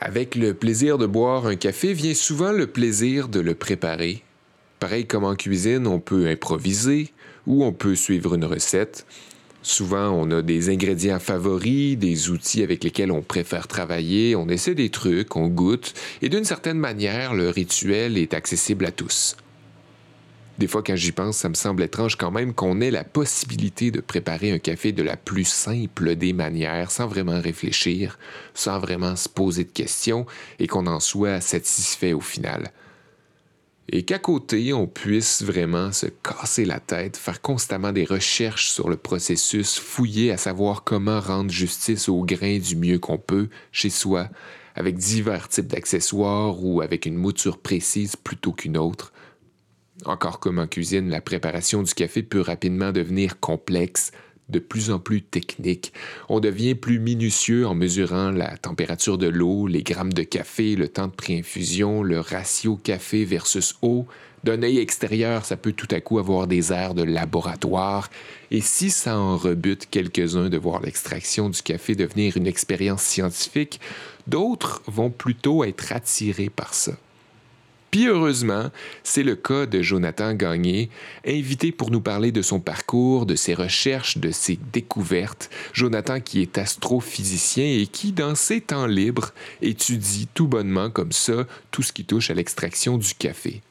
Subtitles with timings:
[0.00, 4.22] Avec le plaisir de boire un café vient souvent le plaisir de le préparer.
[4.78, 7.12] Pareil comme en cuisine, on peut improviser
[7.46, 9.06] ou on peut suivre une recette.
[9.62, 14.74] Souvent, on a des ingrédients favoris, des outils avec lesquels on préfère travailler, on essaie
[14.74, 19.34] des trucs, on goûte, et d'une certaine manière, le rituel est accessible à tous.
[20.58, 23.90] Des fois, quand j'y pense, ça me semble étrange quand même qu'on ait la possibilité
[23.90, 28.18] de préparer un café de la plus simple des manières, sans vraiment réfléchir,
[28.54, 30.24] sans vraiment se poser de questions,
[30.58, 32.72] et qu'on en soit satisfait au final.
[33.88, 38.88] Et qu'à côté, on puisse vraiment se casser la tête, faire constamment des recherches sur
[38.88, 43.90] le processus, fouiller à savoir comment rendre justice au grain du mieux qu'on peut chez
[43.90, 44.28] soi,
[44.74, 49.12] avec divers types d'accessoires ou avec une mouture précise plutôt qu'une autre,
[50.04, 54.12] encore comme en cuisine, la préparation du café peut rapidement devenir complexe,
[54.48, 55.92] de plus en plus technique.
[56.28, 60.88] On devient plus minutieux en mesurant la température de l'eau, les grammes de café, le
[60.88, 64.06] temps de préinfusion, le ratio café versus eau.
[64.44, 68.08] D'un œil extérieur, ça peut tout à coup avoir des airs de laboratoire.
[68.52, 73.80] Et si ça en rebute quelques-uns de voir l'extraction du café devenir une expérience scientifique,
[74.28, 76.92] d'autres vont plutôt être attirés par ça.
[77.96, 78.70] Puis heureusement,
[79.04, 80.90] c'est le cas de Jonathan Gagné,
[81.26, 85.48] invité pour nous parler de son parcours, de ses recherches, de ses découvertes.
[85.72, 91.46] Jonathan qui est astrophysicien et qui, dans ses temps libres, étudie tout bonnement comme ça
[91.70, 93.62] tout ce qui touche à l'extraction du café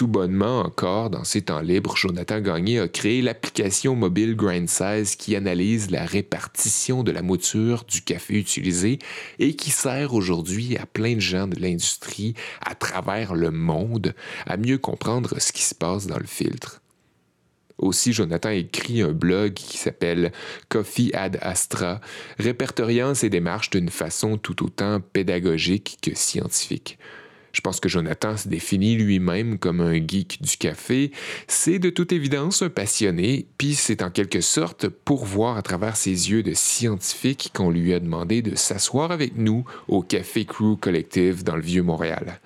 [0.00, 5.36] tout bonnement encore, dans ses temps libres, Jonathan Gagné a créé l'application mobile GrindSize qui
[5.36, 8.98] analyse la répartition de la mouture du café utilisé
[9.38, 12.32] et qui sert aujourd'hui à plein de gens de l'industrie
[12.64, 14.14] à travers le monde
[14.46, 16.80] à mieux comprendre ce qui se passe dans le filtre.
[17.76, 20.32] Aussi, Jonathan écrit un blog qui s'appelle
[20.70, 22.00] Coffee Ad Astra,
[22.38, 26.98] répertoriant ses démarches d'une façon tout autant pédagogique que scientifique.
[27.52, 31.10] Je pense que Jonathan se définit lui-même comme un geek du café.
[31.48, 35.96] C'est de toute évidence un passionné, puis c'est en quelque sorte pour voir à travers
[35.96, 40.76] ses yeux de scientifique qu'on lui a demandé de s'asseoir avec nous au Café Crew
[40.80, 42.40] Collective dans le Vieux-Montréal.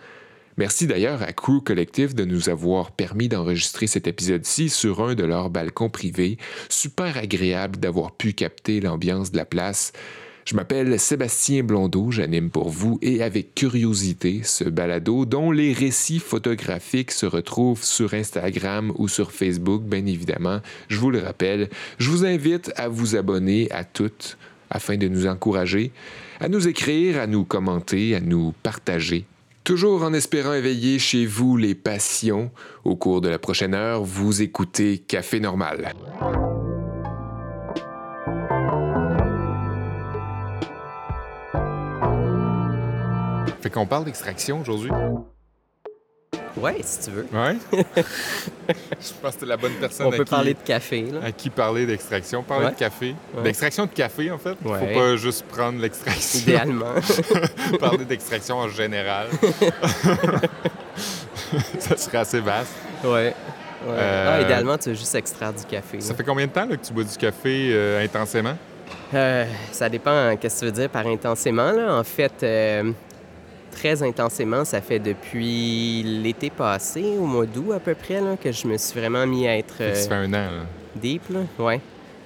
[0.57, 5.25] Merci d'ailleurs à Crew Collective de nous avoir permis d'enregistrer cet épisode-ci sur un de
[5.25, 6.39] leurs balcons privés.
[6.69, 9.93] Super agréable d'avoir pu capter l'ambiance de la place.
[10.45, 16.19] Je m'appelle Sébastien Blondeau, j'anime pour vous et avec curiosité ce balado dont les récits
[16.19, 20.61] photographiques se retrouvent sur Instagram ou sur Facebook, bien évidemment.
[20.89, 24.37] Je vous le rappelle, je vous invite à vous abonner à toutes
[24.69, 25.93] afin de nous encourager,
[26.41, 29.25] à nous écrire, à nous commenter, à nous partager.
[29.63, 32.51] Toujours en espérant éveiller chez vous les passions,
[32.85, 35.95] au cours de la prochaine heure, vous écoutez Café Normal.
[43.65, 44.91] Fait qu'on parle d'extraction aujourd'hui.
[46.59, 47.27] Ouais, si tu veux.
[47.33, 47.57] Ouais?
[47.73, 51.01] Je pense que c'est la bonne personne On peut à, qui, parler de café.
[51.11, 51.21] Là.
[51.25, 52.43] à qui parler d'extraction.
[52.43, 52.73] Parler Ouais.
[52.73, 53.15] de café.
[53.35, 53.43] Ouais.
[53.43, 54.55] D'extraction de café, en fait.
[54.63, 54.79] Ouais.
[54.81, 56.41] Faut pas juste prendre l'extraction.
[56.41, 56.93] Idéalement.
[57.81, 59.29] parler d'extraction en général.
[61.79, 62.71] ça serait assez vaste.
[63.03, 63.11] ouais.
[63.11, 63.35] ouais.
[63.89, 66.03] Euh, Ah, idéalement, tu veux juste extraire du café.
[66.03, 66.17] Ça là.
[66.17, 68.59] fait combien de temps là, que tu bois du café euh, intensément?
[69.15, 71.73] Euh, ça dépend, qu'est-ce que tu veux dire par intensément.
[71.73, 71.95] Là?
[71.99, 72.93] En fait, euh,
[73.75, 78.51] très intensément, ça fait depuis l'été passé, au mois d'août à peu près, là, que
[78.53, 80.51] je me suis vraiment mis à être que Ça euh, fait un an.
[80.51, 80.67] là.
[80.97, 81.23] deep.
[81.31, 81.41] Là.
[81.59, 81.81] Ouais.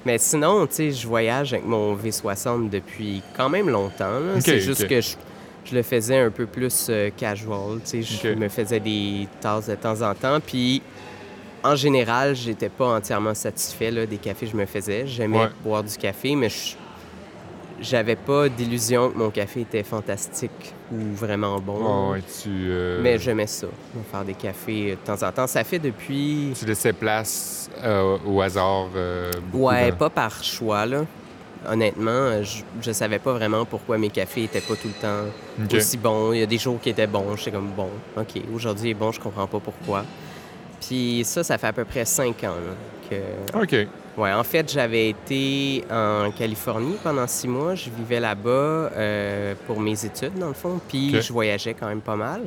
[0.06, 4.20] Mais sinon, tu sais, je voyage avec mon V60 depuis quand même longtemps.
[4.40, 5.16] C'est juste que je,
[5.64, 7.80] je le faisais un peu plus euh, casual.
[7.84, 10.38] Tu sais, je me faisais des tasses de temps en temps.
[10.40, 10.80] Puis,
[11.64, 15.06] en général, j'étais pas entièrement satisfait là, des cafés que je me faisais.
[15.06, 15.48] J'aimais Ouais.
[15.64, 16.76] boire du café, mais je
[17.80, 22.10] j'avais pas d'illusion que mon café était fantastique ou vraiment bon.
[22.10, 23.66] Ouais, ouais, tu, euh, Mais j'aimais ça,
[24.10, 25.46] faire des cafés euh, de temps en temps.
[25.46, 26.52] Ça fait depuis...
[26.58, 28.88] tu laissais place euh, au hasard.
[28.96, 31.04] euh, beaucoup Ouais, pas par choix, là.
[31.68, 35.96] Honnêtement, je, je savais pas vraiment pourquoi mes cafés étaient pas tout le temps aussi
[35.96, 36.32] bons.
[36.32, 37.34] Il y a des jours qui étaient bons.
[37.36, 40.04] J'étais comme, bon, OK, aujourd'hui est bon, je comprends pas pourquoi.
[40.80, 43.60] Puis ça, ça fait à peu près cinq ans là, que...
[43.60, 43.88] OK.
[44.18, 47.74] Ouais, en fait, j'avais été en Californie pendant six mois.
[47.76, 50.80] Je vivais là-bas euh, pour mes études, dans le fond.
[50.88, 52.42] Puis je voyageais quand même pas mal.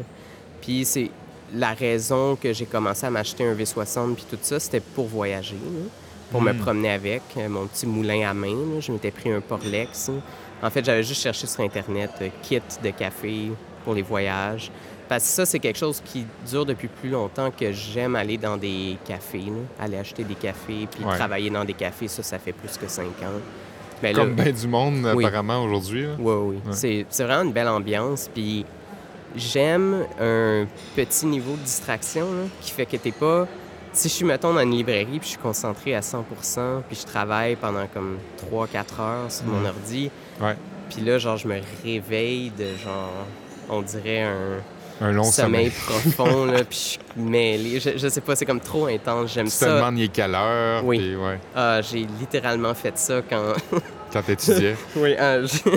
[0.62, 1.10] Puis c'est
[1.56, 5.56] la raison que j'ai commencé à m'acheter un V60 puis tout ça, c'était pour voyager,
[5.56, 5.82] là,
[6.30, 6.58] pour me Hmm.
[6.60, 7.22] promener avec.
[7.38, 8.80] euh, mon petit moulin à main, là.
[8.82, 10.10] je m'étais pris un Porlex.
[10.10, 10.16] là.
[10.64, 13.52] En fait, j'avais juste cherché sur Internet euh, kit de café
[13.86, 14.70] pour les voyages.
[15.12, 18.56] Parce que ça, c'est quelque chose qui dure depuis plus longtemps que j'aime aller dans
[18.56, 19.84] des cafés, là.
[19.84, 21.18] aller acheter des cafés puis Ouais.
[21.18, 22.08] travailler dans des cafés.
[22.08, 23.42] Ça, ça fait plus que cinq ans.
[24.02, 25.26] Ben là- comme ben du monde, Oui.
[25.26, 26.04] apparemment, aujourd'hui.
[26.04, 26.14] là.
[26.18, 26.56] Oui, oui.
[26.66, 26.72] Ouais.
[26.72, 28.30] C'est, c'est vraiment une belle ambiance.
[28.34, 28.66] Puis
[29.36, 30.66] j'aime un
[30.96, 33.48] petit niveau de distraction là, qui fait que t'es pas.
[33.92, 37.06] Si je suis, mettons, dans une librairie puis je suis concentré à 100% puis je
[37.06, 38.18] travaille pendant comme
[38.50, 40.10] 3-4 heures sur mon ordi,
[40.40, 40.56] Ouais.
[40.90, 43.12] puis là, genre, je me réveille de genre,
[43.70, 44.62] on dirait un
[45.02, 46.02] Un long sommeil sommeil.
[46.14, 47.80] profond, là, puis je suis mêlé.
[47.80, 49.34] Je, je sais pas, c'est comme trop intense.
[49.34, 49.76] J'aime Tu te ça.
[49.76, 50.86] demandes il est quelle heure.
[50.86, 51.00] Oui.
[51.00, 53.54] puis ouais, Ah, j'ai littéralement fait ça quand.
[54.14, 54.76] quand t'étudiais.
[54.96, 55.70] Oui, euh, je-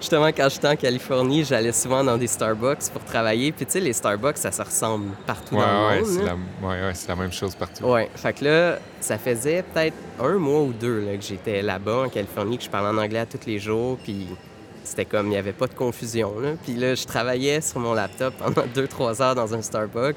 [0.00, 3.52] justement, quand j'étais en Californie, j'allais souvent dans des Starbucks pour travailler.
[3.52, 6.22] Puis, tu sais, les Starbucks, ça se ressemble partout ouais, dans ouais, le monde.
[6.62, 6.68] la...
[6.68, 7.84] ouais, ouais, c'est la même chose partout.
[7.84, 12.04] Ouais, fait que là, ça faisait peut-être un mois ou deux là, que j'étais là-bas
[12.06, 14.28] en Californie, que je parlais en anglais à tous les jours, puis
[14.84, 16.38] c'était comme, il n'y avait pas de confusion.
[16.40, 16.50] Là.
[16.62, 20.16] Puis là, je travaillais sur mon laptop pendant deux, trois heures dans un Starbucks.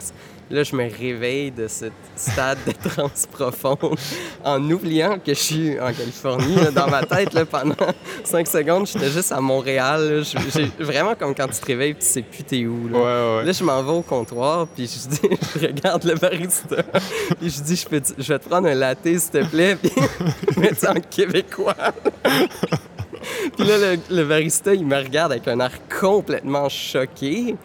[0.50, 1.86] Là, je me réveille de ce
[2.16, 3.98] stade de transe profonde
[4.46, 6.56] en oubliant que je suis en Californie.
[6.56, 6.72] là.
[6.72, 7.76] dans ma tête, là, pendant
[8.24, 10.24] cinq secondes, j'étais juste à Montréal.
[10.24, 12.88] j'ai- vraiment comme quand tu te réveilles, puis tu sais plus t'es où.
[12.88, 12.98] là.
[12.98, 13.46] Ouais, ouais.
[13.46, 16.82] Là, je m'en vais au comptoir, puis je dis, je regarde le barista,
[17.40, 19.92] puis je dis, je, peux, je vais te prendre un latte, s'il te plaît, puis
[20.78, 21.76] ça en québécois.
[23.58, 27.56] puis là, le, le barista, il me regarde avec un air complètement choqué,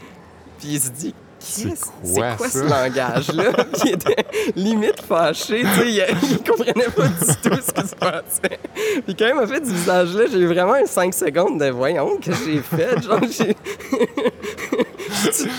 [0.59, 3.50] puis il se dit, C'est Qu'est-ce- quoi, c'est quoi ce langage-là?
[3.85, 4.25] Il était
[4.55, 8.59] limite fâché, tu sais, il, il comprenait pas du tout ce qui se passait.
[9.05, 12.17] Puis quand il m'a fait du visage-là, j'ai eu vraiment un 5 secondes de voyons
[12.19, 13.56] que j'ai fait, genre j'ai...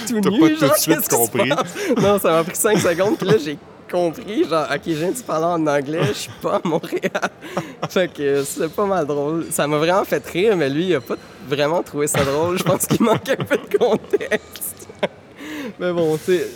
[0.08, 1.50] Tout nu, pas tout de genre, suite qu'est-ce qui se compris.
[1.50, 1.76] passe?
[2.02, 3.58] Non, ça m'a pris 5 secondes, puis là j'ai
[3.94, 7.30] compris, genre, ok, je viens de parler en anglais, je suis pas à Montréal.
[7.90, 9.46] fait que c'est pas mal drôle.
[9.52, 11.16] Ça m'a vraiment fait rire, mais lui, il a pas
[11.48, 12.58] vraiment trouvé ça drôle.
[12.58, 14.88] Je pense qu'il manque un peu de contexte.
[15.80, 16.48] mais bon, tu sais,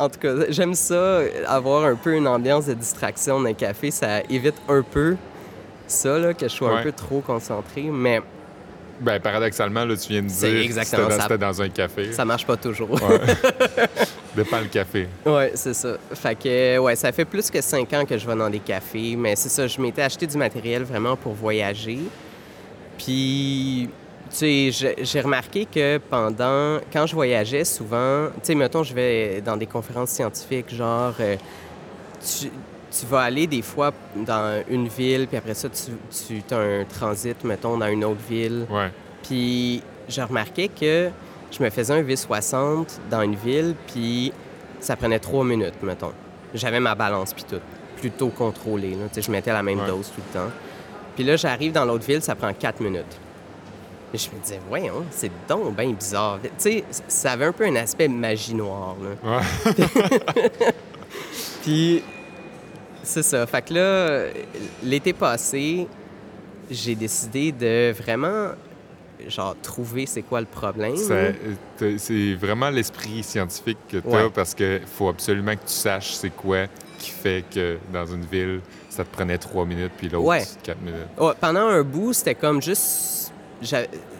[0.00, 3.92] en tout cas, j'aime ça, avoir un peu une ambiance de distraction dans un café.
[3.92, 5.16] Ça évite un peu
[5.86, 8.20] ça, là, que je sois un peu trop concentré, mais
[9.00, 10.84] Ben, paradoxalement, là, tu viens de dire que c'était-
[11.18, 11.36] ça.
[11.36, 12.12] dans un café.
[12.12, 12.92] ça marche pas toujours.
[12.92, 13.00] Ouais.
[14.36, 15.08] Dépend le café.
[15.26, 15.96] Ouais, c'est ça.
[16.14, 19.16] Fait que, ouais, ça fait plus que cinq ans que je vais dans des cafés,
[19.16, 21.98] mais c'est ça, je m'étais acheté du matériel vraiment pour voyager.
[22.98, 23.88] Puis,
[24.30, 29.40] tu sais, j'ai- remarqué que pendant, quand je voyageais souvent, tu sais, mettons, je vais
[29.40, 31.36] dans des conférences scientifiques, genre, euh,
[32.20, 32.50] tu,
[32.98, 36.84] tu vas aller des fois dans une ville, puis après ça, tu, tu as un
[36.84, 38.66] transit, mettons, dans une autre ville.
[38.70, 38.90] Ouais.
[39.22, 41.10] Puis j'ai remarqué que
[41.50, 44.32] je me faisais un V60 dans une ville, puis
[44.80, 46.12] ça prenait trois minutes, mettons.
[46.52, 47.60] J'avais ma balance, puis tout.
[47.96, 48.90] Plutôt contrôlé.
[48.90, 49.06] Là.
[49.08, 49.86] Tu sais, Je mettais la même Ouais.
[49.86, 50.50] dose tout le temps.
[51.14, 53.18] Puis là, j'arrive dans l'autre ville, ça prend quatre minutes.
[54.12, 56.38] Et je me disais, voyons, c'est donc bien bizarre.
[56.42, 58.94] Tu sais, ça avait un peu un aspect magie noire.
[59.02, 59.38] Là.
[59.40, 59.74] Ouais.
[61.62, 62.02] Puis,
[63.04, 63.46] c'est ça.
[63.46, 64.24] Fait que là,
[64.82, 65.86] l'été passé,
[66.70, 68.48] j'ai décidé de vraiment,
[69.28, 70.94] genre, trouver c'est quoi le problème.
[71.98, 74.30] C'est vraiment l'esprit scientifique que tu as Ouais.
[74.34, 76.66] parce qu'il faut absolument que tu saches c'est quoi
[76.98, 80.42] qui fait que dans une ville, ça te prenait trois minutes puis l'autre, Ouais.
[80.62, 81.00] quatre minutes.
[81.18, 83.13] Ouais, pendant un bout, c'était comme juste.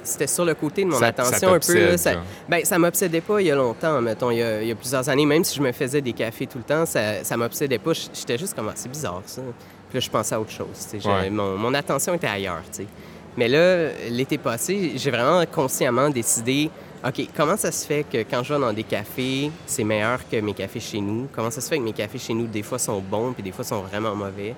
[0.02, 1.78] C'était sur le côté de mon Ça- attention ça un peu.
[1.90, 2.12] là, ça,
[2.48, 4.74] ben, ça m'obsédait pas il y a longtemps, mettons, il y a, il y a
[4.74, 5.24] plusieurs années.
[5.26, 7.92] Même si je me faisais des cafés tout le temps, ça, ça m'obsédait pas.
[7.92, 9.42] J'étais juste comme, Ah, c'est bizarre ça.
[9.88, 10.88] Puis là, je pensais à autre chose.
[11.04, 11.30] Ouais.
[11.30, 12.62] Mon, mon attention était ailleurs.
[13.36, 16.70] Mais là, l'été passé, j'ai vraiment consciemment décidé,
[17.06, 20.36] OK, comment ça se fait que quand je vais dans des cafés, c'est meilleur que
[20.40, 21.28] mes cafés chez nous?
[21.34, 23.52] Comment ça se fait que mes cafés chez nous, des fois, sont bons, puis des
[23.52, 24.54] fois, sont vraiment mauvais?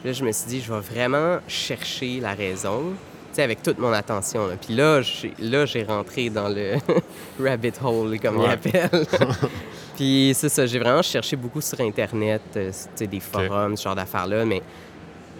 [0.00, 2.92] Puis là, je me suis dit, je vais vraiment chercher la raison,
[3.36, 4.46] avec toute mon attention.
[4.48, 4.54] là.
[4.60, 6.74] Puis là, j'ai, là, j'ai rentré dans le
[7.42, 8.50] rabbit hole, comme Ouais.
[8.50, 9.06] appellent.
[9.96, 12.70] Puis c'est ça, j'ai vraiment cherché beaucoup sur Internet, euh,
[13.00, 14.62] des forums, ce genre d'affaires-là, mais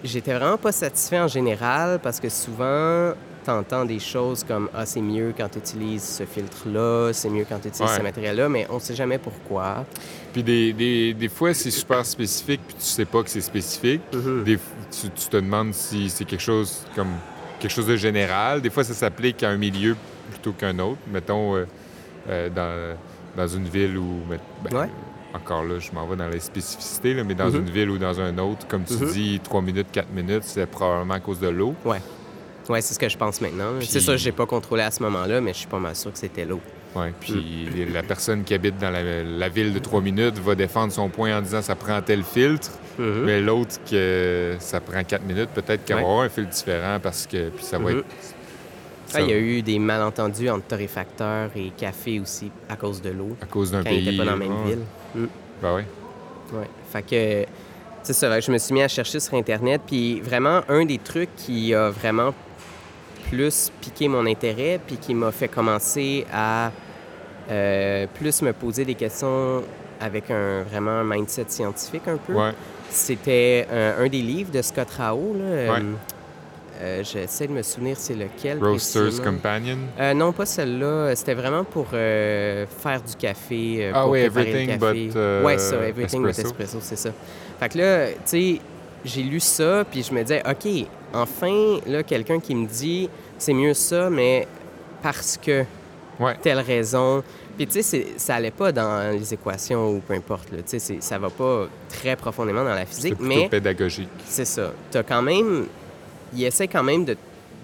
[0.03, 3.13] j'étais vraiment pas satisfait en général parce que souvent,
[3.45, 7.59] t'entends des choses comme Ah, c'est mieux quand tu utilises ce filtre-là, c'est mieux quand
[7.61, 7.99] tu utilises Ouais.
[7.99, 9.85] ce matériel-là, mais on sait jamais pourquoi.
[10.33, 14.03] Puis des, des, des fois, c'est super spécifique puis tu sais pas que c'est spécifique.
[14.13, 17.13] Des, f- tu, tu te demandes si c'est quelque chose comme
[17.59, 18.61] quelque chose de général.
[18.63, 19.97] Des fois, ça s'applique à un milieu
[20.31, 20.99] plutôt qu'un autre.
[21.13, 21.67] Mettons, euh,
[22.29, 22.97] euh, dans,
[23.37, 24.21] dans une ville où...
[24.29, 24.39] ben,
[24.79, 24.89] Ouais.
[25.35, 27.57] Encore là, je m'en vais dans les spécificités, là, mais dans Mhm.
[27.57, 29.11] une ville ou dans un autre, comme tu Mhm.
[29.13, 31.75] dis, 3 minutes, 4 minutes, c'est probablement à cause de l'eau.
[31.85, 32.01] Ouais.
[32.69, 33.73] Ouais, c'est ce que je pense maintenant.
[33.79, 36.13] Puis- C'est ça, j'ai pas contrôlé à ce moment-là, mais je suis pas mal sûr
[36.13, 36.61] que c'était l'eau.
[36.97, 37.93] Ouais, puis Mm.
[37.93, 41.37] la personne qui habite dans la, la ville de 3 minutes va défendre son point
[41.37, 45.97] en disant ça prend tel filtre, mais l'autre que ça prend 4 minutes, peut-être qu'elle
[45.97, 46.09] va Ouais.
[46.09, 47.99] avoir un filtre différent parce que puis ça va Mhm.
[47.99, 48.05] être.
[48.11, 53.01] Ah, ça- il y a eu des malentendus entre torréfacteurs et café aussi à cause
[53.03, 54.05] de l'eau, à cause d'un quand ils pays.
[54.07, 55.29] n'étaient pas dans la même ville.
[55.63, 55.85] Ben ouais.
[56.53, 56.69] Ouais.
[56.93, 57.49] Fait que, tu
[58.03, 59.83] c'est ça, je me suis mis à chercher sur Internet.
[59.87, 62.35] Puis vraiment, un des trucs qui a vraiment
[63.31, 66.71] plus piqué mon intérêt, puis qui m'a fait commencer à
[67.51, 69.63] euh, plus me poser des questions
[70.01, 72.33] avec un vraiment un mindset scientifique un peu.
[72.35, 72.53] Ouais.
[72.91, 75.35] C'était un, un des livres de Scott Rao.
[75.35, 75.83] Là, euh, Ouais.
[76.81, 78.59] euh, J'essaie de me souvenir c'est lequel.
[78.63, 79.21] Roaster's.
[79.21, 79.79] Companion?
[79.99, 81.15] Euh, non, pas celle-là.
[81.17, 83.91] C'était vraiment pour euh, faire du café.
[83.93, 85.07] Ah pour oui, préparer le Everything café.
[85.09, 86.49] but, ouais, ça, Everything but espresso.
[86.49, 87.11] Espresso, c'est ça.
[87.61, 88.61] Fait que là, tu sais,
[89.05, 93.53] j'ai lu ça, puis je me disais, OK, enfin, là, quelqu'un qui me dit, c'est
[93.55, 94.47] mieux ça, mais
[95.03, 95.65] parce que
[96.21, 96.37] Ouais.
[96.43, 97.23] telle raison.
[97.57, 100.59] Puis, tu sais, ça allait pas dans les équations ou peu importe, là.
[100.69, 104.09] Tu sais, ça va pas très profondément dans la C'est physique, mais pédagogique.
[104.27, 104.73] c'est ça.
[104.91, 105.67] T'as quand même.
[106.35, 107.17] Il essaie quand même de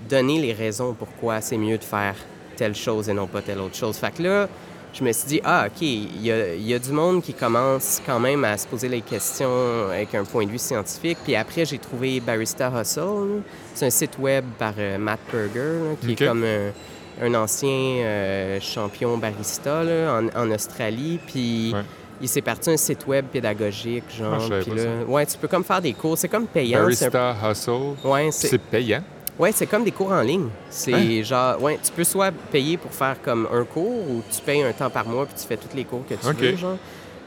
[0.09, 2.14] donner les raisons pourquoi c'est mieux de faire
[2.57, 3.97] telle chose et non pas telle autre chose.
[3.97, 4.49] Fait que là,
[4.95, 7.35] je me suis dit, ah, OK, il y a, il y a du monde qui
[7.35, 11.19] commence quand même à se poser les questions avec un point de vue scientifique.
[11.25, 13.43] Puis après, j'ai trouvé Barista Hustle.
[13.75, 16.71] C'est un site web par euh, Matt Berger, là, qui est comme un,
[17.21, 21.19] un ancien euh, champion barista là, en, en Australie.
[21.27, 21.73] Puis.
[21.75, 21.83] Ouais.
[22.21, 24.35] Il s'est parti un site web pédagogique, genre.
[24.37, 26.17] Ah, je savais puis pas là, ouais, tu peux comme faire des cours.
[26.17, 26.79] C'est comme payant.
[26.79, 27.97] un Barista Hustle.
[28.05, 29.03] Ouais, C'est payant.
[29.38, 30.49] Ouais, c'est comme des cours en ligne.
[30.71, 31.23] C'est Hein?
[31.23, 34.73] genre ouais, tu peux soit payer pour faire comme un cours ou tu payes un
[34.73, 36.37] temps par mois puis tu fais tous les cours que tu OK.
[36.37, 36.76] veux genre.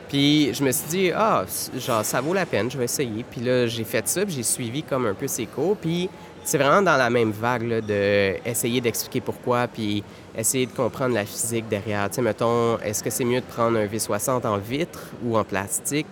[0.10, 1.46] Puis je me suis dit ah,
[1.78, 3.26] genre ça vaut la peine, je vais essayer.
[3.30, 6.10] Puis là, j'ai fait ça, puis j'ai suivi comme un peu ces cours puis
[6.44, 10.02] c'est vraiment dans la même vague là, de essayer d'expliquer pourquoi puis
[10.38, 12.08] essayer de comprendre la physique derrière.
[12.10, 15.44] Tu sais mettons, est-ce que c'est mieux de prendre un V60 en vitre ou en
[15.44, 16.08] plastique?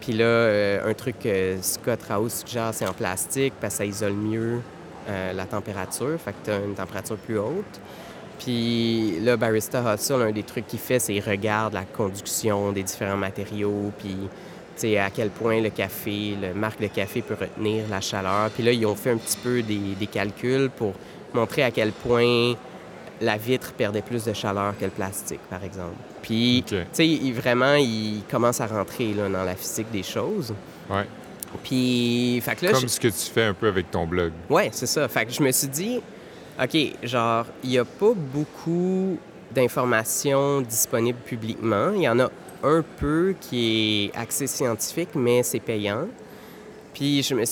[0.00, 3.84] Puis là, euh, un truc que Scott Rao suggère, c'est en plastique parce que ça
[3.84, 4.60] isole mieux
[5.08, 7.80] euh, la température, fait que tu as une température plus haute.
[8.38, 12.82] Puis là, Barista Hustle, un des trucs qu'il fait, c'est qu'il regarde la conduction des
[12.82, 14.16] différents matériaux, puis
[14.98, 18.50] à quel point le café, le marque de café peut retenir la chaleur.
[18.50, 20.92] Puis là, ils ont fait un petit peu des, des calculs pour
[21.32, 22.52] montrer à quel point
[23.22, 25.96] la vitre perdait plus de chaleur que le plastique, par exemple.
[26.20, 30.52] Puis, tu sais, il- vraiment, il commence à rentrer là, dans la physique des choses.
[30.90, 31.06] Ouais.
[31.62, 34.32] Puis, fait que là, Comme je- ce que tu fais un peu avec ton blog.
[34.50, 35.06] Ouais, c'est ça.
[35.08, 36.00] Fait que je me suis dit,
[36.62, 39.18] OK, genre, il n'y a pas beaucoup
[39.54, 41.90] d'informations disponibles publiquement.
[41.94, 42.30] Il y en a
[42.62, 46.06] un peu qui est accès scientifique, mais c'est payant.
[46.94, 47.44] Puis je me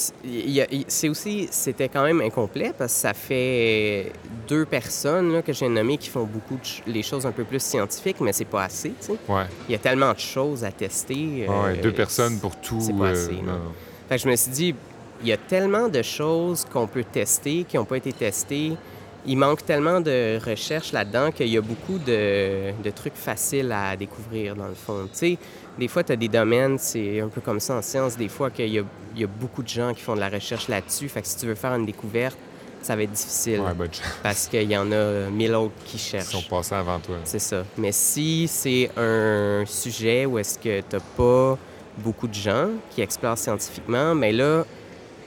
[0.88, 4.10] c'est aussi c'était quand même incomplet parce que ça fait
[4.48, 7.60] deux personnes là, que j'ai nommées qui font beaucoup de les choses un peu plus
[7.62, 8.88] scientifiques, mais c'est pas assez.
[8.98, 9.12] tu sais.
[9.28, 9.44] Ouais.
[9.68, 11.44] Il y a tellement de choses à tester.
[11.46, 12.80] Ah ouais, euh, deux personnes pour tout.
[12.80, 13.60] c'est pas euh, assez, non.
[14.08, 14.74] Fait que je me suis dit,
[15.22, 18.72] il y a tellement de choses qu'on peut tester, qui n'ont pas été testées.
[19.26, 23.96] Il manque tellement de recherches là-dedans qu'il y a beaucoup de, de trucs faciles à
[23.96, 25.04] découvrir, dans le fond.
[25.04, 25.38] Tu sais,
[25.78, 28.50] des fois, tu as des domaines, c'est un peu comme ça en science, des fois
[28.50, 28.82] qu'il y a,
[29.14, 31.08] il y a beaucoup de gens qui font de la recherche là-dessus.
[31.08, 32.36] Fait que si tu veux faire une découverte,
[32.82, 34.04] ça va être difficile Ouais, bonne chance.
[34.22, 36.26] parce qu'il y en a mille autres qui Ils cherchent.
[36.26, 37.16] sont passés avant toi.
[37.24, 37.64] C'est ça.
[37.78, 41.56] Mais si c'est un sujet où est-ce que tu pas
[41.98, 44.64] beaucoup de gens qui explorent scientifiquement, mais là,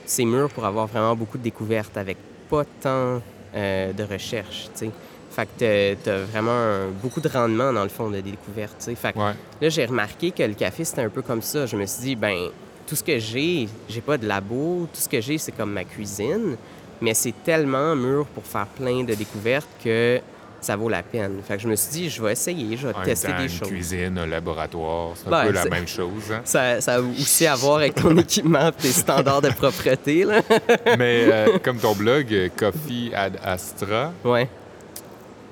[0.06, 2.16] c'est mûr pour avoir vraiment beaucoup de découvertes avec
[2.48, 3.20] pas tant
[3.54, 4.90] euh, de recherche, tu sais.
[5.30, 8.84] Fait que tu as vraiment un- beaucoup de rendement, dans le fond, de découvertes, tu
[8.86, 8.94] sais.
[8.94, 9.34] Fait que Ouais.
[9.60, 11.66] Là, j'ai remarqué que le café, c'était un peu comme ça.
[11.66, 12.48] Je me suis dit, ben,
[12.86, 15.84] tout ce que j'ai, j'ai pas de labo, tout ce que j'ai, c'est comme ma
[15.84, 16.56] cuisine,
[17.00, 20.20] mais c'est tellement mûr pour faire plein de découvertes que
[20.60, 21.40] ça vaut la peine.
[21.46, 23.44] Fait que je me suis dit, je vais essayer, je vais En tester temps, des
[23.44, 23.68] une choses.
[23.68, 26.32] cuisine, un laboratoire, c'est un Ben, peu la même chose.
[26.32, 26.40] hein.
[26.44, 30.40] Ça, ça a aussi à voir avec ton équipement tes standards de propreté, là.
[30.98, 34.48] Mais euh, comme ton blog, euh, Coffee ad Astra, Ouais.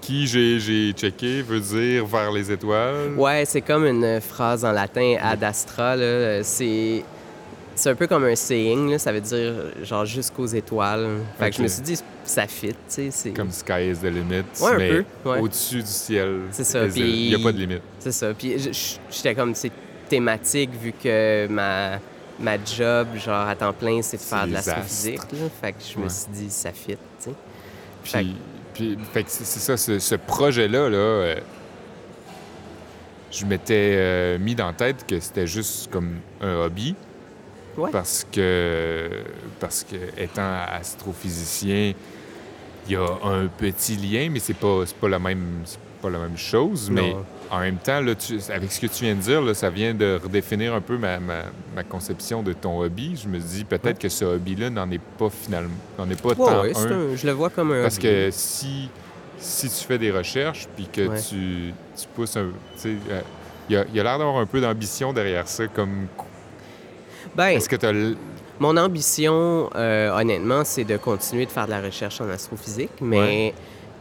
[0.01, 3.15] qui j'ai j'ai checké, veut dire vers les étoiles.
[3.17, 5.95] Ouais, c'est comme une phrase en latin ad astra.
[6.43, 7.05] C'est.
[7.79, 8.99] C'est un peu comme un saying, là.
[8.99, 11.09] ça veut dire genre jusqu'aux étoiles.
[11.39, 13.11] Fait que je me suis dit, ça fit, tu sais.
[13.11, 14.89] c'est- Comme Sky is the limit, Ouais, un mais
[15.23, 15.39] peu, ouais.
[15.41, 16.41] au-dessus du ciel.
[16.51, 17.83] C'est ça, Il n'y a pas de limite.
[17.99, 18.33] C'est ça.
[18.35, 18.57] Puis
[19.11, 19.73] j'étais comme, c'est
[20.09, 21.99] thématique vu que ma,
[22.39, 25.21] ma job, genre à temps plein, c'est de faire de l'astrophysique.
[25.33, 25.39] là.
[25.61, 27.31] Fait que je me suis dit, ça fit, tu sais.
[28.05, 28.37] Fait Puis,
[28.75, 31.35] puis fait que c'est c'est ça, ce, ce projet-là, là, euh,
[33.33, 36.95] je m'étais euh, mis dans la tête que c'était juste comme un hobby.
[37.77, 37.91] Ouais.
[37.93, 39.11] Parce que,
[39.61, 41.93] parce que étant astrophysicien,
[42.89, 45.63] il y a un petit lien, mais c'est pas, pas la même,
[46.03, 46.89] pas la même chose.
[46.91, 47.15] Mais
[47.51, 49.95] en même temps, là, tu- avec ce que tu viens de dire, là, ça vient
[49.95, 53.17] de redéfinir un peu ma, ma- ma conception de ton hobby.
[53.23, 56.35] Je me dis peut-être que ce hobby-là n'en est pas finalement, n'en est pas Ouais,
[56.35, 56.93] tant ouais, un.
[57.13, 57.83] un- je le vois comme un.
[57.83, 58.07] Parce hobby.
[58.09, 58.89] que si,
[59.39, 62.49] si tu fais des recherches puis que tu, tu pousses un.
[62.87, 63.21] euh,
[63.69, 66.07] Il y a, y a l'air d'avoir un peu d'ambition derrière ça, comme.
[67.35, 67.93] Ben, Est-ce que tu as...
[68.59, 73.53] Mon ambition, euh, honnêtement, c'est de continuer de faire de la recherche en astrophysique, mais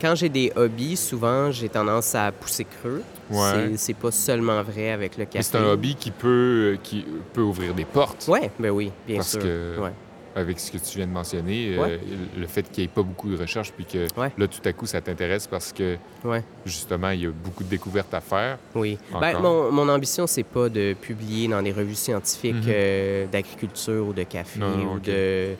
[0.02, 3.02] quand j'ai des hobbies, souvent, j'ai tendance à pousser creux.
[3.30, 3.72] Ouais.
[3.76, 5.44] C'est- pas seulement vrai avec le café.
[5.44, 8.28] C'est un hobby qui peut, qui peut ouvrir des portes.
[8.28, 9.42] Ouais, ben oui, bien Parce sûr.
[9.42, 9.92] que- Ouais.
[10.38, 11.92] Avec ce que tu viens de mentionner, Ouais.
[11.92, 11.98] euh,
[12.38, 14.32] le fait qu'il n'y ait pas beaucoup de recherche, puis que Ouais.
[14.38, 16.44] là, tout à coup, ça t'intéresse parce que, Ouais.
[16.65, 18.58] justement, il y a beaucoup de découvertes à faire.
[18.75, 18.98] Oui.
[19.20, 22.63] Ben, mon, mon ambition, c'est pas de publier dans des revues scientifiques Mhm.
[22.68, 25.56] euh, d'agriculture ou de café Non, non, ou de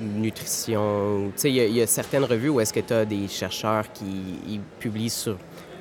[0.00, 1.32] nutrition.
[1.34, 3.04] Tu sais, il y a- il y, a certaines revues où est-ce que tu as
[3.04, 4.04] des chercheurs qui
[4.46, 5.36] ils publient sur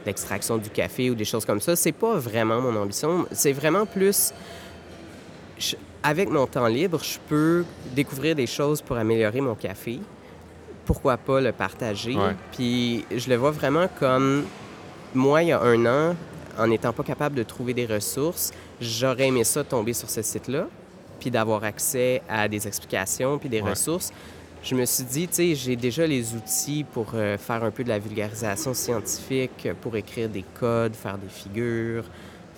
[0.05, 1.75] l'extraction du café ou des choses comme ça.
[1.75, 3.25] C'est pas vraiment mon ambition.
[3.31, 4.31] C'est vraiment plus...
[5.59, 7.65] je- avec mon temps libre, je peux
[7.95, 9.99] découvrir des choses pour améliorer mon café.
[10.85, 12.15] Pourquoi pas le partager?
[12.15, 12.35] Ouais.
[12.51, 14.45] Puis je le vois vraiment comme
[15.13, 16.15] moi, il y a un an,
[16.57, 20.67] en n'étant pas capable de trouver des ressources, j'aurais aimé ça tomber sur ce site-là,
[21.19, 23.69] puis d'avoir accès à des explications, puis des Ouais.
[23.69, 24.11] ressources.
[24.63, 27.83] Je me suis dit, tu sais, j'ai déjà les outils pour euh, faire un peu
[27.83, 32.03] de la vulgarisation scientifique, pour écrire des codes, faire des figures,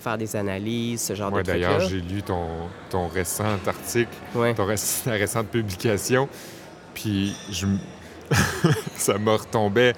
[0.04, 1.88] faire des analyses, ce genre de d'ailleurs, trucs-là.
[2.08, 2.46] j'ai lu ton,
[2.90, 4.54] ton récent article, Ouais.
[4.54, 6.28] ton réc- ta récente publication,
[6.94, 7.66] puis je
[8.96, 9.94] ça me retombait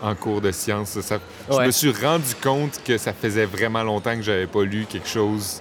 [0.00, 1.00] en cours de sciences.
[1.00, 1.18] Ça-
[1.50, 5.08] Je me suis rendu compte que ça faisait vraiment longtemps que j'avais pas lu quelque
[5.08, 5.60] chose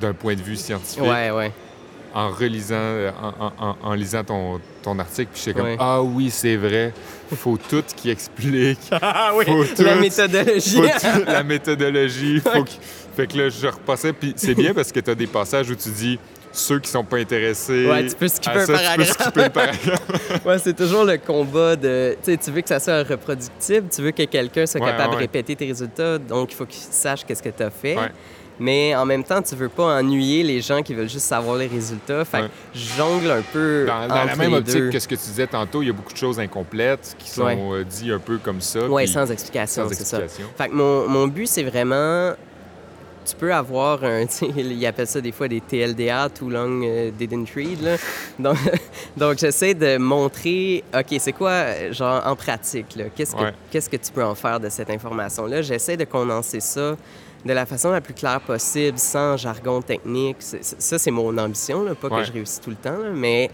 [0.00, 1.02] d'un point de vue scientifique.
[1.02, 1.52] Ouais, ouais.
[2.14, 5.76] En relisant, euh, en, en- en- lisant ton, ton article, puis j'étais comme Ouais.
[5.78, 6.92] ah oui c'est vrai,
[7.34, 10.76] faut tout qui explique, Ah oui, Faut la tout- méthodologie.
[10.76, 12.70] faut tout- la méthodologie, faut que-
[13.16, 15.74] fait que là je repassais, puis c'est bien parce que tu as des passages où
[15.74, 16.18] tu dis
[16.54, 19.08] ceux qui sont pas intéressés, Ouais, tu peux skipper un ça, tu peux paragraphe.
[19.20, 20.44] skipper le paragraphe.
[20.44, 22.14] Ouais, c'est toujours le combat de.
[22.22, 25.10] Tu sais, tu veux que ça soit reproductible, tu veux que quelqu'un soit Ouais, capable
[25.10, 27.96] ouais, de répéter tes résultats, donc il faut qu'il sache qu'est-ce que tu as fait.
[28.60, 31.66] Mais en même temps, tu veux pas ennuyer les gens qui veulent juste savoir les
[31.66, 32.24] résultats.
[32.24, 33.86] Fait que je jongle un peu.
[33.86, 34.90] Dans, dans entre la même les optique deux.
[34.90, 37.44] que ce que tu disais tantôt, il y a beaucoup de choses incomplètes qui sont
[37.44, 37.56] Ouais.
[37.58, 38.80] euh, dites un peu comme ça.
[38.94, 40.20] Puis sans explication, sans c'est ça.
[40.56, 42.32] Fait que mon, mon but, c'est vraiment.
[43.24, 44.24] Tu peux avoir un.
[44.56, 47.80] Ils appellent ça des fois des TLDA, Too Long euh, Didn't Read.
[47.80, 47.96] Là.
[48.38, 48.56] Donc,
[49.16, 52.86] donc j'essaie de montrer, OK, c'est quoi, euh, genre, en pratique?
[53.14, 53.52] Qu'est-ce que, Ouais.
[53.70, 55.62] qu'est-ce que tu peux en faire de cette information-là?
[55.62, 56.96] J'essaie de condenser ça
[57.44, 60.36] de la façon la plus claire possible, sans jargon technique.
[60.40, 62.20] Ça, c'est mon ambition, là, pas Ouais.
[62.20, 63.50] que je réussis tout le temps, là, mais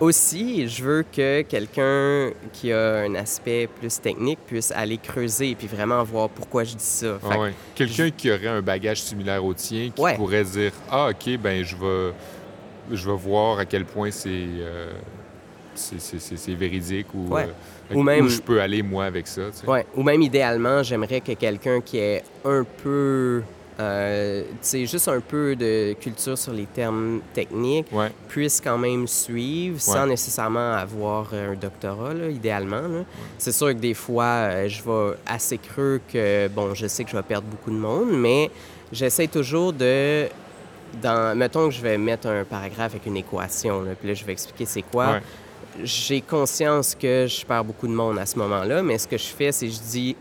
[0.00, 5.68] aussi, je veux que quelqu'un qui a un aspect plus technique puisse aller creuser puis
[5.68, 7.18] vraiment voir pourquoi je dis ça.
[7.24, 7.54] Ah que- ouais.
[7.74, 10.16] Quelqu'un qui aurait un bagage similaire au tien, qui Ouais.
[10.16, 12.12] pourrait dire Ah, OK, ben je vais,
[12.90, 14.92] je vais voir à quel point c'est euh,
[15.74, 17.44] c'est- c'est- c'est- c'est véridique ou, Ouais.
[17.44, 17.52] euh,
[17.94, 19.42] Ou où même- je peux aller, moi, avec ça.
[19.52, 19.66] tu sais.
[19.66, 19.86] Ouais.
[19.96, 23.42] Ou même idéalement, j'aimerais que quelqu'un qui ait un peu,
[23.80, 28.10] euh, juste un peu de culture sur les termes techniques Ouais.
[28.28, 32.82] puisse quand même suivre sans nécessairement avoir euh, un doctorat, là, idéalement.
[32.82, 33.04] là.
[33.38, 37.10] C'est sûr que des fois, euh, je vais assez creux que, bon, je sais que
[37.10, 38.50] je vais perdre beaucoup de monde, mais
[38.92, 40.26] j'essaie toujours de...
[41.02, 44.24] Dans, mettons que je vais mettre un paragraphe avec une équation, là, puis là, je
[44.26, 45.20] vais expliquer c'est quoi.
[45.82, 49.24] J'ai conscience que je perds beaucoup de monde à ce moment-là, mais ce que je
[49.26, 50.16] fais, c'est que je dis,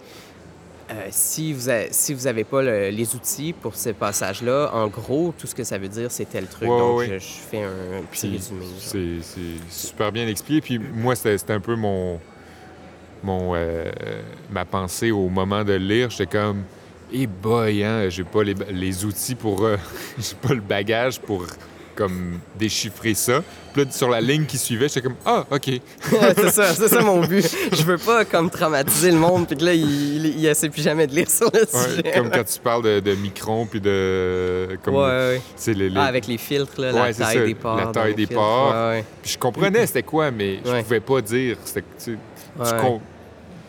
[0.89, 4.87] euh, si vous n'avez si vous avez pas le- les outils pour ce passage-là, en
[4.87, 6.69] gros, tout ce que ça veut dire, c'est tel truc.
[6.69, 7.67] Ouais, Donc, ouais, je, je fais un,
[7.99, 8.65] un petit Puis résumé.
[9.21, 10.61] C'est super bien expliqué.
[10.61, 12.19] Puis moi, c'était un peu mon,
[13.23, 13.91] mon euh,
[14.49, 16.09] ma pensée au moment de le lire.
[16.09, 16.63] J'étais comme,
[17.11, 19.77] eh boy, hein, j'ai pas les, les outils pour, euh,
[20.17, 21.45] j'ai pas le bagage pour
[21.95, 23.41] comme déchiffrer ça.
[23.73, 25.63] Puis là, sur la ligne qui suivait, j'étais comme, ah, ok.
[26.01, 27.45] c'est ça, c'est ça mon but.
[27.71, 29.83] Je veux pas comme traumatiser le monde, puis que là, il,
[30.17, 32.11] il, il essaie plus jamais de lire sur le Ouais, sujet.
[32.13, 35.41] comme quand tu parles de, de microns puis de, comme, Ouais, ouais.
[35.55, 37.77] c'est les, les- Ah, avec les filtres, là, la taille ça, des ports.
[37.77, 38.75] la taille des ports.
[39.21, 41.57] Puis je comprenais c'était quoi, mais je pouvais pas dire.
[41.65, 42.17] Tu, tu
[42.57, 42.99] com-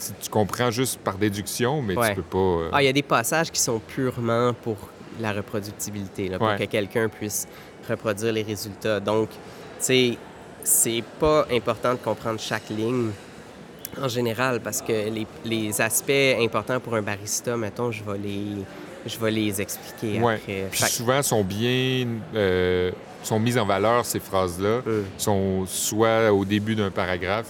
[0.00, 2.38] tu- tu comprends juste par déduction, mais tu peux pas.
[2.38, 4.76] euh, Ah, il y a des passages qui sont purement pour
[5.20, 7.46] la reproductibilité, là, pour que quelqu'un puisse
[7.88, 9.00] reproduire les résultats.
[9.00, 9.36] Donc, tu
[9.80, 10.18] sais,
[10.64, 13.10] c'est pas important de comprendre chaque ligne
[14.00, 18.46] en général parce que les, les aspects importants pour un barista, mettons, je vais les,
[19.06, 20.34] je vais les expliquer Ouais.
[20.36, 20.66] après.
[20.70, 22.90] Puis Fait souvent sont bien euh,
[23.22, 24.80] sont mises en valeur ces phrases-là.
[24.86, 27.46] Euh, Sont soit au début d'un paragraphe,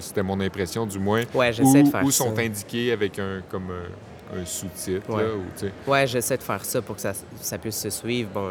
[0.00, 2.24] c'était mon impression du moins, Ouais, ou, j'essaie de faire ou ça.
[2.24, 5.08] sont indiquées avec un comme un, un sous-titre.
[5.08, 5.22] Ouais.
[5.22, 5.72] là, ou, tu sais.
[5.86, 8.28] Ouais, j'essaie de faire ça pour que ça, ça puisse se suivre.
[8.34, 8.48] Bon,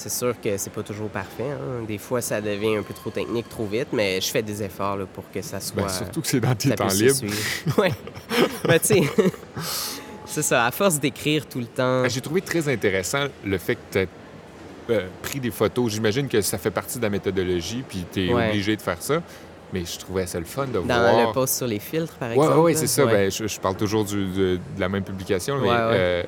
[0.00, 1.50] c'est sûr que c'est pas toujours parfait.
[1.50, 1.84] hein.
[1.86, 4.96] Des fois, ça devient un peu trop technique, trop vite, mais je fais des efforts
[4.96, 5.82] là, pour que ça soit.
[5.82, 7.20] Ben, surtout que c'est dans tes temps libres.
[7.78, 7.92] ouais.
[8.66, 9.02] Mais tu sais,
[10.26, 10.64] c'est ça.
[10.66, 12.02] À force d'écrire tout le temps.
[12.02, 14.08] Ben, J'ai trouvé très intéressant le fait que tu
[14.92, 15.92] euh, pris des photos.
[15.92, 18.48] J'imagine que ça fait partie de la méthodologie, puis tu es Ouais.
[18.48, 19.22] obligé de faire ça.
[19.72, 21.28] Mais je trouvais ça le fun de Dans voir.
[21.28, 22.58] le post sur les filtres, par Oui, exemple.
[22.58, 22.78] oui, là.
[22.78, 23.06] c'est ça.
[23.06, 26.26] Ben, je, je parle toujours du- de, de la même publication, mais Ouais,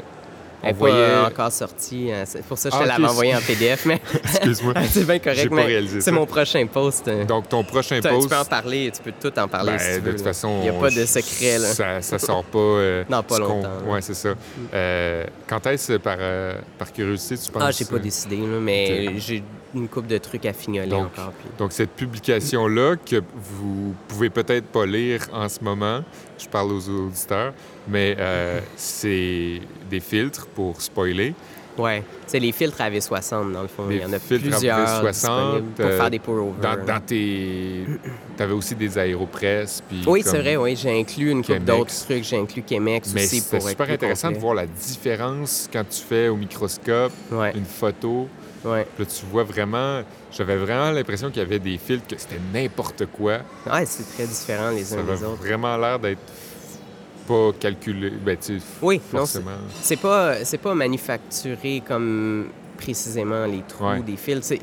[0.62, 1.09] euh, Elle n'est voyait.
[1.12, 2.11] pas encore sortie.
[2.12, 2.22] hein.
[2.25, 4.75] C'est pour ça que je Ah, te ok, l'avais envoyé en PDF, mais Excuse-moi.
[4.90, 5.48] c'est bien correct.
[5.51, 7.09] pas mais C'est mon prochain post.
[7.09, 7.25] euh.
[7.25, 8.22] Donc, ton prochain post.
[8.22, 10.25] Tu peux en parler, tu peux tout en parler ben, si tu de veux, toute
[10.25, 11.59] façon, Il n'y a pas de secret.
[11.59, 11.68] Là.
[11.68, 12.59] Ça, ça sort pas.
[12.59, 13.68] euh, Non, pas longtemps.
[13.88, 14.35] Ouais, c'est ça.
[14.72, 18.59] Euh, quand est-ce, par, euh, par curiosité, tu penses Ah, j'ai pas euh, décidé, là,
[18.61, 19.42] mais j'ai
[19.75, 21.33] une coupe de trucs à fignoler Donc, encore.
[21.33, 26.03] puis- Donc, cette publication-là, que vous pouvez peut-être pas lire en ce moment,
[26.38, 27.53] je parle aux auditeurs,
[27.88, 31.35] mais euh, c'est des filtres pour spoiler.
[31.79, 33.87] Ouais, c'est les filtres AV60 dans le fond.
[33.87, 36.53] Des Il y en a filtres plusieurs AV60, disponibles pour euh, faire des pour-over.
[36.61, 37.87] Dans, dans tes.
[38.37, 39.83] T'avais aussi des aéropresses.
[39.88, 40.77] Puis Oui, c'est vrai, oui.
[40.77, 41.64] J'ai inclus une Chemex.
[41.64, 42.25] d'autres trucs.
[42.25, 46.29] J'ai inclus Chemex Mais aussi pour super intéressant de voir la différence quand tu fais
[46.29, 48.29] au microscope Ouais, une photo.
[48.66, 48.87] ouais.
[48.95, 50.03] Puis là, tu vois vraiment.
[50.31, 53.38] J'avais vraiment l'impression qu'il y avait des filtres que c'était n'importe quoi.
[53.66, 55.42] Ouais, c'est très différent les Ça uns avait des autres.
[55.42, 56.21] vraiment l'air d'être
[57.27, 58.11] pas calculé.
[58.11, 58.37] Ben,
[58.83, 59.51] Oui, non, c'est- forcément.
[59.81, 64.01] c'est pas, c'est pas manufacturé comme précisément les trous Ouais.
[64.03, 64.55] des fils.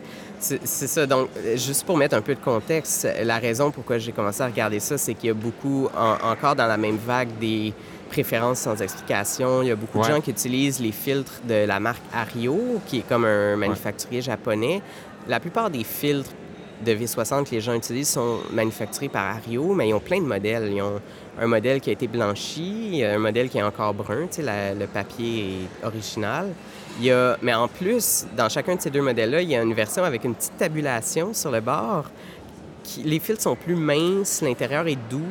[0.42, 1.06] C'est, ça.
[1.06, 4.80] Donc, juste pour mettre un peu de contexte, la raison pourquoi j'ai commencé à regarder
[4.80, 7.74] ça, c'est qu'il y a beaucoup, en- encore dans la même vague, des
[8.10, 9.62] préférences sans explication.
[9.62, 10.08] Il y a beaucoup Ouais.
[10.08, 14.22] de gens qui utilisent les filtres de la marque Ario, qui est comme un manufacturier
[14.22, 14.82] japonais.
[15.28, 16.32] La plupart des filtres
[16.86, 20.26] de V60 que les gens utilisent sont manufacturés par Ario, mais ils ont plein de
[20.26, 20.72] modèles.
[20.72, 21.00] Ils ont
[21.40, 24.88] un modèle qui a été blanchi, un modèle qui est encore brun, tu sais, le
[24.88, 26.50] papier est original.
[27.00, 29.62] Il y a, mais en plus, dans chacun de ces deux modèles-là, il y a
[29.62, 32.06] une version avec une petite tabulation sur le bord.
[32.84, 35.22] Qui, les fils sont plus minces, l'intérieur est doux.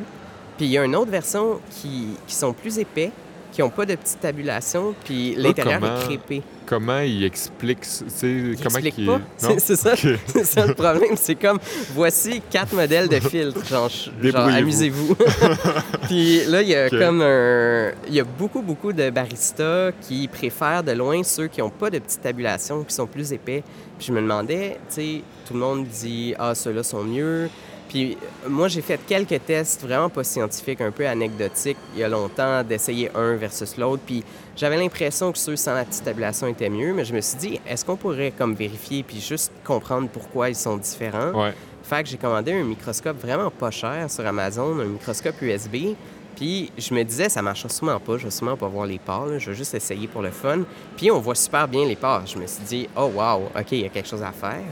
[0.57, 3.11] Puis il y a une autre version qui, qui sont plus épais,
[3.51, 6.41] qui n'ont pas de petite tabulation, puis l'intérieur est crépé.
[6.65, 7.83] Comment il explique.
[7.83, 8.05] ça?
[8.05, 9.19] Tu sais, Il comment explique qu'il- pas.
[9.59, 10.07] C'est ça, Ok.
[10.27, 11.15] c'est ça le problème.
[11.15, 11.57] C'est comme,
[11.95, 13.65] voici quatre modèles de filtres.
[13.65, 13.89] Genre,
[14.35, 15.15] amusez-vous.
[16.07, 17.91] Puis là, il y a comme un...
[18.07, 21.89] Il y a beaucoup, beaucoup de baristas qui préfèrent de loin ceux qui n'ont pas
[21.89, 23.63] de petite tabulation, qui sont plus épais.
[23.97, 27.49] Puis je me demandais, tu sais, tout le monde dit, ah, ceux-là sont mieux.
[27.89, 28.13] Puis
[28.45, 32.07] euh, moi, j'ai fait quelques tests vraiment pas scientifiques, un peu anecdotiques, il y a
[32.07, 34.03] longtemps, d'essayer un versus l'autre.
[34.05, 34.23] Puis
[34.55, 37.59] j'avais l'impression que ceux sans la petite tabulation étaient mieux, mais je me suis dit,
[37.67, 41.31] est-ce qu'on pourrait comme vérifier puis juste comprendre pourquoi ils sont différents?
[41.31, 41.53] Ouais.
[41.83, 45.95] Fait que j'ai commandé un microscope vraiment pas cher sur Amazon, un microscope USB.
[46.35, 49.25] Puis je me disais, ça marchera sûrement pas, je vais sûrement pas voir les pores,
[49.25, 50.59] là, je vais juste essayer pour le fun.
[50.95, 52.27] Puis on voit super bien les pores.
[52.27, 54.63] Je me suis dit, oh wow, OK, il y a quelque chose à faire.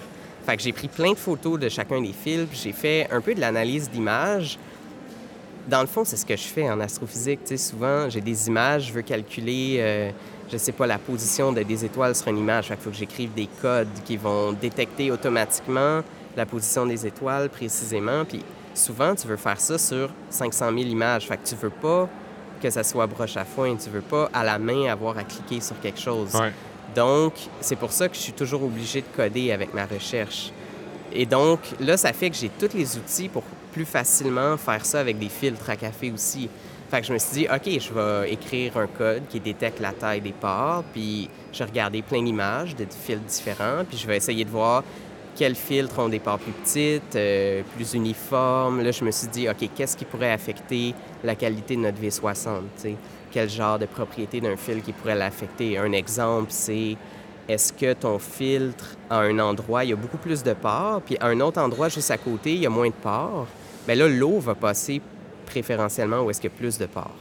[0.47, 3.35] Fait que j'ai pris plein de photos de chacun des fils, j'ai fait un peu
[3.35, 4.57] de l'analyse d'images.
[5.67, 7.41] Dans le fond, c'est ce que je fais en astrophysique.
[7.43, 10.11] Tu sais, souvent, j'ai des images, je veux calculer, euh,
[10.49, 12.67] je sais pas, la position de des étoiles sur une image.
[12.67, 15.99] Fait qu'il faut que j'écrive des codes qui vont détecter automatiquement
[16.37, 18.23] la position des étoiles précisément.
[18.23, 18.41] Puis
[18.73, 21.27] souvent, tu veux faire ça sur 500 000 images.
[21.27, 22.07] Fait que tu veux pas
[22.63, 23.75] que ça soit broche à foin.
[23.75, 26.31] Tu veux pas à la main avoir à cliquer sur quelque chose.
[26.97, 30.51] Donc, c'est pour ça que je suis toujours obligé de coder avec ma recherche.
[31.13, 34.99] Et donc, là, ça fait que j'ai tous les outils pour plus facilement faire ça
[34.99, 36.49] avec des filtres à café aussi.
[36.89, 39.91] Fait que je me suis dit, OK, je vais écrire un code qui détecte la
[39.91, 44.17] taille des pores, puis je vais regarder plein d'images de filtres différents, puis je vais
[44.17, 44.83] essayer de voir
[45.35, 48.81] quels filtres ont des pores plus petites, euh, plus uniformes.
[48.81, 52.33] Là, je me suis dit, OK, qu'est-ce qui pourrait affecter la qualité de notre V60?
[52.33, 52.95] tu sais?
[53.37, 55.77] Quel genre de propriété d'un filtre qui pourrait l'affecter?
[55.77, 56.97] Un exemple, c'est
[57.47, 61.17] est-ce que ton filtre, à un endroit, il y a beaucoup plus de pores, puis
[61.19, 63.45] à un autre endroit, juste à côté, il y a moins de pores?
[63.85, 64.99] Bien là, l'eau va passer
[65.45, 67.13] préférentiellement où est-ce qu'il y a plus de pores.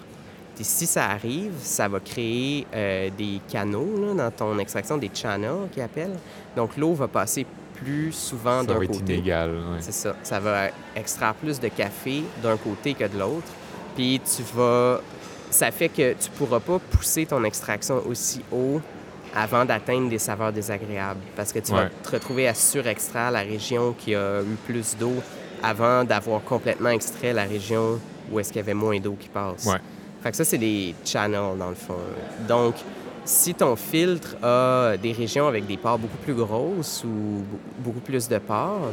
[0.55, 5.11] Puis si ça arrive, ça va créer euh, des canaux là, dans ton extraction, des
[5.13, 6.17] channels qu'ils appellent.
[6.57, 9.17] Donc l'eau va passer plus souvent Ça d'un va être côté.
[9.17, 9.51] inégal.
[9.51, 9.81] ouais.
[9.81, 10.17] C'est ça.
[10.23, 13.49] Ça va extraire plus de café d'un côté que de l'autre.
[13.95, 15.03] Puis tu vas.
[15.51, 18.81] Ça fait que tu pourras pas pousser ton extraction aussi haut
[19.35, 21.21] avant d'atteindre des saveurs désagréables.
[21.37, 25.15] Parce que tu vas te retrouver à surextraire la région qui a eu plus d'eau
[25.63, 27.99] avant d'avoir complètement extrait la région
[28.31, 29.65] où est-ce qu'il y avait moins d'eau qui passe.
[29.67, 29.79] Ouais.
[30.23, 31.95] Fait que ça, c'est des channels, dans le fond.
[32.49, 32.75] Donc,
[33.25, 37.45] si ton filtre a des régions avec des pores beaucoup plus grosses ou
[37.79, 38.39] beaucoup plus de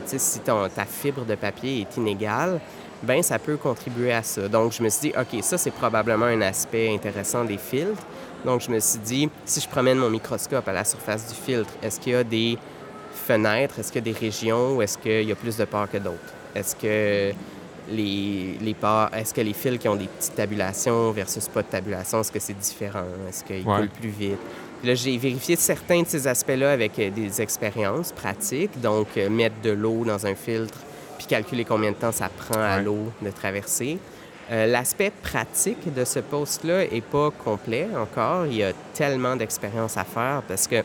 [0.05, 2.59] sais, si ton- ta fibre de papier est inégale,
[3.03, 4.47] ben ça peut contribuer à ça.
[4.47, 8.01] Donc, je me suis dit, OK, ça, c'est probablement un aspect intéressant des filtres.
[8.45, 11.69] Donc, je me suis dit, si je promène mon microscope à la surface du filtre,
[11.81, 12.57] est-ce qu'il y a des
[13.13, 15.89] fenêtres, est-ce qu'il y a des régions où est-ce qu'il y a plus de pores
[15.89, 16.17] que d'autres?
[16.55, 17.33] Est-ce que
[17.89, 21.67] les, les parts, est-ce que les fils qui ont des petites tabulations versus pas de
[21.67, 23.03] tabulation, est-ce que c'est différent?
[23.27, 23.77] Est-ce qu'ils Ouais.
[23.79, 24.37] coulent plus vite?
[24.79, 29.29] Puis là, j'ai vérifié certains de ces aspects-là avec euh, des expériences pratiques, donc euh,
[29.29, 30.77] mettre de l'eau dans un filtre,
[31.25, 32.83] puis calculer combien de temps ça prend à Ouais.
[32.83, 33.97] l'eau de traverser.
[34.51, 38.45] Euh, L'aspect pratique de ce poste-là est pas complet encore.
[38.45, 40.83] Il y a tellement d'expérience à faire parce que,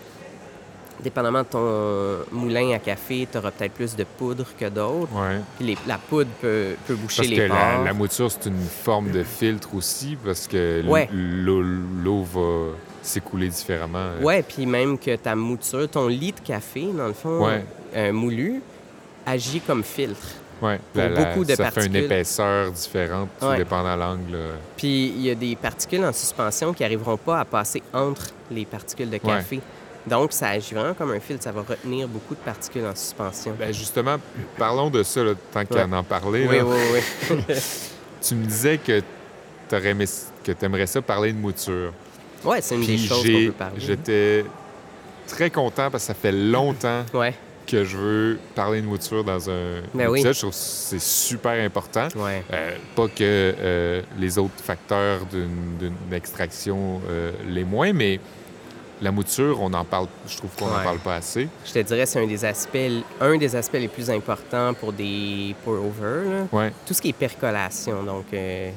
[1.02, 5.12] dépendamment de ton moulin à café, tu auras peut-être plus de poudre que d'autres.
[5.12, 5.40] Ouais.
[5.56, 9.10] Puis les- la poudre peut, peut boucher Parce les que la, mouture, c'est une forme
[9.10, 11.08] de filtre aussi, parce que Ouais.
[11.12, 14.10] l'eau va s'écouler différemment.
[14.22, 17.48] Ouais, puis même que ta mouture, ton lit de café, dans le fond,
[17.96, 18.60] euh, moulu,
[19.28, 20.26] agit comme filtre.
[20.60, 20.80] Ouais.
[20.92, 23.58] Pour La- beaucoup de ça fait une épaisseur différente, tout Ouais.
[23.58, 24.32] dépendant de l'angle.
[24.32, 24.38] là.
[24.76, 28.64] Puis il y a des particules en suspension qui n'arriveront pas à passer entre les
[28.64, 29.60] particules de café.
[30.06, 31.44] Donc, ça agit vraiment comme un filtre.
[31.44, 33.54] Ça va retenir beaucoup de particules en suspension.
[33.58, 34.16] Ben justement,
[34.56, 36.46] parlons de ça, là, tant qu'à en parler.
[36.48, 36.64] oui, là.
[36.64, 37.02] oui,
[37.38, 37.54] oui.
[38.20, 39.00] Tu me disais que
[39.70, 41.92] tu aimerais ça parler de mouture.
[42.44, 43.74] Ouais, c'est une des Puis choses qu'on peut parler.
[43.78, 44.44] j'étais
[45.28, 47.34] très content parce que ça fait longtemps Ouais,
[47.68, 50.22] que je veux parler de mouture dans un Ben oui.
[50.22, 52.08] Je trouve que c'est super important.
[52.16, 52.42] ouais.
[52.52, 58.18] Euh, pas que euh, les autres facteurs d'une d'une extraction euh, les moins, mais
[59.00, 60.82] la mouture, on en parle, je trouve qu'on n'en Ouais.
[60.84, 61.48] parle pas assez.
[61.66, 65.54] Je te dirais c'est un des aspects, un des aspects les plus importants pour des
[65.64, 66.46] pour-over.
[66.50, 68.72] Ouais, Tout ce qui est percolation, donc des,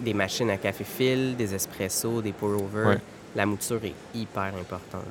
[0.00, 2.96] des machines à café fil, des espressos, des pour-over,
[3.34, 5.06] la mouture est hyper importante.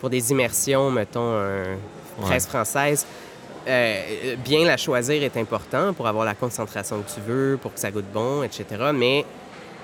[0.00, 1.76] Pour des immersions, mettons, un
[2.20, 3.06] presse française,
[3.66, 7.80] euh, bien la choisir est important pour avoir la concentration que tu veux, pour que
[7.80, 8.64] ça goûte bon, etc.
[8.94, 9.24] Mais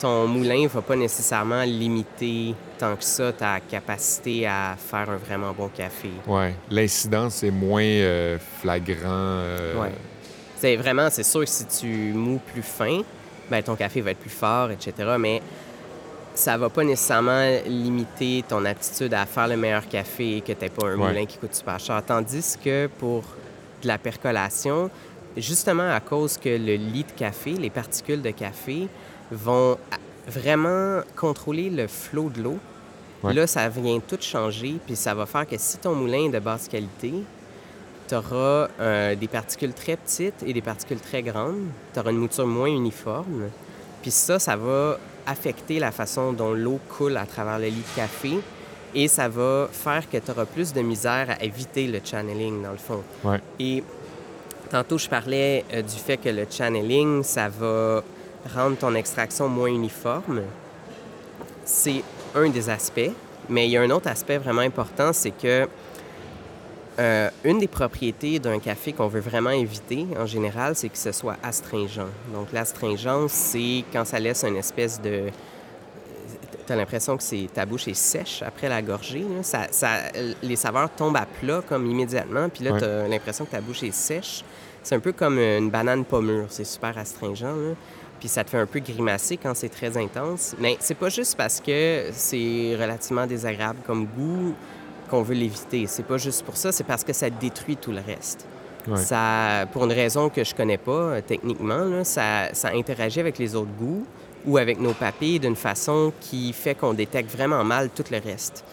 [0.00, 5.16] ton moulin ne va pas nécessairement limiter tant que ça ta capacité à faire un
[5.16, 6.10] vraiment bon café.
[6.26, 6.54] ouais.
[6.70, 8.98] L'incidence est moins euh, flagrant.
[9.08, 9.92] euh, Ouais.
[10.56, 13.02] C'est vraiment, c'est sûr que si tu mous plus fin,
[13.50, 14.92] ben ton café va être plus fort, etc.
[15.18, 15.42] Mais
[16.34, 20.68] ça va pas nécessairement limiter ton aptitude à faire le meilleur café et que tu
[20.68, 21.08] pas un Ouais.
[21.08, 22.02] moulin qui coûte super cher.
[22.04, 23.22] Tandis que pour
[23.82, 24.90] de la percolation,
[25.36, 28.88] justement à cause que le lit de café, les particules de café
[29.30, 29.76] vont
[30.26, 32.58] vraiment contrôler le flot de l'eau.
[33.22, 33.32] Ouais.
[33.34, 36.38] Là, ça vient tout changer, puis ça va faire que si ton moulin est de
[36.38, 37.12] basse qualité,
[38.08, 38.68] tu auras
[39.14, 41.66] des particules très petites et des particules très grandes.
[41.94, 43.48] Tu auras une mouture moins uniforme.
[44.02, 47.96] Puis ça, ça va affecter la façon dont l'eau coule à travers le lit de
[47.96, 48.38] café
[48.94, 52.70] et ça va faire que tu auras plus de misère à éviter le channeling, dans
[52.70, 53.02] le fond.
[53.24, 53.40] Ouais.
[53.58, 53.82] Et
[54.70, 58.02] tantôt, je parlais euh, du fait que le channeling, ça va
[58.54, 60.42] rendre ton extraction moins uniforme.
[61.64, 62.02] C'est
[62.34, 63.10] un des aspects,
[63.48, 65.66] mais il y a un autre aspect vraiment important, c'est que
[66.98, 71.12] euh, une des propriétés d'un café qu'on veut vraiment éviter, en général, c'est que ce
[71.12, 72.06] soit astringent.
[72.32, 75.24] Donc, l'astringence, c'est quand ça laisse une espèce de...
[76.66, 79.20] Tu as l'impression que ta bouche est sèche après la gorgée.
[79.20, 79.42] là.
[79.42, 80.00] Ça, ça-
[80.42, 82.78] les saveurs tombent à plat comme immédiatement, puis là, Ouais.
[82.78, 84.42] tu as l'impression que ta bouche est sèche.
[84.82, 86.46] C'est un peu comme une banane pas mûre.
[86.48, 87.42] C'est super astringent.
[87.42, 87.74] là.
[88.20, 90.54] Puis ça te fait un peu grimacer quand c'est très intense.
[90.58, 94.54] Mais c'est pas juste parce que c'est relativement désagréable comme goût
[95.08, 95.86] qu'on veut l'éviter.
[95.86, 98.46] C'est pas juste pour ça, c'est parce que ça détruit tout le reste.
[98.86, 98.96] Ouais.
[98.96, 103.38] Ça, pour une raison que je connais pas euh, techniquement, là, ça, ça interagit avec
[103.38, 104.06] les autres goûts
[104.46, 108.64] ou avec nos papilles d'une façon qui fait qu'on détecte vraiment mal tout le reste.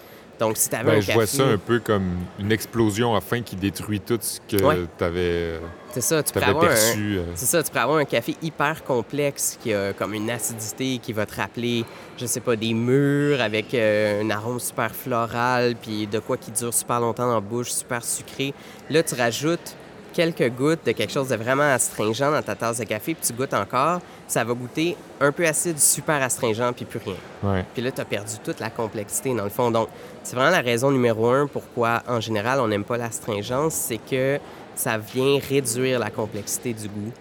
[0.41, 1.13] Donc, si tu avais Ben, un je café...
[1.13, 4.80] vois ça un peu comme une explosion à fin qui détruit tout ce que Ouais.
[4.97, 5.60] tu avais,
[5.93, 6.67] C'est ça, tu pourrais avoir un...
[6.69, 7.17] perçu.
[7.19, 7.23] euh.
[7.36, 11.13] C'est ça, tu pourrais avoir un café hyper complexe qui a comme une acidité qui
[11.13, 11.86] va te rappeler,
[12.17, 16.49] je sais pas, des mûres avec euh, un arôme super floral, puis de quoi qui
[16.49, 18.56] dure super longtemps dans la bouche, super sucré.
[18.89, 19.75] Là, tu rajoutes
[20.13, 23.34] quelques gouttes de quelque chose de vraiment astringent dans ta tasse de café, puis tu
[23.34, 27.15] goûtes encore, ça va goûter un peu acide, super astringent, puis plus rien.
[27.43, 27.65] Ouais.
[27.74, 29.71] Puis là, tu as perdu toute la complexité, dans le fond.
[29.71, 29.88] Donc,
[30.24, 34.39] c'est vraiment la raison numéro un pourquoi, en général, on n'aime pas l'astringence, c'est que
[34.76, 37.12] ça vient réduire la complexité du goût.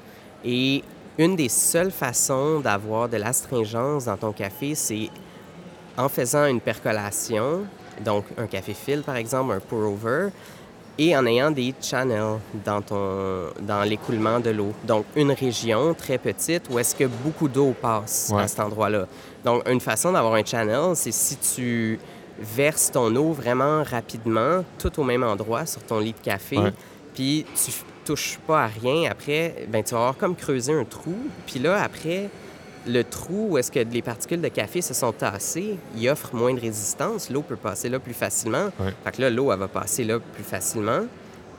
[0.45, 0.83] Et
[1.19, 5.11] une des seules façons d'avoir de l'astringence dans ton café, c'est
[5.97, 7.65] en faisant une percolation,
[8.05, 10.29] donc un café fil, par exemple, un pour-over,
[11.03, 14.75] et en ayant des channels dans, ton, dans l'écoulement de l'eau.
[14.85, 18.43] Donc, une région très petite où est-ce que beaucoup d'eau passe Ouais.
[18.43, 19.07] à cet endroit-là.
[19.43, 21.99] Donc, une façon d'avoir un channel, c'est si tu
[22.39, 26.73] verses ton eau vraiment rapidement, tout au même endroit sur ton lit de café, Ouais.
[27.15, 27.73] puis tu
[28.05, 31.15] touches pas à rien, après, ben, tu vas avoir comme creusé un trou.
[31.47, 32.29] Puis là, après,
[32.87, 36.55] le trou où est-ce que les particules de café se sont tassées, il offre moins
[36.55, 37.31] de résistance.
[37.31, 38.71] L'eau peut passer là plus facilement.
[38.81, 38.95] Ouais.
[39.05, 41.01] Fait que là, l'eau, elle va passer là plus facilement.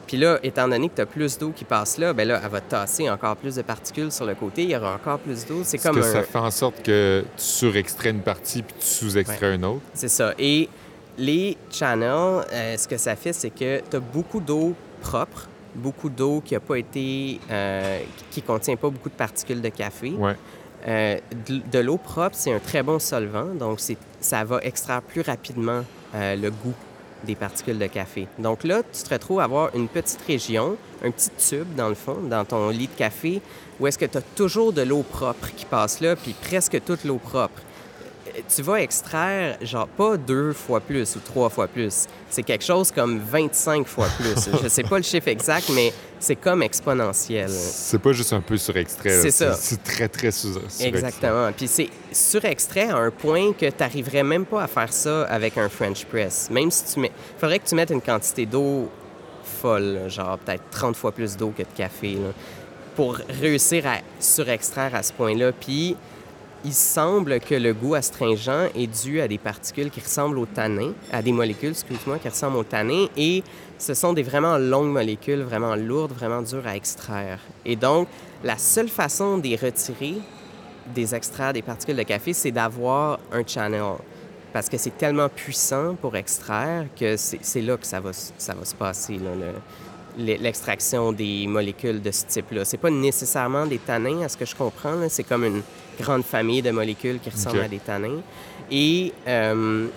[0.08, 2.50] Puis là, étant donné que tu as plus d'eau qui passe là, ben là, elle
[2.50, 4.64] va tasser encore plus de particules sur le côté.
[4.64, 5.62] Il y aura encore plus d'eau.
[5.64, 6.12] C'est comme que un...
[6.12, 9.82] ça fait en sorte que tu surextrais une partie puis tu sous-extrais une autre.
[9.94, 10.34] C'est ça.
[10.38, 10.68] Et
[11.18, 16.10] les channels, euh, ce que ça fait, c'est que tu as beaucoup d'eau propre, beaucoup
[16.10, 18.00] d'eau qui a pas été, euh,
[18.32, 20.10] qui contient pas beaucoup de particules de café.
[20.12, 20.36] Ouais.
[20.88, 21.18] Euh,
[21.48, 23.80] de, l'eau propre, c'est un très bon solvant, donc
[24.20, 25.84] ça va extraire plus rapidement
[26.16, 26.74] euh, le goût
[27.24, 28.28] des particules de café.
[28.40, 31.96] Donc là, tu te retrouves à avoir une petite région, un petit tube dans le
[31.96, 33.42] fond, dans ton lit de café,
[33.80, 37.04] où est-ce que tu as toujours de l'eau propre qui passe là, puis presque toute
[37.04, 37.62] l'eau propre.
[38.54, 42.06] Tu vas extraire, genre, pas deux fois plus ou trois fois plus.
[42.30, 44.50] C'est quelque chose comme 25 fois plus.
[44.64, 47.50] Je sais pas le chiffre exact, mais c'est comme exponentiel.
[47.50, 49.22] C'est pas juste un peu surextrait.
[49.22, 49.54] C'est ça.
[49.54, 50.88] C'est très, très surextrait.
[50.88, 51.52] Exactement.
[51.52, 55.58] Puis c'est surextrait à un point que tu n'arriverais même pas à faire ça avec
[55.58, 56.50] un French press.
[56.52, 57.12] Même si tu mets.
[57.38, 58.90] Il faudrait que tu mettes une quantité d'eau
[59.62, 62.30] folle, là, genre peut-être 30 fois plus d'eau que de café, là,
[62.96, 65.52] pour réussir à surextraire à ce point-là.
[65.52, 65.96] Puis
[66.64, 70.94] il semble que le goût astringent est dû à des particules qui ressemblent au tanin,
[71.12, 73.08] à des molécules, excuse-moi, qui ressemblent au tanin.
[73.18, 73.44] Et
[73.78, 77.40] ce sont des vraiment longues molécules, vraiment lourdes, vraiment dures à extraire.
[77.66, 78.08] Et donc,
[78.44, 80.16] la seule façon de les retirer,
[80.94, 83.84] des extraire des particules de café, c'est d'avoir un channel.
[84.54, 88.66] Parce que c'est tellement puissant pour extraire que c'est là que ça va, ça va
[88.66, 89.18] se passer,
[90.18, 92.66] l'extraction des molécules de ce type-là.
[92.66, 94.98] C'est pas nécessairement des tanins, à ce que je comprends.
[95.08, 95.62] C'est comme une
[96.02, 98.22] grande famille de molécules qui ressemblent à des tanins.
[98.70, 99.88] Et euh,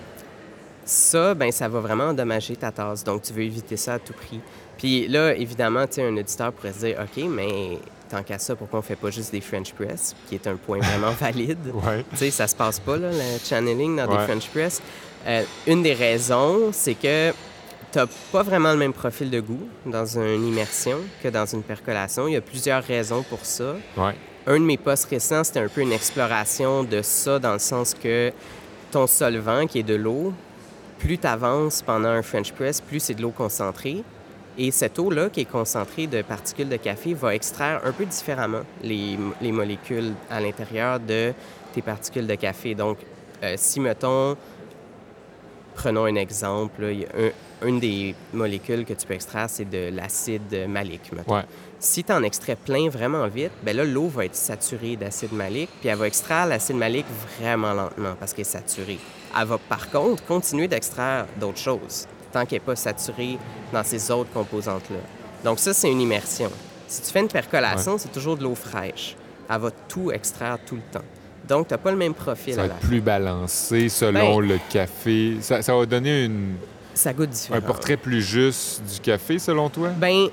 [0.83, 3.03] ça, ben, ça va vraiment endommager ta tasse.
[3.03, 4.39] Donc, tu veux éviter ça à tout prix.
[4.77, 8.81] Puis là, évidemment, un auditeur pourrait se dire, OK, mais tant qu'à ça, pourquoi on
[8.81, 11.71] fait pas juste des French press, qui est un point vraiment valide?
[11.73, 12.03] Ouais.
[12.11, 14.17] Tu sais, ça se passe pas, là, le channeling dans Ouais.
[14.17, 14.81] des French press.
[15.25, 17.31] Euh, une des raisons, c'est que
[17.91, 22.27] t'as pas vraiment le même profil de goût dans une immersion que dans une percolation.
[22.27, 23.75] Il y a plusieurs raisons pour ça.
[23.97, 24.13] Ouais.
[24.47, 27.93] Un de mes posts récents, c'était un peu une exploration de ça dans le sens
[27.95, 28.31] que
[28.91, 30.33] ton solvant, qui est de l'eau,
[30.99, 34.03] plus tu avances pendant un French press, plus c'est de l'eau concentrée.
[34.57, 38.61] Et cette eau-là, qui est concentrée de particules de café, va extraire un peu différemment
[38.83, 41.33] les, les molécules à l'intérieur de
[41.73, 42.75] tes particules de café.
[42.75, 42.99] Donc,
[43.43, 44.37] euh, si, mettons,
[45.73, 47.31] prenons un exemple, là, un-
[47.63, 51.35] une des molécules que tu peux extraire, c'est de l'acide malique, mettons.
[51.35, 51.43] Ouais.
[51.79, 55.69] Si tu en extrais plein vraiment vite, ben là, l'eau va être saturée d'acide malique,
[55.79, 57.05] puis elle va extraire l'acide malique
[57.39, 58.99] vraiment lentement parce qu'elle est saturée.
[59.39, 63.37] Elle va par contre continuer d'extraire d'autres choses tant qu'elle n'est pas saturée
[63.71, 64.97] dans ces autres composantes-là.
[65.43, 66.51] Donc ça, c'est une immersion.
[66.87, 69.15] Si tu fais une percolation, c'est toujours de l'eau fraîche.
[69.49, 71.05] Elle va tout extraire tout le temps.
[71.47, 74.59] Donc, tu n'as pas le même profil Ça va être plus balancé selon Ben- le
[74.69, 75.37] café.
[75.41, 76.55] Ça, ça va donner une-
[76.95, 77.59] Ça goûte différent.
[77.59, 79.89] un portrait plus juste du café, selon toi?
[79.89, 80.29] Ben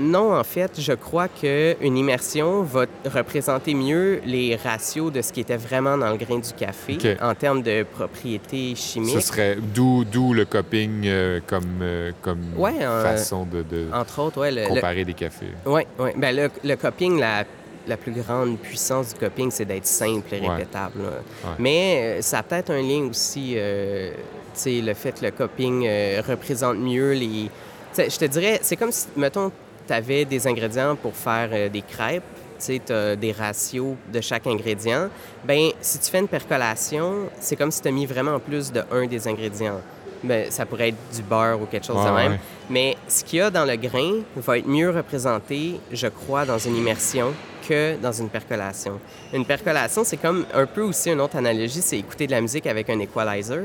[0.00, 5.40] non, en fait, je crois qu'une immersion va représenter mieux les ratios de ce qui
[5.40, 9.20] était vraiment dans le grain du café en termes de propriétés Ce chimiques.
[9.22, 14.20] serait d'où d'où le cupping euh, comme, euh, comme Ouais, euh, façon de, de Entre
[14.20, 15.46] autres, ouais, le, le- comparer des cafés.
[15.66, 16.14] ouais, ouais.
[16.16, 17.42] Ben, le, le cupping, la,
[17.88, 21.00] la plus grande puissance du cupping, c'est d'être simple et répétable.
[21.00, 21.50] Ouais.
[21.58, 24.12] Mais euh, ça a peut-être un lien aussi, euh,
[24.58, 27.50] sais, le fait que le cupping euh, représente mieux les...
[27.96, 29.50] Je te dirais, c'est comme si, mettons,
[29.86, 32.22] tu avais des ingrédients pour faire euh, des crêpes,
[32.64, 35.08] tu as des ratios de chaque ingrédient.
[35.44, 38.82] Ben si tu fais une percolation, c'est comme si tu as mis vraiment plus de
[38.92, 39.80] un des ingrédients.
[40.22, 42.32] Ben, ça pourrait être du beurre ou quelque chose de même.
[42.32, 42.40] ouais.
[42.68, 46.58] Mais ce qu'il y a dans le grain va être mieux représenté, je crois, dans
[46.58, 47.32] une immersion
[47.68, 48.98] que dans une percolation.
[49.32, 52.66] Une percolation, c'est comme un peu aussi une autre analogie, c'est écouter de la musique
[52.66, 53.60] avec un equalizer.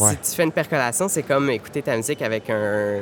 [0.00, 0.12] Ouais.
[0.22, 3.00] Si tu fais une percolation, c'est comme écouter ta musique avec un,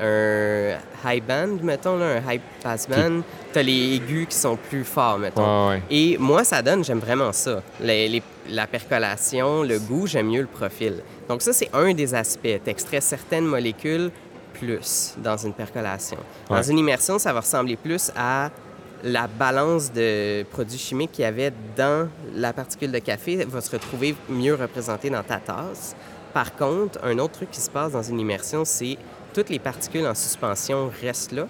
[0.00, 3.22] un high band, mettons, là, un high pass band.
[3.52, 5.68] Tu as les aigus qui sont plus forts, mettons.
[5.68, 5.82] Ouais, ouais.
[5.90, 7.62] Et moi, ça donne, j'aime vraiment ça.
[7.80, 11.02] Les- les- la percolation, le goût, j'aime mieux le profil.
[11.28, 12.60] Donc ça, c'est un des aspects.
[12.64, 14.10] Tu extrais certaines molécules
[14.54, 16.16] plus dans une percolation.
[16.48, 18.50] Dans une immersion, ça va ressembler plus à
[19.04, 23.70] la balance de produits chimiques qu'il y avait dans la particule de café va se
[23.70, 25.94] retrouver mieux représentée dans ta tasse.
[26.36, 28.98] Par contre, un autre truc qui se passe dans une immersion, c'est
[29.32, 31.46] toutes les particules en suspension restent là.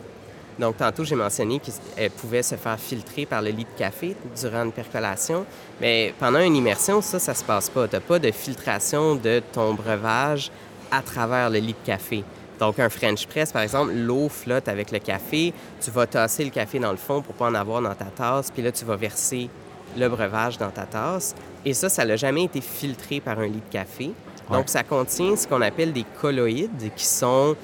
[0.60, 4.62] Donc, tantôt, j'ai mentionné qu'elles pouvaient se faire filtrer par le lit de café durant
[4.62, 5.44] une percolation.
[5.80, 7.88] Mais pendant une immersion, ça, ça se passe pas.
[7.88, 10.52] Tu n'as pas de filtration de ton breuvage
[10.92, 12.22] à travers le lit de café.
[12.60, 15.52] Donc, un French press, par exemple, l'eau flotte avec le café.
[15.80, 18.52] Tu vas tasser le café dans le fond pour pas en avoir dans ta tasse.
[18.52, 19.50] Puis là, tu vas verser
[19.98, 21.34] le breuvage dans ta tasse.
[21.64, 24.12] Et ça, ça n'a jamais été filtré par un lit de café.
[24.50, 24.64] Donc, Ouais.
[24.66, 27.56] ça contient ce qu'on appelle des colloïdes qui sont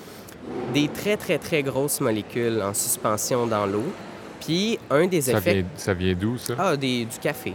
[0.75, 3.85] des très, très, très grosses molécules en suspension dans l'eau.
[4.41, 5.55] Puis un des Ça effets...
[5.55, 6.55] vient, ça vient d'où, ça?
[6.59, 7.55] Ah, des, du café.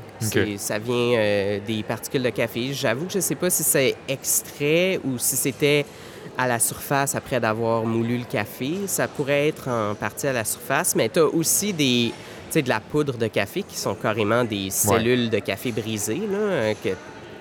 [0.57, 2.71] Ça vient euh, des particules de café.
[2.71, 5.85] J'avoue que je ne sais pas si c'est extrait ou si c'était
[6.37, 8.75] à la surface après d'avoir moulu le café.
[8.85, 12.13] Ça pourrait être en partie à la surface, mais tu as aussi des,
[12.55, 16.89] de la poudre de café qui sont carrément des cellules de café brisées, là, que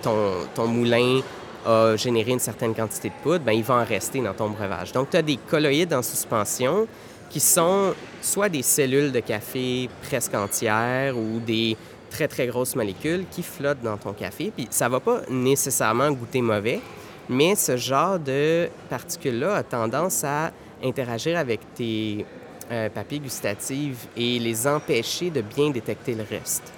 [0.02, 0.16] ton,
[0.56, 1.20] ton moulin
[1.66, 4.92] a généré une certaine quantité de poudre, ben, il va en rester dans ton breuvage.
[4.92, 6.86] Donc, tu as des colloïdes en suspension
[7.28, 7.92] qui sont
[8.22, 11.76] soit des cellules de café presque entières ou des
[12.10, 14.52] très, très grosses molécules qui flottent dans ton café.
[14.56, 16.80] Puis ça va pas nécessairement goûter mauvais,
[17.28, 20.52] mais ce genre de particules-là a tendance à
[20.82, 22.24] interagir avec tes
[22.70, 26.72] euh, papilles gustatives et les empêcher de bien détecter le reste.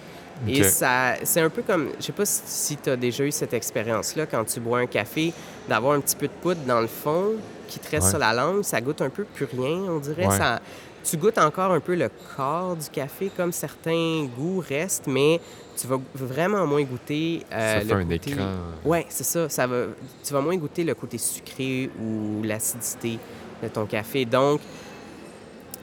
[0.46, 3.52] Et ça, c'est un peu comme, je sais pas si, tu as déjà eu cette
[3.54, 5.32] expérience-là, quand tu bois un café,
[5.68, 7.32] d'avoir un petit peu de poudre dans le fond
[7.66, 8.10] qui te reste Ouais.
[8.10, 10.26] sur la langue, ça goûte un peu plus rien, on dirait.
[10.26, 10.36] Ouais.
[10.36, 10.60] Ça,
[11.04, 15.40] tu goûtes encore un peu le corps du café, comme certains goûts restent, mais
[15.76, 18.46] tu vas vraiment moins goûter euh, ça le fait un côté- écran.
[18.84, 19.48] Ouais, c'est ça.
[19.48, 19.84] ça va,
[20.24, 23.18] tu vas moins goûter le côté sucré ou l'acidité
[23.62, 24.24] de ton café.
[24.24, 24.60] Donc,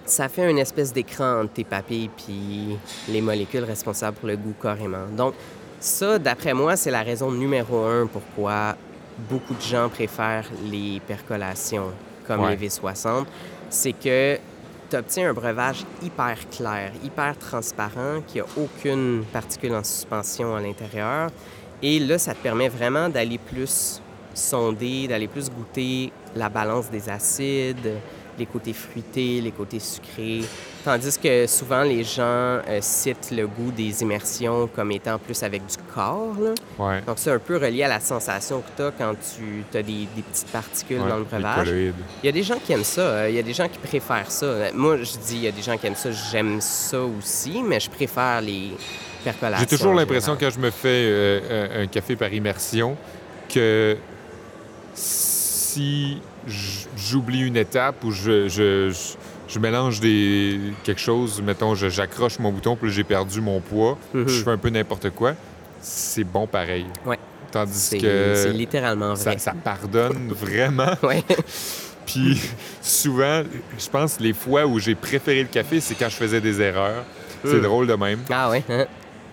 [0.06, 2.78] ça fait une espèce d'écran entre tes papilles puis
[3.10, 5.08] les molécules responsables pour le goût carrément.
[5.16, 5.34] Donc,
[5.80, 8.76] ça, d'après moi, c'est la raison numéro un pourquoi
[9.30, 11.92] beaucoup de gens préfèrent les percolations
[12.28, 12.56] comme Ouais.
[12.56, 13.26] les V60.
[13.70, 14.38] C'est que
[14.90, 20.62] tu obtiens un breuvage hyper clair, hyper transparent, qui a aucune particule en suspension à
[20.62, 21.30] l'intérieur.
[21.82, 24.02] Et là, ça te permet vraiment d'aller plus
[24.34, 27.94] sonder, d'aller plus goûter la balance des acides,
[28.38, 30.42] les côtés fruités, les côtés sucrés.
[30.84, 35.66] Tandis que souvent, les gens euh, citent le goût des immersions comme étant plus avec
[35.66, 36.36] du corps.
[36.40, 36.54] là.
[36.78, 37.02] Ouais.
[37.02, 40.08] Donc, c'est un peu relié à la sensation que tu as quand tu as des,
[40.16, 41.68] des petites particules ouais, dans le breuvage.
[41.70, 43.02] Il y a des gens qui aiment ça.
[43.02, 44.46] euh, Il y a des gens qui préfèrent ça.
[44.46, 46.12] Euh, Moi, je dis, il y a des gens qui aiment ça.
[46.12, 48.72] J'aime ça aussi, mais je préfère les
[49.24, 49.66] percolations.
[49.68, 52.96] J'ai toujours l'impression quand je me fais euh, un, café par immersion
[53.52, 53.98] que
[54.94, 59.16] si j'oublie une étape ou je, je, je-
[59.48, 64.28] je mélange des, quelque chose, mettons, j'accroche mon bouton puis j'ai perdu mon poids, Mhm.
[64.28, 65.34] je fais un peu n'importe quoi,
[65.82, 66.86] c'est bon pareil.
[67.06, 67.20] Ouais.
[67.52, 69.34] Tandis que c'est littéralement vrai.
[69.34, 70.92] ça, ça pardonne vraiment.
[71.04, 71.24] Ouais.
[72.06, 72.42] Puis
[72.82, 73.44] souvent,
[73.78, 77.04] je pense les fois où j'ai préféré le café, c'est quand je faisais des erreurs.
[77.44, 77.62] C'est Mm.
[77.62, 78.20] drôle de même.
[78.32, 78.64] Ah ouais.
[78.70, 78.86] hein?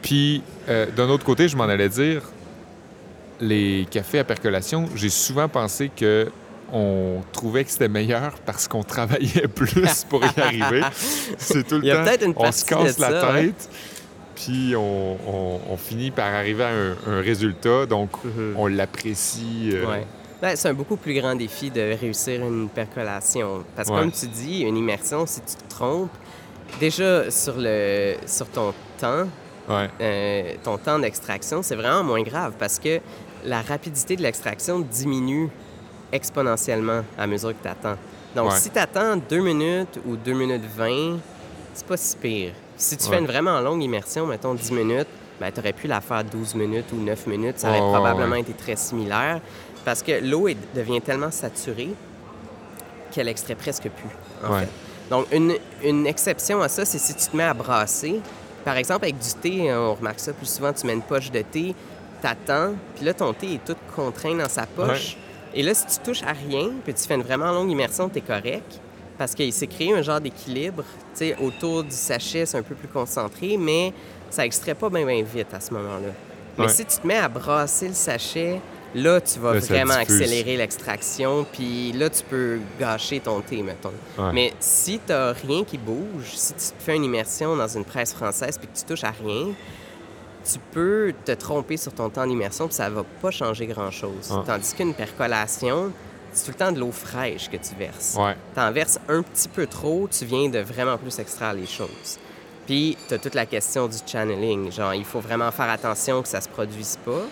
[0.02, 2.22] Puis, euh, d'un autre côté, je m'en allais dire,
[3.40, 6.28] les cafés à percolation, j'ai souvent pensé que
[6.72, 10.82] on trouvait que c'était meilleur parce qu'on travaillait plus pour y arriver.
[11.38, 13.42] C'est tout le Il y a temps, peut-être une on se casse la ça, ouais.
[13.46, 13.68] tête,
[14.34, 18.54] puis on, on- on finit par arriver à un, un résultat, donc Mhm.
[18.56, 19.70] on l'apprécie.
[19.72, 20.06] euh, Ouais.
[20.40, 23.62] Ben, c'est un beaucoup plus grand défi de réussir une percolation.
[23.76, 24.00] Parce que Ouais.
[24.00, 26.10] comme tu dis, une immersion, si tu te trompes,
[26.80, 29.26] déjà sur, le, sur ton temps,
[29.68, 29.88] ouais.
[30.00, 32.98] euh, ton temps d'extraction, c'est vraiment moins grave parce que
[33.44, 35.48] la rapidité de l'extraction diminue
[36.12, 37.96] exponentiellement à mesure que tu attends.
[38.36, 38.58] Donc, Ouais.
[38.58, 41.18] si tu attends 2 minutes ou 2 minutes 20,
[41.74, 42.52] c'est pas si pire.
[42.76, 43.10] Si tu Ouais.
[43.16, 45.08] fais une vraiment longue immersion, mettons 10 minutes,
[45.40, 47.58] ben, tu aurais pu la faire 12 minutes ou 9 minutes.
[47.58, 48.40] Ça aurait probablement ouais.
[48.40, 49.40] été très similaire
[49.84, 51.90] parce que l'eau devient tellement saturée
[53.10, 54.68] qu'elle extrait presque plus, en fait.
[55.10, 55.54] Donc, une,
[55.84, 58.20] une exception à ça, c'est si tu te mets à brasser.
[58.64, 61.30] Par exemple, avec du thé, hein, on remarque ça plus souvent, tu mets une poche
[61.30, 61.74] de thé,
[62.22, 65.16] t'attends, puis là, ton thé est tout contraint dans sa poche.
[65.55, 68.20] Et là, si tu touches à rien, puis tu fais une vraiment longue immersion, t'es
[68.20, 68.80] correct,
[69.18, 70.82] parce qu'il s'est créé un genre d'équilibre.
[71.12, 73.92] Tu sais, autour du sachet, c'est un peu plus concentré, mais
[74.30, 76.12] ça extrait pas bien vite à ce moment-là.
[76.59, 76.70] Mais Ouais.
[76.70, 78.61] si tu te mets à brasser le sachet,
[78.94, 83.92] là, tu vas Là, vraiment accélérer l'extraction, puis là, tu peux gâcher ton thé, mettons.
[84.18, 84.32] Ouais.
[84.32, 88.12] Mais si tu rien qui bouge, si tu te fais une immersion dans une presse
[88.14, 89.48] française puis que tu touches à rien,
[90.45, 94.30] tu peux te tromper sur ton temps d'immersion puis ça va pas changer grand-chose.
[94.30, 94.43] Ah.
[94.47, 95.93] Tandis qu'une percolation,
[96.32, 98.16] c'est tout le temps de l'eau fraîche que tu verses.
[98.18, 98.34] Ouais.
[98.55, 102.18] Tu en verses un petit peu trop, tu viens de vraiment plus extraire les choses.
[102.66, 104.70] Puis, tu as toute la question du channeling.
[104.70, 107.22] Genre, il faut vraiment faire attention que ça se produise pas.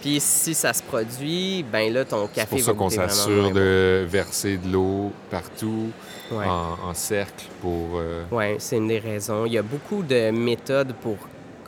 [0.00, 3.50] Puis, si ça se produit, ben là, ton C'est café pour ça va qu'on s'assure
[3.50, 5.88] de verser de l'eau partout,
[6.30, 6.38] bon.
[6.38, 6.46] Ouais.
[6.46, 7.96] en, en cercle, pour...
[7.96, 9.44] euh, Oui, c'est une des raisons.
[9.46, 11.16] Il y a beaucoup de méthodes pour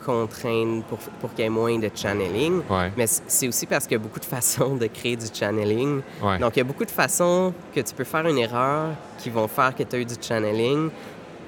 [0.05, 2.61] contraindre, pour, pour qu'il y ait moins de channeling.
[2.69, 6.01] Ouais, Mais c'est aussi parce qu'il y a beaucoup de façons de créer du channeling.
[6.21, 6.39] ouais.
[6.39, 9.47] Donc, il y a beaucoup de façons que tu peux faire une erreur qui vont
[9.47, 10.89] faire que tu as eu du channeling.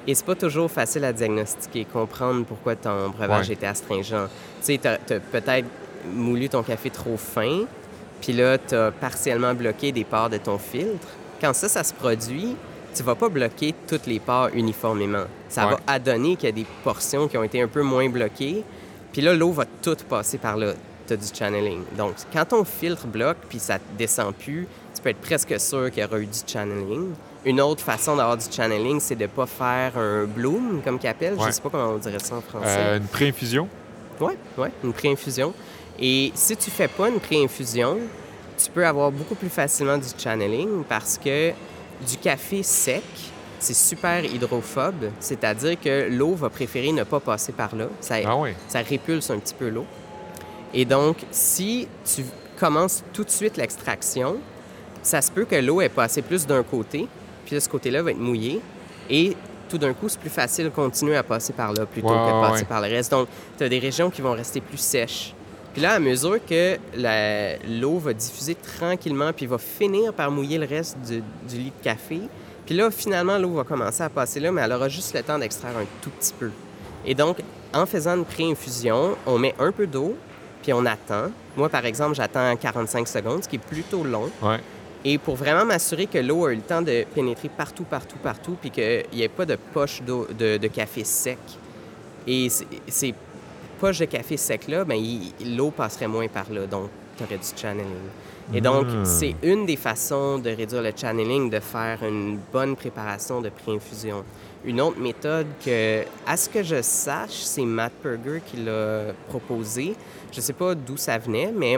[0.06, 3.54] Et c'est pas toujours facile à diagnostiquer, comprendre pourquoi ton breuvage Ouais.
[3.54, 4.28] était astringent.
[4.66, 5.68] Tu sais, tu as, peut-être
[6.14, 7.62] moulu ton café trop fin,
[8.20, 11.08] puis là, tu as partiellement bloqué des parts de ton filtre
[11.40, 12.56] quand ça, ça se produit,
[12.94, 15.24] tu vas pas bloquer toutes les parts uniformément.
[15.50, 15.74] Ça Ouais.
[15.74, 18.64] va adonner qu'il y a des portions qui ont été un peu moins bloquées.
[19.12, 20.74] Puis là, l'eau va tout passer par là.
[21.08, 21.82] Tu as du channeling.
[21.98, 26.02] Donc, quand ton filtre bloque puis ça descend plus, tu peux être presque sûr qu'il
[26.02, 27.10] y aura eu du channeling.
[27.46, 31.36] Une autre façon d'avoir du channeling, c'est de pas faire un bloom, comme qu'ils appellent.
[31.38, 31.52] Je Ouais.
[31.52, 32.68] sais pas comment on dirait ça en français.
[32.80, 33.68] Euh, une pré-infusion?
[34.22, 35.54] Oui, ouais, une pré-infusion.
[36.00, 37.98] Et si tu fais pas une pré-infusion,
[38.58, 41.52] tu peux avoir beaucoup plus facilement du channeling parce que
[42.04, 43.04] du café sec,
[43.60, 47.88] c'est super hydrophobe, c'est-à-dire que l'eau va préférer ne pas passer par là.
[48.02, 48.52] Ça, Ah oui.
[48.68, 49.86] ça répulse un petit peu l'eau.
[50.74, 52.24] Et donc, si tu
[52.60, 54.38] commences tout de suite l'extraction,
[55.02, 57.08] ça se peut que l'eau ait passé plus d'un côté,
[57.46, 58.62] puis là, ce côté-là va être mouillé,
[59.10, 59.36] et
[59.70, 62.48] tout d'un coup, c'est plus facile de continuer à passer par là plutôt que de
[62.48, 62.68] passer ouais.
[62.68, 63.12] par le reste.
[63.12, 63.28] Donc,
[63.58, 65.34] tu as des régions qui vont rester plus sèches.
[65.74, 66.78] Puis là, à mesure que
[67.82, 71.84] l'eau va diffuser tranquillement, puis va finir par mouiller le reste du, du lit de
[71.84, 72.22] café,
[72.66, 75.38] puis là, finalement, l'eau va commencer à passer là, mais elle aura juste le temps
[75.38, 76.50] d'extraire un tout petit peu.
[77.06, 77.38] Et donc,
[77.74, 80.16] en faisant une pré-infusion, on met un peu d'eau,
[80.62, 81.32] puis on attend.
[81.58, 84.30] Moi, par exemple, j'attends 45 secondes, ce qui est plutôt long.
[84.42, 84.60] Ouais.
[85.04, 88.56] Et pour vraiment m'assurer que l'eau a eu le temps de pénétrer partout, partout, partout,
[88.62, 91.38] puis qu'il n'y ait pas de poche de, de café sec.
[92.26, 92.48] Et
[92.88, 93.14] c'est-
[93.84, 95.02] ces poches de café sec-là, ben,
[95.46, 97.88] l'eau passerait moins par là, donc tu aurais du channeling.
[98.54, 99.06] Et donc, Hmm.
[99.06, 104.24] c'est une des façons de réduire le channeling, de faire une bonne préparation de pré-infusion.
[104.66, 109.96] Une autre méthode que, à ce que je sache, c'est Matt Perger qui l'a proposé.
[110.32, 111.78] Je ne sais pas d'où ça venait, mais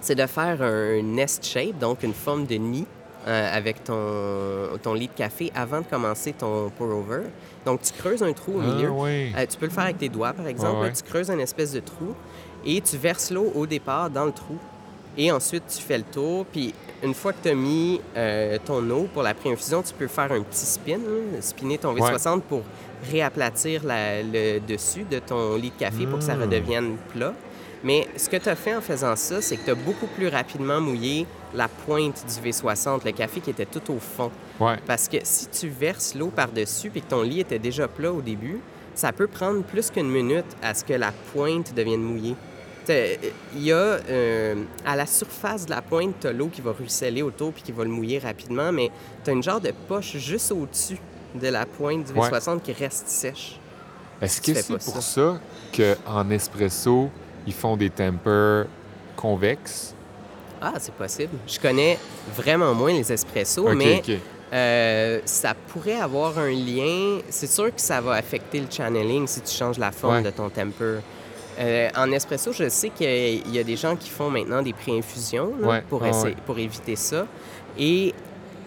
[0.00, 2.86] c'est de faire un nest shape, donc une forme de nid
[3.26, 7.22] euh, avec ton, ton lit de café avant de commencer ton pour-over.
[7.66, 8.88] Donc, tu creuses un trou au milieu.
[8.90, 9.32] Ah oui.
[9.36, 10.76] Euh, tu peux le faire avec tes doigts, par exemple.
[10.76, 10.92] Ouais, Là, ouais.
[10.92, 12.14] tu creuses une espèce de trou
[12.64, 14.56] et tu verses l'eau au départ dans le trou.
[15.18, 16.46] Et ensuite, tu fais le tour.
[16.46, 20.06] Puis, une fois que tu as mis euh, ton eau pour la pré-infusion, tu peux
[20.06, 22.62] faire un petit spin, là, spinner ton V60 pour
[23.10, 26.42] réaplatir la- le dessus de ton lit de café pour que ça Mm.
[26.42, 27.34] redevienne plat.
[27.82, 30.28] Mais ce que tu as fait en faisant ça, c'est que tu as beaucoup plus
[30.28, 34.30] rapidement mouillé la pointe du V60, le café qui était tout au fond.
[34.60, 34.76] Ouais.
[34.86, 38.20] Parce que si tu verses l'eau par-dessus et que ton lit était déjà plat au
[38.20, 38.60] début,
[38.94, 42.36] ça peut prendre plus qu'une minute à ce que la pointe devienne mouillée.
[42.88, 46.72] Il y a, euh, à la surface de la pointe, tu as l'eau qui va
[46.72, 48.90] ruisseler autour puis qui va le mouiller rapidement, mais
[49.24, 50.98] tu as une genre de poche juste au-dessus
[51.34, 52.28] de la pointe du Ouais.
[52.28, 53.60] V60 qui reste sèche.
[54.20, 55.40] Est-ce que c'est pour ça
[55.74, 57.10] qu'en espresso,
[57.46, 58.66] ils font des tempers
[59.16, 59.94] convexes?
[60.60, 61.36] Ah, c'est possible.
[61.46, 61.98] Je connais
[62.36, 64.02] vraiment moins les espressos, OK, mais.
[64.52, 67.20] Euh, ça pourrait avoir un lien.
[67.28, 70.22] C'est sûr que ça va affecter le channeling si tu changes la forme Ouais.
[70.22, 70.98] de ton temper.
[71.58, 75.52] Euh, en espresso, je sais qu'il y a des gens qui font maintenant des pré-infusions
[75.60, 76.42] là, Ouais, pour, ouais, essayer- ouais.
[76.46, 77.26] pour éviter ça.
[77.78, 78.12] Et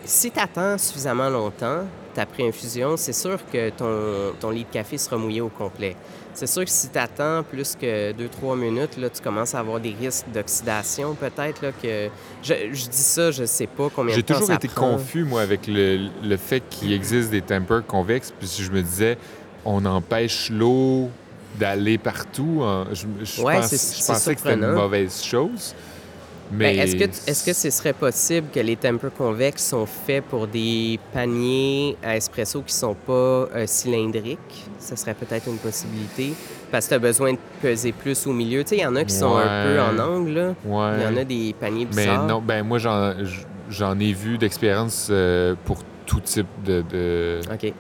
[0.06, 1.84] si tu attends suffisamment longtemps
[2.14, 5.96] ta pré-infusion, c'est sûr que ton, ton lit de café sera mouillé au complet.
[6.36, 9.80] C'est sûr que si tu attends plus que 2-3 minutes, là, tu commences à avoir
[9.80, 11.62] des risques d'oxydation peut-être.
[11.62, 12.10] là, que
[12.42, 14.94] je, je dis ça, je sais pas combien de J'ai temps toujours ça été prend.
[14.94, 18.34] confus, moi, avec le, le fait qu'il existe des tempers convexes.
[18.40, 19.18] Puis je me disais,
[19.64, 21.10] on empêche l'eau
[21.60, 22.62] d'aller partout.
[22.64, 25.76] en- Je, je Ouais, pense- je pensais que c'était une mauvaise chose.
[26.54, 30.24] Ben, Mais est-ce que, est-ce que ce serait possible que les tempers convexes sont faits
[30.26, 34.66] pour des paniers à espresso qui sont pas euh, cylindriques?
[34.80, 36.34] Ce serait peut-être une possibilité.
[36.72, 38.64] Parce que tu as besoin de peser plus au milieu.
[38.64, 40.56] Tu sais, il y en a qui sont un peu en angle.
[40.66, 40.92] Ouais.
[40.98, 42.26] Il y en a des paniers Mais bizarres.
[42.28, 43.14] non, ben moi, j'en,
[43.70, 47.74] j'en ai vu d'expérience euh, pour tout type de, de, OK.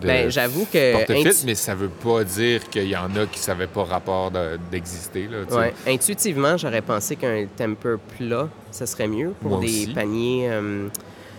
[0.00, 0.94] De Ben, j'avoue que...
[1.12, 4.58] intu- mais ça veut pas dire qu'il y en a qui savaient pas rapport de-
[4.70, 5.28] d'exister.
[5.50, 5.72] Ouais.
[5.86, 9.92] Intuitivement, j'aurais pensé qu'un temper plat, ce serait mieux pour Moi des aussi.
[9.94, 10.48] paniers.
[10.50, 10.88] euh,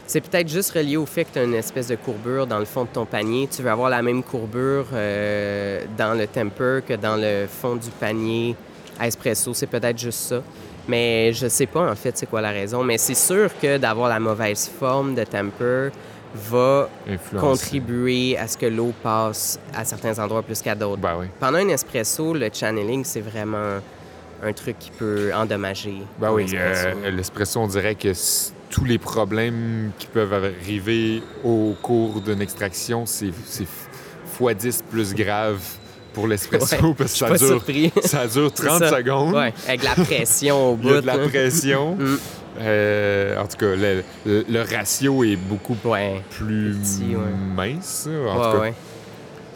[0.08, 2.66] c'est peut-être juste relié au fait que tu as une espèce de courbure dans le
[2.66, 3.47] fond de ton panier.
[3.56, 7.89] Tu veux avoir la même courbure euh, dans le temper que dans le fond du
[8.00, 8.56] panier
[9.00, 9.54] à espresso.
[9.54, 10.41] C'est peut-être juste ça.
[10.88, 12.84] Mais je sais pas en fait c'est quoi la raison.
[12.84, 15.91] Mais c'est sûr que d'avoir la mauvaise forme de temper
[16.36, 17.47] va Influencer.
[17.47, 21.01] contribuer à ce que l'eau passe à certains endroits plus qu'à d'autres.
[21.01, 21.25] Ben oui.
[21.39, 23.80] Pendant un espresso, le channeling, c'est vraiment
[24.43, 25.95] un truc qui peut endommager.
[26.19, 28.11] Ben oui, euh, l'espresso, on dirait que
[28.69, 33.65] tous les problèmes qui peuvent arriver au cours d'une extraction, c'est c'est
[34.38, 35.59] fois 10 plus grave
[36.13, 37.91] pour l'espresso Ouais, parce que ça dure, surpris.
[38.03, 38.89] ça dure C'est 30 ça.
[38.97, 39.34] secondes.
[39.34, 40.89] ouais, avec la pression au Il bout.
[40.89, 41.97] y a de la pression.
[42.60, 46.22] Euh, en tout cas, le, le- le ratio est beaucoup Ouais.
[46.32, 47.24] plus Petit, ouais.
[47.55, 48.07] mince.
[48.07, 48.72] En Ouais, tout cas.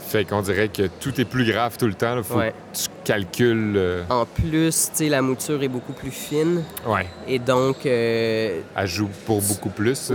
[0.07, 2.15] Fait qu'on dirait que tout est plus grave tout le temps.
[2.17, 3.73] Il faut que tu calcules.
[3.75, 6.63] euh, En plus, tu sais, la mouture est beaucoup plus fine.
[6.87, 7.07] Ouais.
[7.27, 10.11] Et donc, euh, Elle joue pour beaucoup plus.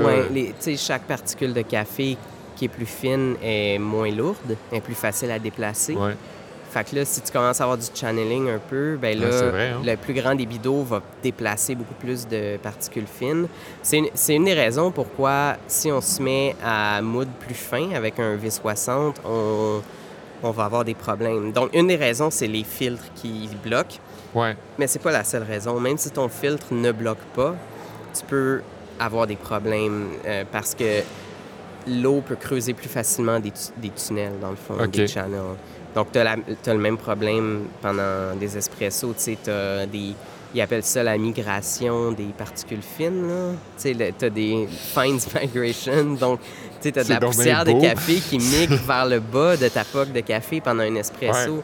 [0.76, 2.16] chaque particule de café
[2.55, 5.97] qui est plus fine est moins lourde, est plus facile à déplacer.
[6.71, 9.69] Fait que là, si tu commences à avoir du channeling un peu, ben là, vrai,
[9.71, 9.81] hein.
[9.85, 13.47] le plus grand débit d'eau va déplacer beaucoup plus de particules fines.
[13.83, 18.19] C'est une, une des raisons pourquoi, si on se met à moudre plus fin avec
[18.21, 19.81] un V60, on,
[20.43, 21.53] on va avoir des problèmes.
[21.53, 23.97] Donc, une des raisons, c'est les filtres qui bloquent.
[24.35, 24.55] Ouais.
[24.79, 25.81] Mais c'est pas la seule raison.
[25.81, 27.55] Même si ton filtre ne bloque pas,
[28.14, 28.61] tu peux
[29.01, 31.01] avoir des problèmes euh, parce que
[31.87, 35.41] l'eau peut creuser plus facilement des, tu- des tunnels, dans le fond, des channels.
[35.95, 36.36] Donc, tu as,
[36.74, 39.14] le même problème pendant des espressos.
[39.14, 40.14] Tu sais, des.
[40.55, 43.57] Ils appellent ça la migration des particules fines.
[43.78, 46.14] Tu sais, tu as des fines migration.
[46.14, 46.41] Donc,
[46.80, 49.68] tu sais, tu as de la poussière de café qui migre vers le bas de
[49.68, 51.62] ta poque de café pendant un espresso.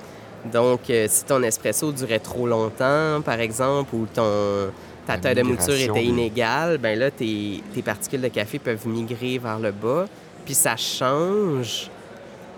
[0.53, 4.70] Donc, euh, si ton espresso durait trop longtemps, par exemple, ou ton,
[5.07, 9.39] ta taille de mouture était inégale, ben là, tes, tes particules de café peuvent migrer
[9.39, 10.07] vers le bas,
[10.45, 11.91] puis ça change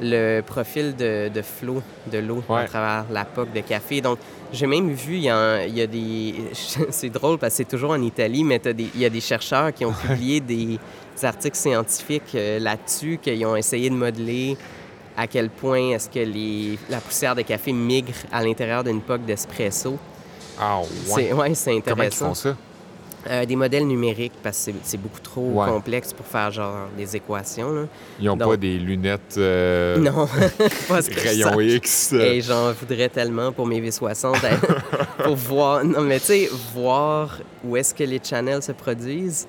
[0.01, 1.83] le profil de, de flot
[2.13, 4.01] de l'eau à travers la poque de café.
[4.01, 4.19] Donc,
[4.53, 6.35] j'ai même vu, il y, a, il y a des...
[6.91, 9.73] C'est drôle parce que c'est toujours en Italie, mais des- il y a des chercheurs
[9.73, 10.79] qui ont publié des
[11.23, 14.57] articles scientifiques euh, là-dessus, qu'ils ont essayé de modeler
[15.17, 19.25] à quel point est-ce que les, la poussière de café migre à l'intérieur d'une poque
[19.25, 19.97] d'espresso.
[20.61, 20.87] Ah, ouais.
[21.07, 22.29] C'est ouais, c'est Comment ils intéressant.
[22.29, 22.57] font ça?
[23.29, 25.67] Euh, des modèles numériques, parce que c'est- beaucoup trop Ouais.
[25.69, 27.73] complexe pour faire genre des équations.
[27.73, 27.83] Là.
[28.21, 30.27] Ils n'ont pas des lunettes euh, Non,
[30.89, 31.61] pas ce que rayon.
[31.61, 32.13] X.
[32.13, 34.59] Et j'en voudrais tellement pour mes V60 hein,
[35.25, 35.85] pour voir.
[35.85, 39.47] Non, mais tu sais, voir où est-ce que les channels se produisent.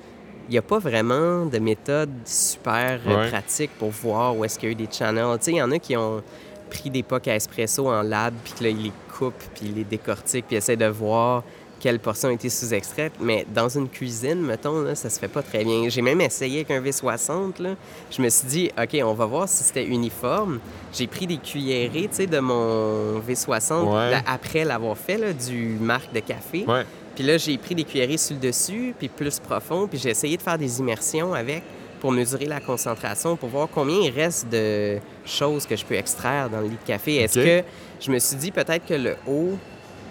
[0.48, 3.28] Il n'y a pas vraiment de méthode super euh, Ouais.
[3.28, 5.38] pratique pour voir où est-ce qu'il y a eu des channels.
[5.38, 6.22] Tu sais, il y en a qui ont
[6.70, 9.84] pris des pocs à espresso en lab, puis là, ils les coupent, puis ils les
[9.84, 11.42] décortiquent, puis essaient de voir
[11.80, 13.12] quelle portion a été sous-extraite.
[13.20, 15.88] Mais dans une cuisine, mettons, là, ça se fait pas très bien.
[15.88, 17.62] J'ai même essayé avec un V60.
[17.62, 17.70] Là.
[18.10, 20.60] Je me suis dit, OK, on va voir si c'était uniforme.
[20.92, 24.10] J'ai pris des cuillerées, tu sais, de mon V60 Ouais.
[24.10, 26.64] là, après l'avoir fait, là, du marque de café.
[26.66, 26.84] Ouais.
[27.14, 30.36] Puis là, j'ai pris des cuillerées sur le dessus, puis plus profond, puis j'ai essayé
[30.36, 31.62] de faire des immersions avec
[32.00, 36.48] pour mesurer la concentration, pour voir combien il reste de choses que je peux extraire
[36.48, 37.16] dans le lit de café.
[37.16, 37.64] Est-ce que
[38.00, 39.58] je me suis dit peut-être que le haut,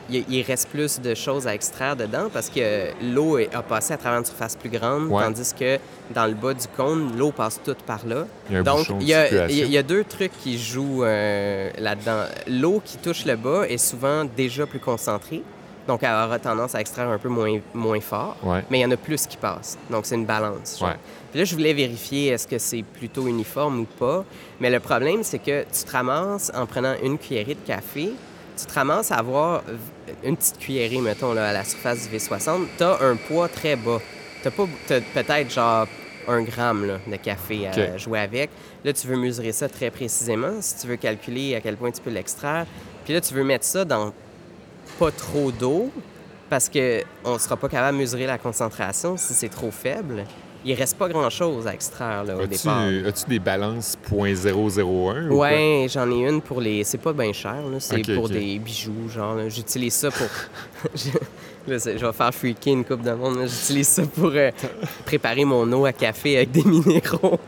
[0.09, 3.97] il il reste plus de choses à extraire dedans parce que l'eau a passé à
[3.97, 5.23] travers une surface plus grande, Ouais.
[5.23, 5.77] tandis que
[6.13, 8.25] dans le bas du cône, l'eau passe toute par là.
[8.49, 11.03] Il y a un Donc, il y, a, il y a- deux trucs qui jouent
[11.03, 12.23] euh, là-dedans.
[12.47, 15.43] L'eau qui touche le bas est souvent déjà plus concentrée,
[15.87, 18.63] donc elle aura tendance à extraire un peu moins, moins fort, Ouais.
[18.69, 19.77] mais il y en a plus qui passent.
[19.89, 20.79] Donc, c'est une balance.
[20.81, 20.95] Ouais.
[21.31, 24.23] Puis là, je voulais vérifier est-ce que c'est plutôt uniforme ou pas?
[24.61, 28.11] Mais le problème, c'est que tu te ramasses en prenant une cuillerée de café,
[28.57, 29.63] tu te ramasses à avoir
[30.23, 32.65] une petite cuillerée, mettons, là, à la surface du V60.
[32.77, 34.01] Tu as un poids très bas.
[34.41, 35.87] Tu as, peut-être genre
[36.27, 38.49] un gramme là, de café à jouer avec.
[38.83, 42.01] Là, tu veux mesurer ça très précisément si tu veux calculer à quel point tu
[42.01, 42.65] peux l'extraire.
[43.05, 44.13] Puis là, tu veux mettre ça dans
[44.99, 45.91] pas trop d'eau
[46.49, 50.25] parce qu'on ne sera pas capable de mesurer la concentration si c'est trop faible.
[50.65, 52.83] Il reste pas grand-chose à extraire là, au départ.
[53.05, 55.47] As-tu des balances .001 ou quoi?
[55.47, 56.83] Ouais, j'en ai une pour les.
[56.83, 57.79] C'est pas bien cher, là.
[57.79, 59.37] C'est pour des bijoux, genre.
[59.49, 60.27] J'utilise ça pour.
[61.67, 63.39] Je- là, c'est- je vais faire freaker une coupe de monde.
[63.47, 64.51] J'utilise ça pour euh,
[65.05, 67.39] préparer mon eau à café avec des minéraux.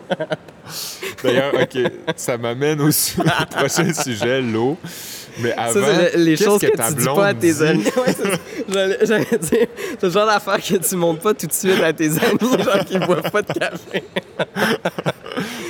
[1.24, 1.78] D'ailleurs, OK,
[2.15, 4.78] ça m'amène au, su- au prochain sujet, l'eau.
[5.41, 7.84] Mais avant, Ça, le- les choses que, ta tu dis pas à tes amis.
[7.95, 8.97] Ouais.
[9.01, 12.09] J'allais dire, c'est le genre d'affaire que tu montres pas tout de suite à tes
[12.09, 14.03] amis, genre qui boivent pas de café.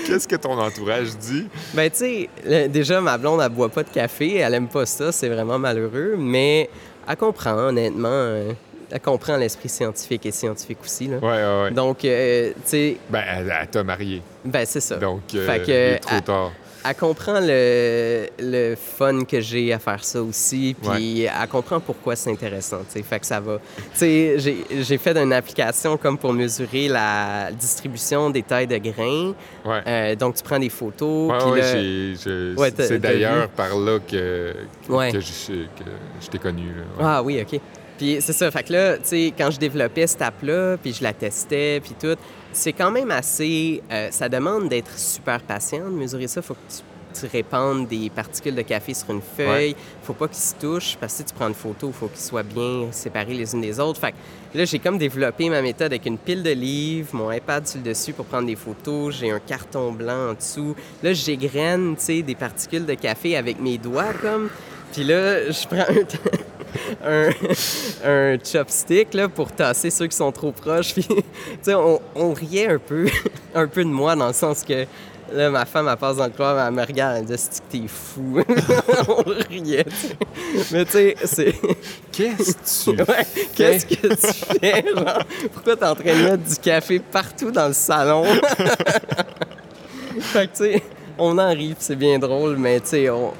[0.05, 1.45] Qu'est-ce que ton entourage dit?
[1.75, 4.37] Ben, tu sais, déjà, ma blonde, elle boit pas de café.
[4.37, 5.11] Elle aime pas ça.
[5.11, 6.15] C'est vraiment malheureux.
[6.17, 6.69] Mais
[7.09, 8.07] elle comprend, honnêtement.
[8.09, 8.51] euh,
[8.91, 11.07] Elle comprend l'esprit scientifique et scientifique aussi.
[11.07, 11.17] Là.
[11.17, 11.71] Ouais, ouais, ouais.
[11.71, 14.21] Donc, euh, tu sais, Ben, elle, elle t'a marié.
[14.45, 14.95] ben, c'est ça.
[14.95, 16.51] Donc, euh, Fait que, il est trop tard.
[16.85, 22.15] Elle comprend le, le fun que j'ai à faire ça aussi, puis elle comprend pourquoi
[22.15, 23.59] c'est intéressant, tu sais, fait que ça va.
[23.93, 29.33] Tu sais, j'ai- fait une application comme pour mesurer la distribution des tailles de grains.
[29.65, 29.81] Ouais.
[29.87, 34.53] Euh, donc, tu prends des photos, Ouais, ouais, Ouais, c'est d'ailleurs par là que,
[34.87, 35.11] Ouais.
[35.11, 35.83] que, je, que
[36.21, 36.67] je t'ai connu.
[36.67, 36.83] là.
[36.97, 37.03] Ouais.
[37.03, 37.59] Ah oui, OK.
[37.97, 38.49] Puis c'est ça.
[38.49, 41.93] Fait que là, tu sais, quand je développais cette app-là, puis je la testais, puis
[41.99, 42.15] tout,
[42.51, 43.81] c'est quand même assez...
[43.91, 46.41] euh, ça demande d'être super patient de mesurer ça.
[46.41, 46.81] Faut que tu...
[47.33, 49.75] Répandes des particules de café sur une feuille.
[50.03, 52.21] faut pas qu'ils se touchent parce que si tu prends une photo, il faut qu'ils
[52.21, 53.99] soient bien séparés les unes des autres.
[53.99, 57.67] Fait que là, j'ai comme développé ma méthode avec une pile de livres, mon iPad
[57.67, 60.75] sur le dessus pour prendre des photos, j'ai un carton blanc en dessous.
[61.03, 64.49] Là, j'égrène, tu sais, des particules de café avec mes doigts, comme.
[64.93, 65.85] Puis là, je prends
[67.05, 67.29] un,
[68.05, 70.93] un, chopstick là, pour tasser ceux qui sont trop proches.
[70.93, 71.07] Puis,
[71.67, 73.07] on, on riait un peu,
[73.55, 74.85] un peu de moi dans le sens que
[75.31, 77.71] Là, ma femme, elle passe dans le couloir, elle me regarde, elle me dit que
[77.71, 78.41] t'es fou.
[79.07, 79.85] on riait,
[80.71, 81.55] Mais tu sais, c'est.
[82.11, 85.23] Qu'est-ce que tu ouais, Qu'est-ce que tu fais, genre?
[85.53, 88.25] Pourquoi t'es en train de mettre du café partout dans le salon?
[90.19, 90.83] fait que, tu sais,
[91.17, 93.31] on en rit, c'est bien drôle, mais tu sais, on.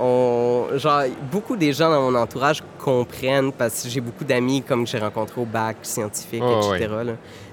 [0.00, 4.84] On, genre, beaucoup des gens dans mon entourage comprennent parce que j'ai beaucoup d'amis comme
[4.84, 6.88] que j'ai rencontrés au bac scientifique, Oh, etc.
[7.04, 7.12] là.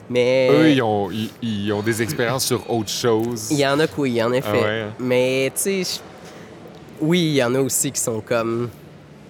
[0.09, 3.47] Mais Eux, ils ont, ils, ils ont des expériences sur autre chose.
[3.49, 4.49] il y en a que oui, en effet.
[4.53, 4.85] Ah ouais?
[4.99, 5.99] Mais tu sais,
[7.01, 8.69] oui, il y en a aussi qui sont comme.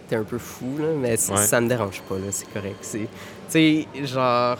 [0.09, 1.37] T'es un peu fou, là, mais Ouais.
[1.37, 2.77] ça me dérange pas, là, c'est correct.
[2.81, 3.07] C'est- Tu
[3.49, 4.57] sais, genre.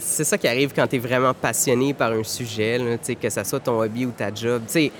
[0.00, 3.58] C'est ça qui arrive quand t'es vraiment passionné par un sujet, là, que ça soit
[3.58, 4.62] ton hobby ou ta job.
[4.66, 4.92] Tu sais,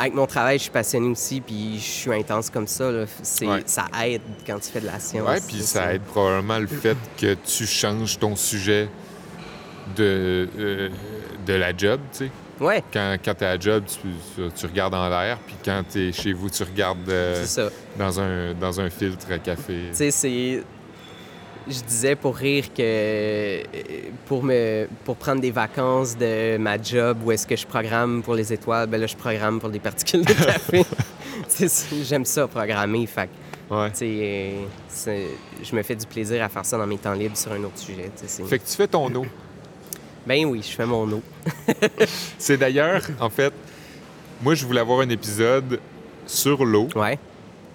[0.00, 2.90] avec mon travail, je suis passionné aussi, puis je suis intense comme ça.
[2.90, 3.04] là.
[3.22, 3.62] C'est- Ouais.
[3.66, 5.28] Ça aide quand tu fais de la science.
[5.28, 8.88] Ouais, puis ça aide probablement le fait que tu changes ton sujet
[9.96, 10.88] de, euh,
[11.46, 12.30] de la job, tu sais.
[12.60, 15.82] Ouais, Quand, quand tu es à la job, tu, tu regardes en l'air, puis quand
[15.90, 17.44] tu es chez vous, tu regardes euh,
[17.98, 19.86] dans, un, dans un filtre à café.
[19.90, 20.62] Tu sais, c'est.
[21.68, 23.62] Je disais pour rire que euh,
[24.30, 28.36] pour me pour prendre des vacances de ma job où est-ce que je programme pour
[28.36, 30.84] les étoiles, ben là je programme pour des particules de café.
[32.04, 33.28] J'aime ça programmer, fait
[33.68, 33.90] Ouais.
[33.98, 37.78] je me fais du plaisir à faire ça dans mes temps libres sur un autre
[37.78, 38.08] sujet.
[38.46, 39.26] Fait que tu fais ton eau.
[40.24, 41.22] Ben oui, je fais mon eau.
[42.38, 43.52] C'est d'ailleurs, en fait,
[44.40, 45.80] moi, je voulais avoir un épisode
[46.26, 47.18] sur l'eau, Ouais.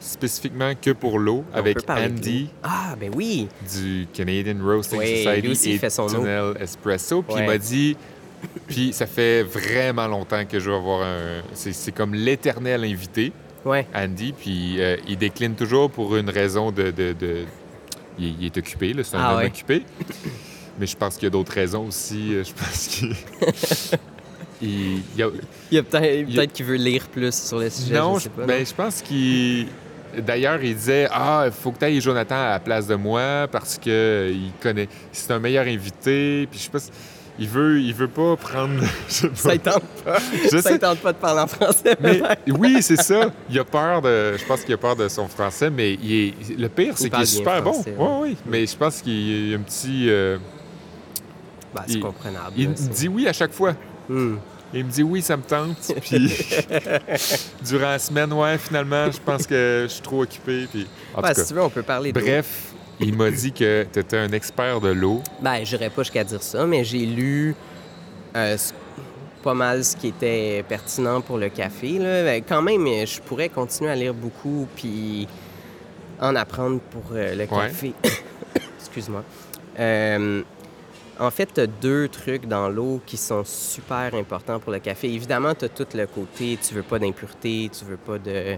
[0.06, 2.50] Spécifiquement que pour l'eau, avec Andy.
[2.64, 3.48] Ah, ben oui.
[3.74, 6.10] du Canadian Roasting Oui, Society lui aussi, et fait son eau.
[6.10, 7.22] Tunnel Espresso.
[7.24, 7.98] Puis il m'a dit,
[8.68, 11.42] puis ça fait vraiment longtemps que je veux avoir un...
[11.54, 13.32] C'est c'est comme l'éternel invité,
[13.66, 13.88] Ouais.
[13.96, 16.92] Andy, puis euh, il décline toujours pour une raison de...
[16.92, 17.46] de- de-
[18.20, 19.48] Il, il est occupé, là, c'est un Ah homme ouais.
[19.48, 19.82] occupé.
[20.80, 22.36] Mais je pense qu'il y a d'autres raisons aussi.
[22.36, 23.10] euh, Je pense qu'il...
[24.62, 25.30] il- il y a-
[25.72, 27.96] Il y a peut-être a- peut qu'il veut lire plus sur le sujet.
[27.96, 28.46] non, je sais pas.
[28.46, 29.68] ben, je pense qu'il.
[30.22, 33.48] D'ailleurs, il disait Ah, il faut que tu ailles Jonathan à la place de moi
[33.52, 34.88] parce que il connaît.
[35.12, 36.48] C'est un meilleur invité.
[36.50, 36.80] Puis je sais pas.
[36.80, 36.92] si-
[37.38, 38.82] Il veut, il veut pas prendre.
[39.10, 39.36] je sais pas.
[39.36, 40.18] Ça ne tente pas.
[40.44, 40.74] Je Ça sais.
[40.74, 41.98] ne tente pas de parler en français.
[42.00, 43.30] Mais oui, c'est ça.
[43.50, 44.38] Il a peur de.
[44.38, 46.34] Je pense qu'il a peur de son français, mais il est...
[46.58, 48.22] le pire, c'est qu'il est super français, bon.
[48.22, 48.38] Oui, oui.
[48.46, 50.10] Mais je pense qu'il y a un petit.
[50.10, 50.38] euh,
[51.74, 52.54] Ben, c'est Il- comprenable.
[52.56, 53.74] Il dit oui à chaque fois.
[54.74, 55.94] Il me dit oui, ça me tente.
[56.02, 56.32] Puis
[57.66, 60.68] durant la semaine, ouais, finalement, je pense que je suis trop occupé.
[60.72, 63.30] Puis en Ouais, tout cas, si tu veux, on peut parler de bref, il m'a
[63.32, 65.22] dit que tu étais un expert de l'eau.
[65.42, 67.56] Ben, j'irais pas jusqu'à dire ça, mais j'ai lu
[68.36, 68.58] euh,
[69.44, 71.98] pas mal ce qui était pertinent pour le café.
[72.00, 72.24] Là.
[72.24, 75.28] Ben, quand même, je pourrais continuer à lire beaucoup puis
[76.20, 77.48] en apprendre pour euh, le Ouais.
[77.68, 77.94] café.
[78.80, 79.24] Excuse-moi.
[79.78, 80.42] Euh,
[81.20, 85.12] en fait, tu as deux trucs dans l'eau qui sont super importants pour le café.
[85.12, 88.58] Évidemment, tu as tout le côté, tu veux pas d'impureté, tu veux pas de,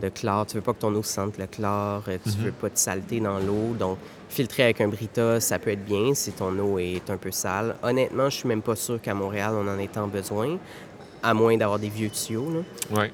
[0.00, 2.76] de chlore, tu veux pas que ton eau sente le chlore, tu veux pas de
[2.76, 3.74] saleté dans l'eau.
[3.78, 3.98] Donc,
[4.28, 7.76] filtrer avec un Brita, ça peut être bien si ton eau est un peu sale.
[7.82, 10.58] Honnêtement, je suis même pas sûr qu'à Montréal, on en ait tant besoin,
[11.22, 12.50] à moins d'avoir des vieux tuyaux.
[12.52, 13.00] là.
[13.00, 13.12] Ouais.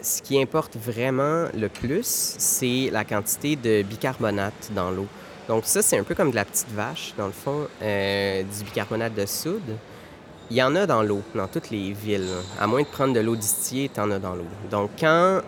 [0.00, 5.06] Ce qui importe vraiment le plus, c'est la quantité de bicarbonate dans l'eau.
[5.48, 8.64] Donc ça, c'est un peu comme de la petite vache, dans le fond, euh, du
[8.64, 9.76] bicarbonate de soude.
[10.50, 12.28] Il y en a dans l'eau, dans toutes les villes.
[12.60, 14.46] À moins de prendre de l'eau distillée, tu en as dans l'eau.
[14.70, 15.40] Donc quand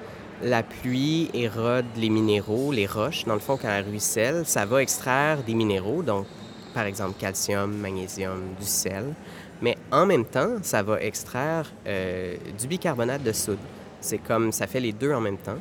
[0.42, 4.82] la pluie érode les minéraux, les roches, dans le fond, quand elle ruisselle, ça va
[4.82, 6.26] extraire des minéraux, donc
[6.74, 9.14] par exemple calcium, magnésium, du sel.
[9.62, 13.58] Mais en même temps, ça va extraire euh, du bicarbonate de soude.
[14.00, 15.58] C'est comme ça fait les deux en même temps.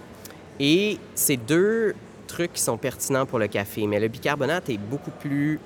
[0.59, 1.93] Et ces deux
[2.33, 5.59] trucs qui sont pertinents pour le café, mais le bicarbonate est beaucoup plus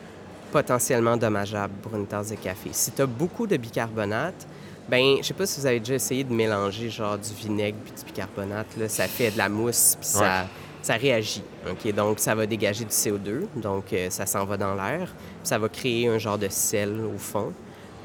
[0.51, 2.69] potentiellement dommageable pour une tasse de café.
[2.73, 4.45] Si tu as beaucoup de bicarbonate,
[4.89, 7.93] ben, je sais pas si vous avez déjà essayé de mélanger genre du vinaigre puis
[7.93, 10.47] du bicarbonate, là, ça fait de la mousse puis ça,
[10.81, 11.43] ça réagit.
[11.69, 15.13] OK, donc ça va dégager du CO2, donc euh, ça s'en va dans l'air,
[15.43, 17.51] ça va créer un genre de sel au fond.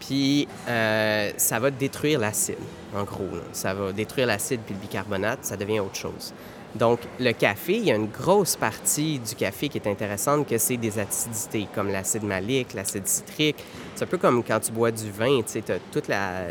[0.00, 2.56] Puis euh, ça va détruire l'acide,
[2.94, 3.30] en gros.
[3.32, 3.42] là.
[3.52, 6.32] Ça va détruire l'acide puis le bicarbonate, ça devient autre chose.
[6.74, 10.56] Donc, le café, il y a une grosse partie du café qui est intéressante, que
[10.56, 13.56] c'est des acidités, comme l'acide malique, l'acide citrique.
[13.94, 15.62] C'est un peu comme quand tu bois du vin, tu sais,
[16.08, 16.44] la...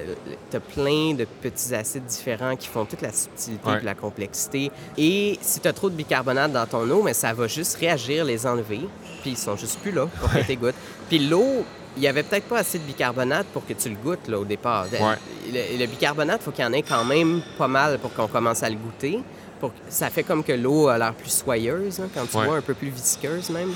[0.51, 3.79] T'as plein de petits acides différents qui font toute la subtilité Ouais.
[3.81, 4.71] et la complexité.
[4.97, 8.23] Et si tu as trop de bicarbonate dans ton eau, mais ça va juste réagir,
[8.25, 8.81] les enlever,
[9.21, 10.75] puis ils sont juste plus là pour que tu goûtes.
[11.09, 11.65] Puis l'eau,
[11.97, 14.45] il y avait peut-être pas assez de bicarbonate pour que tu le goûtes, là, au
[14.45, 14.85] départ.
[14.91, 15.15] Ouais.
[15.51, 18.61] Le, le bicarbonate, faut qu'il y en ait quand même pas mal pour qu'on commence
[18.63, 19.19] à le goûter.
[19.61, 22.45] Pour, ça fait comme que l'eau a l'air plus soyeuse, hein, quand tu Ouais.
[22.47, 23.73] bois un peu plus visqueuse même.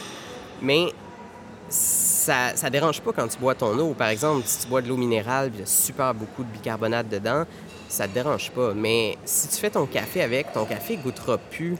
[0.61, 0.87] Mais
[1.69, 3.93] ça, ça dérange pas quand tu bois ton eau.
[3.93, 7.07] Par exemple, si tu bois de l'eau minérale, il y a super beaucoup de bicarbonate
[7.09, 7.43] dedans,
[7.87, 8.73] ça te dérange pas.
[8.73, 11.77] Mais si tu fais ton café avec, ton café goûtera plus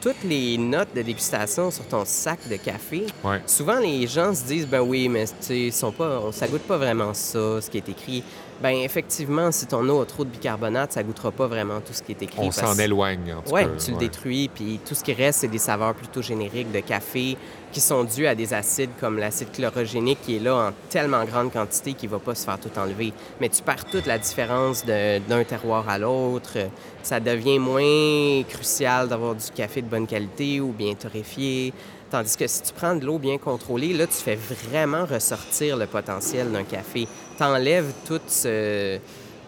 [0.00, 3.06] toutes les notes de dégustation sur ton sac de café.
[3.22, 3.40] Ouais.
[3.46, 6.62] Souvent, les gens se disent, ben oui, mais tu sais, ils sont pas, ça goûte
[6.62, 8.24] pas vraiment ça, ce qui est écrit.
[8.62, 12.00] Ben effectivement, si ton eau a trop de bicarbonate, ça goûtera pas vraiment tout ce
[12.02, 12.38] qui est écrit.
[12.38, 13.70] On s'en éloigne, en tout Ouais, cas.
[13.84, 17.36] tu le détruis, puis tout ce qui reste, c'est des saveurs plutôt génériques de café
[17.72, 21.50] qui sont dues à des acides comme l'acide chlorogénique qui est là en tellement grande
[21.52, 23.12] quantité qu'il va pas se faire tout enlever.
[23.40, 26.56] Mais tu perds toute la différence d'un terroir à l'autre.
[27.02, 31.72] Ça devient moins crucial d'avoir du café de bonne qualité ou bien torréfié.
[32.10, 35.86] Tandis que si tu prends de l'eau bien contrôlée, là, tu fais vraiment ressortir le
[35.86, 37.08] potentiel d'un café.
[37.38, 38.98] T'enlèves tout ce,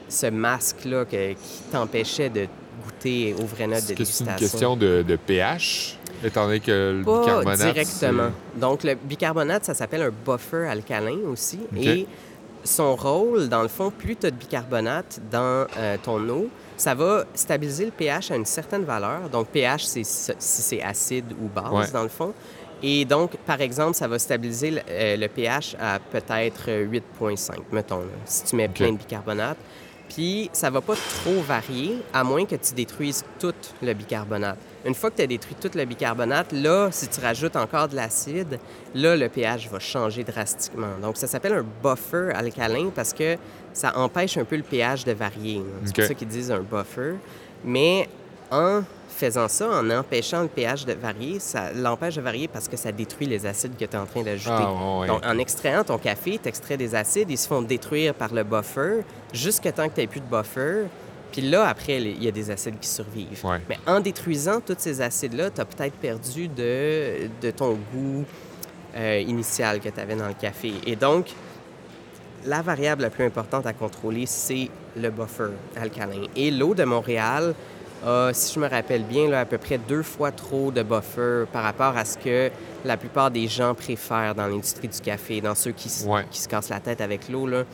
[0.08, 2.46] ce masque-là que- qui t'empêchait de
[2.84, 4.36] goûter aux vraies notes de que c'est une dégustation?
[4.38, 7.58] question de, de pH, étant donné que le Pas bicarbonate...
[7.72, 8.30] directement.
[8.56, 11.60] Donc, le bicarbonate, ça s'appelle un buffer alcalin aussi.
[11.76, 12.06] Et
[12.64, 16.94] son rôle, dans le fond, plus tu as de bicarbonate dans euh, ton eau, ça
[16.94, 19.28] va stabiliser le pH à une certaine valeur.
[19.30, 21.90] Donc, pH, c'est si si c'est acide ou base, Ouais.
[21.92, 22.32] dans le fond.
[22.86, 27.56] Et donc, par exemple, ça va stabiliser le, euh, le pH à peut-être euh, 8,5,
[27.72, 29.56] mettons, là, si tu mets plein de bicarbonate.
[30.10, 34.58] Puis, ça va pas trop varier, à moins que tu détruises tout le bicarbonate.
[34.84, 37.96] Une fois que tu as détruit tout le bicarbonate, là, si tu rajoutes encore de
[37.96, 38.58] l'acide,
[38.94, 40.98] là, le pH va changer drastiquement.
[41.00, 43.38] Donc, ça s'appelle un buffer alcalin parce que
[43.72, 45.62] ça empêche un peu le pH de varier.
[45.86, 47.14] C'est pour ça qu'ils disent un buffer.
[47.64, 48.10] Mais
[48.50, 52.76] en faisant ça, en empêchant le pH de varier, ça l'empêche de varier parce que
[52.76, 54.54] ça détruit les acides que tu es en train d'ajouter.
[54.58, 55.06] Ah, ouais.
[55.06, 58.42] Donc, en extrayant ton café, tu extrais des acides, ils se font détruire par le
[58.42, 60.86] buffer jusqu'à temps que tu n'aies plus de buffer.
[61.32, 63.44] Puis là, après, il y a des acides qui survivent.
[63.44, 63.60] Ouais.
[63.68, 68.24] Mais en détruisant tous ces acides-là, tu as peut-être perdu de, de ton goût
[68.96, 70.72] euh, initial que tu avais dans le café.
[70.86, 71.26] Et donc,
[72.46, 76.26] la variable la plus importante à contrôler, c'est le buffer alcalin.
[76.36, 77.54] Et l'eau de Montréal
[78.04, 81.44] a, si je me rappelle bien, là, à peu près deux fois trop de buffer
[81.52, 82.50] par rapport à ce que
[82.84, 86.24] la plupart des gens préfèrent dans l'industrie du café, dans ceux qui, Ouais.
[86.30, 87.46] qui se cassent la tête avec l'eau.
[87.46, 87.64] là.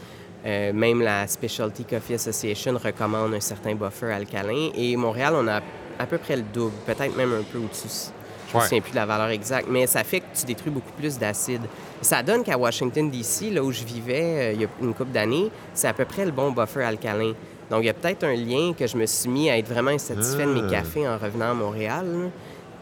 [0.46, 4.70] Euh, même la Specialty Coffee Association recommande un certain buffer alcalin.
[4.74, 5.60] Et Montréal, on a
[5.98, 8.10] à peu près le double, peut-être même un peu au-dessus.
[8.50, 8.66] Je me Ouais.
[8.66, 11.60] souviens plus de la valeur exacte, mais ça fait que tu détruis beaucoup plus d'acide.
[12.00, 15.12] Ça donne qu'à Washington, D.C., là où je vivais euh, il y a une couple
[15.12, 17.34] d'années, c'est à peu près le bon buffer alcalin.
[17.70, 19.90] Donc, il y a peut-être un lien que je me suis mis à être vraiment
[19.92, 20.70] insatisfait de mes Ah.
[20.70, 22.30] cafés en revenant à Montréal.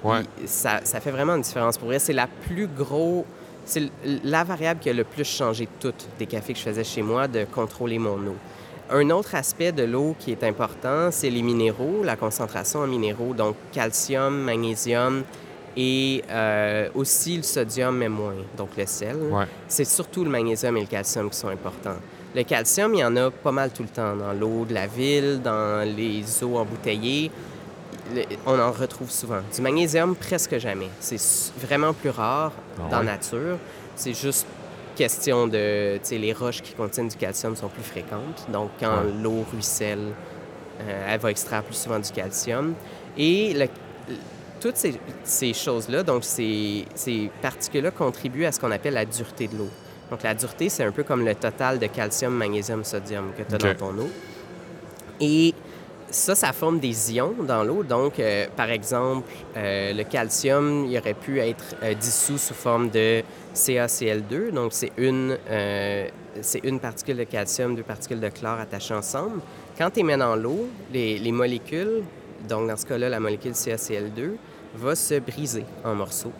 [0.02, 0.20] Ouais.
[0.46, 1.76] Ça, ça fait vraiment une différence.
[1.76, 3.24] Pour vrai, c'est la plus gros...
[3.66, 3.82] C'est
[4.24, 7.02] la variable qui a le plus changé de toutes des cafés que je faisais chez
[7.02, 8.36] moi, de contrôler mon eau.
[8.90, 13.34] Un autre aspect de l'eau qui est important, c'est les minéraux, la concentration en minéraux,
[13.34, 15.22] donc calcium, magnésium
[15.76, 19.16] et euh, aussi le sodium, mais moins, donc le sel.
[19.30, 19.44] Ouais.
[19.68, 21.98] C'est surtout le magnésium et le calcium qui sont importants.
[22.38, 24.86] Le calcium, il y en a pas mal tout le temps dans l'eau de la
[24.86, 27.32] ville, dans les eaux embouteillées.
[28.14, 29.40] Le- on en retrouve souvent.
[29.52, 30.88] Du magnésium, presque jamais.
[31.00, 31.20] C'est
[31.60, 33.58] vraiment plus rare Ah dans la nature.
[33.96, 34.46] C'est juste
[34.94, 35.96] question de...
[35.96, 38.46] Tu sais, les roches qui contiennent du calcium sont plus fréquentes.
[38.52, 39.12] Donc, quand Ouais.
[39.20, 40.06] l'eau ruisselle,
[40.82, 42.74] euh, elle va extraire plus souvent du calcium.
[43.16, 43.66] Et le-
[44.60, 49.48] toutes ces, ces choses-là, donc ces, ces particules-là contribuent à ce qu'on appelle la dureté
[49.48, 49.70] de l'eau.
[50.10, 53.54] Donc la dureté, c'est un peu comme le total de calcium, magnésium, sodium que tu
[53.54, 54.10] as dans ton eau.
[55.20, 55.54] Et
[56.10, 57.82] ça, ça forme des ions dans l'eau.
[57.82, 62.88] Donc, euh, par exemple, euh, le calcium, il aurait pu être euh, dissous sous forme
[62.90, 63.22] de
[63.54, 64.50] CaCl2.
[64.52, 65.36] Donc, c'est une,
[66.40, 69.40] c'est une particule de calcium, deux particules de chlore attachées ensemble.
[69.76, 72.02] Quand tu les mets dans l'eau, les, les molécules,
[72.48, 74.36] donc dans ce cas-là, la molécule CaCl2,
[74.76, 76.32] va se briser en morceaux.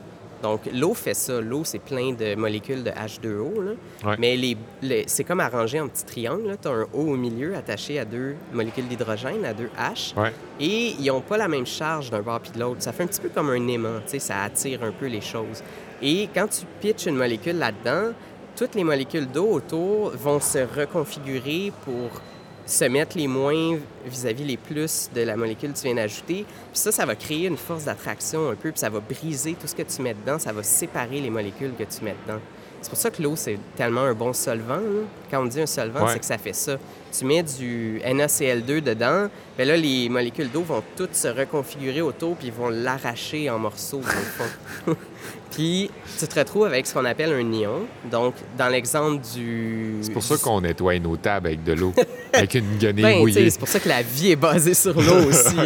[0.43, 1.41] Donc, l'eau fait ça.
[1.41, 3.61] L'eau, c'est plein de molécules de H2O.
[3.62, 3.70] là.
[4.05, 4.16] Ouais.
[4.18, 6.57] Mais les, les- c'est comme arrangé en petits triangles.
[6.62, 10.14] Tu as un O au milieu attaché à deux molécules d'hydrogène, à deux H.
[10.20, 10.32] Ouais.
[10.61, 12.82] Et ils n'ont pas la même charge d'un bord puis de l'autre.
[12.82, 14.01] Ça fait un petit peu comme un aimant.
[14.07, 15.62] Ça attire un peu les choses.
[16.01, 18.12] Et quand tu pitches une molécule là-dedans,
[18.57, 22.11] toutes les molécules d'eau autour vont se reconfigurer pour
[22.69, 26.45] se mettre les moins vis-à-vis les plus de la molécule que tu viens d'ajouter.
[26.73, 29.66] Puis ça, ça va créer une force d'attraction un peu, puis ça va briser tout
[29.66, 32.41] ce que tu mets dedans, ça va séparer les molécules que tu mets dedans.
[32.81, 34.77] C'est pour ça que l'eau, c'est tellement un bon solvant.
[34.77, 35.01] là.
[35.31, 36.12] Quand on dit un solvant, Ouais.
[36.12, 36.77] c'est que ça fait ça.
[37.11, 42.37] Tu mets du NaCl2 dedans, bien là, les molécules d'eau vont toutes se reconfigurer autour,
[42.37, 44.97] puis ils vont l'arracher en morceaux, dans le fond.
[45.51, 47.86] puis tu te retrouves avec ce qu'on appelle un ion.
[48.11, 49.94] Donc, dans l'exemple du...
[50.03, 51.92] C'est pour ça qu'on nettoie nos tables avec de l'eau,
[52.32, 53.49] avec une guenille Ben, mouillée.
[53.51, 55.57] c'est pour ça que la vie est basée sur l'eau aussi.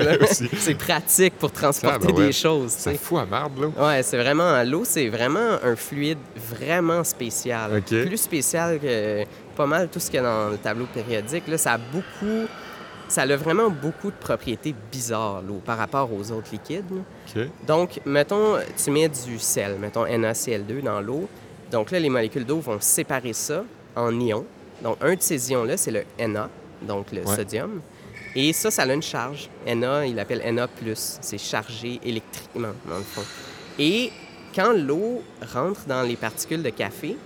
[0.59, 2.27] c'est pratique pour transporter Ah, ben ouais.
[2.27, 2.71] des choses.
[2.73, 2.95] sais.
[2.95, 3.73] fout à marde, l'eau.
[3.79, 7.83] Ouais, c'est vraiment l'eau, c'est vraiment un fluide vraiment spécial.
[7.83, 9.25] Plus spécial que
[9.57, 11.47] pas mal tout ce qu'il y a dans le tableau périodique.
[11.49, 12.47] Là, ça a beaucoup,
[13.13, 16.85] ça a vraiment beaucoup de propriétés bizarres l'eau par rapport aux autres liquides.
[17.67, 21.29] Donc, mettons, tu mets du sel, mettons NaCl2 dans l'eau.
[21.71, 24.47] Donc là, les molécules d'eau vont séparer ça en ions.
[24.83, 26.49] Donc, un de ces ions-là, c'est le Na,
[26.81, 27.37] donc le Ouais.
[27.37, 27.81] sodium.
[28.35, 29.51] Et ça, ça a une charge.
[29.67, 30.67] Na, il l'appelle Na+.
[30.97, 33.23] C'est chargé électriquement, dans le fond.
[33.79, 34.11] Et
[34.55, 37.17] quand l'eau rentre dans les particules de café,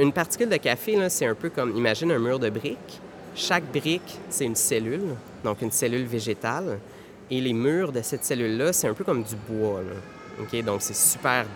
[0.00, 3.00] une particule de café, c'est un peu comme, imagine un mur de briques.
[3.34, 5.14] Chaque brique, c'est une cellule,
[5.44, 6.78] donc une cellule végétale.
[7.30, 9.80] Et les murs de cette cellule-là, c'est un peu comme du bois.
[9.80, 10.62] là.
[10.62, 11.46] Donc, c'est super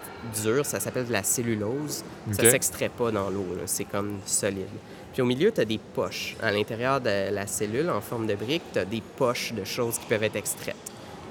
[0.43, 0.65] dur.
[0.65, 2.03] Ça s'appelle de la cellulose.
[2.33, 2.51] Ça OK.
[2.51, 3.45] s'extrait pas dans l'eau.
[3.67, 4.69] C'est comme solide.
[5.13, 6.37] Puis au milieu, tu as des poches.
[6.43, 9.99] À l'intérieur de la cellule, en forme de brique, tu as des poches de choses
[9.99, 10.77] qui peuvent être extraites.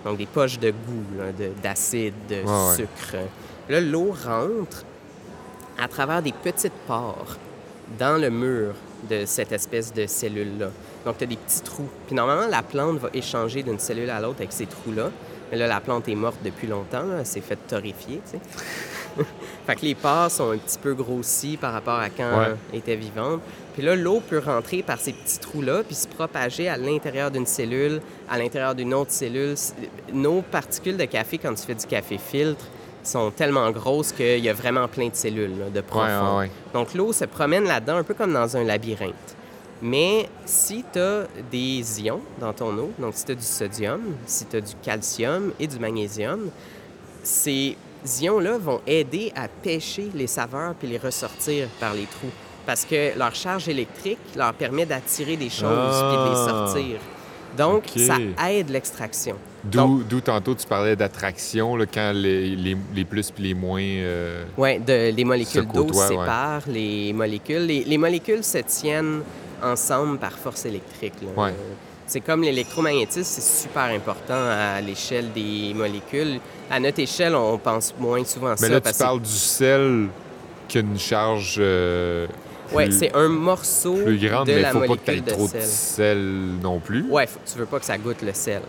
[0.03, 1.03] Donc, des poches de goût,
[1.39, 2.75] de- d'acide, de, ouais.
[2.75, 3.15] sucre.
[3.69, 4.83] Là, l'eau rentre
[5.79, 7.37] à travers des petites pores
[7.97, 8.73] dans le mur
[9.05, 10.67] de cette espèce de cellule-là.
[11.05, 11.89] Donc, tu as des petits trous.
[12.07, 15.11] Puis normalement, la plante va échanger d'une cellule à l'autre avec ces trous-là.
[15.51, 17.03] Mais là, la plante est morte depuis longtemps.
[17.03, 17.17] là.
[17.19, 18.39] Elle s'est faite torréfier, tu sais.
[19.67, 22.55] fait que les pores sont un petit peu grossis par rapport à quand Ouais.
[22.73, 23.41] elle était vivante.
[23.73, 27.45] Puis là, l'eau peut rentrer par ces petits trous-là puis se propager à l'intérieur d'une
[27.45, 29.55] cellule, à l'intérieur d'une autre cellule.
[30.11, 32.65] Nos particules de café, quand tu fais du café filtre,
[33.07, 36.37] sont tellement grosses qu'il y a vraiment plein de cellules là, de profond.
[36.37, 36.51] ouais, ouais.
[36.73, 39.13] Donc l'eau se promène là-dedans un peu comme dans un labyrinthe.
[39.81, 44.01] Mais si tu as des ions dans ton eau, donc si tu as du sodium,
[44.25, 46.49] si tu as du calcium et du magnésium,
[47.23, 47.75] ces
[48.21, 52.31] ions-là vont aider à pêcher les saveurs puis les ressortir par les trous.
[52.65, 55.59] Parce que leur charge électrique leur permet d'attirer des choses
[56.09, 56.47] puis de les Ah.
[56.49, 56.97] sortir.
[57.57, 58.17] Donc, ça
[58.49, 59.35] aide l'extraction.
[59.72, 63.82] D'où d'où tantôt tu parlais d'attraction, là, quand les, les, les plus puis les moins.
[63.82, 66.07] euh, Oui, les molécules Se d'eau ouais.
[66.07, 67.66] séparent les molécules.
[67.66, 69.22] Les, les molécules se tiennent
[69.63, 71.13] ensemble par force électrique.
[71.22, 71.43] là.
[71.43, 71.53] Ouais.
[72.07, 76.39] C'est comme l'électromagnétisme, c'est super important à l'échelle des molécules.
[76.70, 78.68] À notre échelle, on pense moins souvent à ça.
[78.68, 80.07] Mais là, tu que- parles du sel
[80.68, 82.28] qui a une charge euh,
[82.72, 85.18] plus, c'est un morceau plus grande, de mais il la faut pas que molécule tu
[85.20, 85.61] aies de trop sel.
[85.61, 86.20] de sel
[86.61, 87.05] non plus.
[87.09, 88.61] Faut- tu veux pas que ça goûte le sel,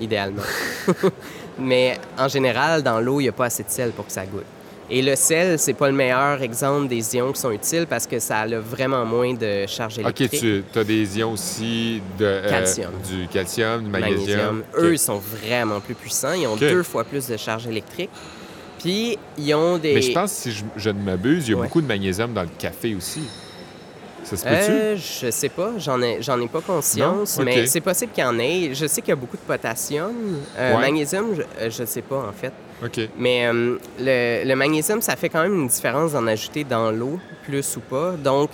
[0.00, 0.42] idéalement.
[1.58, 4.24] Mais en général, dans l'eau, il n'y a pas assez de sel pour que ça
[4.26, 4.44] goûte.
[4.90, 8.18] Et le sel, c'est pas le meilleur exemple des ions qui sont utiles parce que
[8.20, 10.64] ça a vraiment moins de charge OK, électrique.
[10.72, 12.92] tu as des ions aussi de, euh, Calcium.
[13.06, 14.62] du calcium, du magnésium.
[14.72, 14.82] OK.
[14.82, 16.32] Eux, ils sont vraiment plus puissants.
[16.32, 16.60] Ils ont OK.
[16.60, 18.08] deux fois plus de charge électrique.
[18.78, 19.92] Puis, ils ont des...
[19.94, 21.66] Mais je pense, si je, je ne m'abuse, il y a Ouais.
[21.66, 23.22] beaucoup de magnésium dans le café aussi.
[24.30, 24.70] Ça se peut-tu?
[24.70, 28.26] Euh, je sais pas, j'en ai, j'en ai pas conscience, mais c'est possible qu'il y
[28.26, 28.70] en ait.
[28.74, 30.12] Je sais qu'il y a beaucoup de potassium.
[30.56, 30.80] Euh, Ouais.
[30.80, 32.52] Magnésium, je, euh, je sais pas en fait.
[33.18, 37.18] Mais euh, le, le magnésium, ça fait quand même une différence d'en ajouter dans l'eau,
[37.44, 38.12] plus ou pas.
[38.12, 38.50] Donc,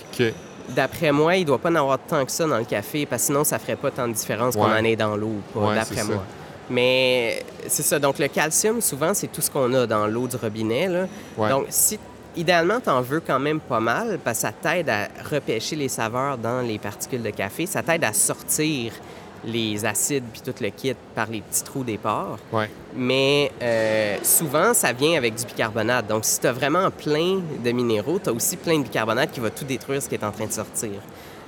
[0.69, 3.25] d'après moi, il doit pas en avoir tant que ça dans le café, parce que
[3.27, 5.75] sinon, ça ferait pas tant de différence qu'on en ait dans l'eau ou pas, Ouais,
[5.75, 6.03] d'après ça.
[6.05, 6.23] moi.
[6.69, 7.99] Mais c'est ça.
[7.99, 10.87] Donc, le calcium, souvent, c'est tout ce qu'on a dans l'eau du robinet.
[10.87, 11.49] Là.
[11.49, 11.99] Donc, si
[12.35, 15.89] idéalement, tu en veux quand même pas mal, parce que ça t'aide à repêcher les
[15.89, 17.65] saveurs dans les particules de café.
[17.65, 18.93] Ça t'aide à sortir
[19.45, 22.39] les acides puis tout le kit par les petits trous des pores.
[22.51, 22.69] Ouais.
[22.95, 26.07] Mais euh, souvent, ça vient avec du bicarbonate.
[26.07, 29.39] Donc, si tu as vraiment plein de minéraux, tu as aussi plein de bicarbonate qui
[29.39, 30.91] va tout détruire ce qui est en train de sortir.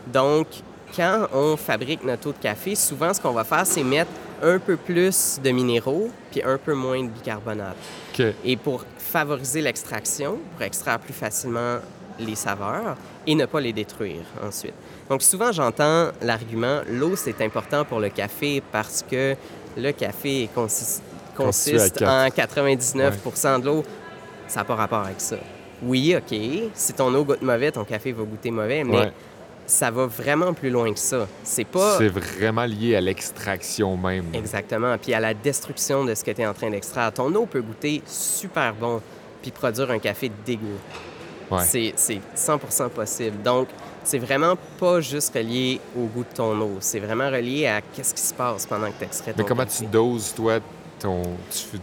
[0.05, 0.47] Donc,
[0.95, 4.11] quand on fabrique notre eau de café, souvent, ce qu'on va faire, c'est mettre
[4.41, 7.75] un peu plus de minéraux puis un peu moins de bicarbonate.
[8.13, 8.25] OK.
[8.45, 8.85] Et pour
[9.17, 11.77] favoriser l'extraction, pour extraire plus facilement
[12.19, 12.95] les saveurs
[13.25, 14.75] et ne pas les détruire ensuite.
[15.09, 19.35] Donc souvent, j'entends l'argument l'eau, c'est important pour le café parce que
[19.75, 21.01] le café consiste
[21.35, 23.83] en 99% de l'eau.
[24.47, 25.37] Ça n'a pas rapport avec ça.
[25.81, 26.37] Oui, OK.
[26.75, 29.11] Si ton eau goûte mauvais, ton café va goûter mauvais, mais Ouais.
[29.67, 31.27] Ça va vraiment plus loin que ça.
[31.43, 34.25] C'est pas C'est vraiment lié à l'extraction même.
[34.33, 34.97] Exactement.
[34.97, 37.11] Puis à la destruction de ce que tu es en train d'extraire.
[37.13, 39.01] Ton eau peut goûter super bon
[39.41, 40.77] puis produire un café dégueu.
[41.59, 41.93] C'est
[42.35, 43.41] 100% possible.
[43.43, 43.67] Donc,
[44.03, 46.77] c'est vraiment pas juste relié au goût de ton eau.
[46.79, 49.65] C'est vraiment relié à qu'est-ce qui se passe pendant que tu extrais ton Mais comment
[49.65, 50.59] tu doses, toi,
[50.99, 51.21] ton...
[51.51, 51.79] Tu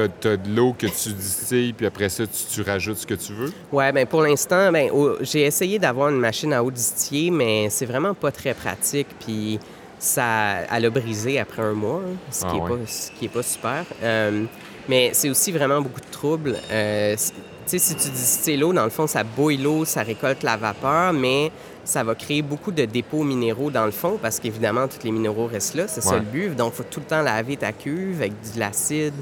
[0.00, 3.52] as, de l'eau que tu distilles, puis après ça, tu, rajoutes ce que tu veux?
[3.72, 4.90] Oui, bien pour l'instant, ben,
[5.20, 9.08] j'ai essayé d'avoir une machine à eau distillée, mais c'est vraiment pas très pratique.
[9.24, 9.58] Puis
[9.98, 13.84] ça, elle a brisé après un mois, hein, ce, qui n'est ah pas, pas super.
[14.02, 14.44] Euh,
[14.88, 16.56] mais c'est aussi vraiment beaucoup de troubles.
[16.70, 17.22] Euh, tu
[17.66, 21.12] sais, si tu distilles l'eau, dans le fond, ça bouille l'eau, ça récolte la vapeur,
[21.12, 21.50] mais
[21.84, 25.46] ça va créer beaucoup de dépôts minéraux dans le fond parce qu'évidemment, tous les minéraux
[25.46, 25.88] restent là.
[25.88, 26.54] C'est ça le but.
[26.54, 29.14] Donc, il faut tout le temps laver ta cuve avec de l'acide,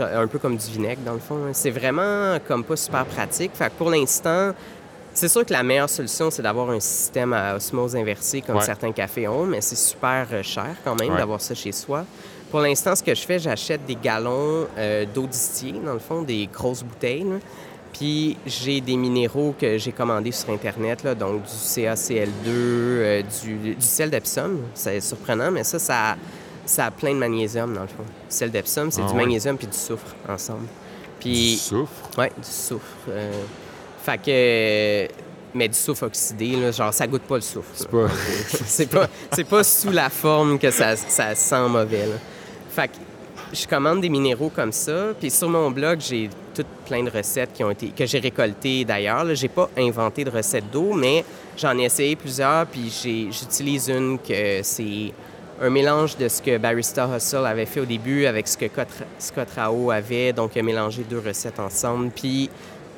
[0.00, 1.36] un peu comme du vinaigre dans le fond.
[1.46, 1.50] Hein.
[1.52, 3.52] C'est vraiment comme pas super pratique.
[3.54, 4.52] Fait que pour l'instant,
[5.16, 8.92] c'est sûr que la meilleure solution, c'est d'avoir un système à osmose inversée comme certains
[8.92, 12.04] cafés ont, mais c'est super euh, cher quand même d'avoir ça chez soi.
[12.50, 16.22] Pour l'instant, ce que je fais, j'achète des galons euh, d'eau distillée, dans le fond,
[16.22, 17.26] des grosses bouteilles.
[17.92, 23.76] Puis j'ai des minéraux que j'ai commandés sur Internet, là, donc du CaCl2, euh, du,
[23.80, 24.58] sel d'Epsom.
[24.74, 26.16] C'est surprenant, mais ça, ça,
[26.78, 28.04] a plein de magnésium, dans le fond.
[28.04, 30.66] Le sel d'Epsom, c'est ah du magnésium puis du soufre ensemble.
[31.20, 32.10] Puis, du soufre?
[32.18, 32.84] Oui, du soufre.
[33.08, 33.32] Euh,
[34.02, 37.70] fait que mais du soufre oxydé, là, genre ça goûte pas le soufre.
[37.72, 38.08] C'est pas...
[38.66, 39.08] c'est pas...
[39.32, 42.06] c'est pas sous la forme que ça, ça sent mauvais.
[42.06, 42.16] Là.
[42.70, 42.94] Fait que
[43.52, 45.14] je commande des minéraux comme ça.
[45.18, 48.84] Puis sur mon blog, j'ai toutes plein de recettes qui ont été que j'ai récoltées
[48.84, 49.34] d'ailleurs.
[49.34, 51.24] J'ai pas inventé de recettes d'eau, mais
[51.56, 52.66] j'en ai essayé plusieurs.
[52.66, 55.12] Puis j'utilise une que c'est
[55.60, 58.66] un mélange de ce que Barista Hustle avait fait au début avec ce que
[59.18, 60.32] Scott Rao avait.
[60.32, 62.10] Donc, il a mélangé deux recettes ensemble.
[62.10, 62.50] Puis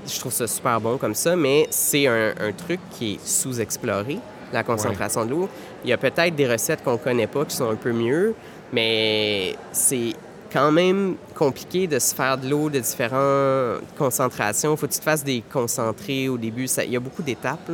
[0.06, 4.18] je trouve ça super bon comme ça, mais c'est un, truc qui est sous-exploré,
[4.52, 5.48] la concentration de l'eau.
[5.84, 8.34] Il y a peut-être des recettes qu'on connaît pas qui sont un peu mieux,
[8.72, 10.14] mais c'est
[10.52, 14.76] quand même compliqué de se faire de l'eau de différentes concentrations.
[14.76, 16.66] Faut que tu te fasses des concentrés au début.
[16.84, 17.70] Il y a beaucoup d'étapes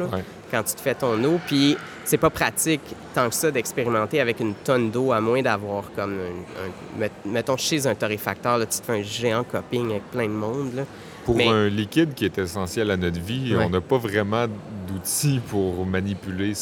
[0.50, 1.40] quand tu te fais ton eau.
[1.46, 2.82] Puis c'est pas pratique
[3.14, 7.86] tant que ça d'expérimenter avec une tonne d'eau, à moins d'avoir comme un, Mettons, chez
[7.86, 10.84] un torréfacteur, là, tu te fais un géant coping avec plein de monde.
[11.24, 14.46] Pour un liquide qui est essentiel à notre vie, on n'a pas vraiment
[14.86, 16.52] d'outils pour manipuler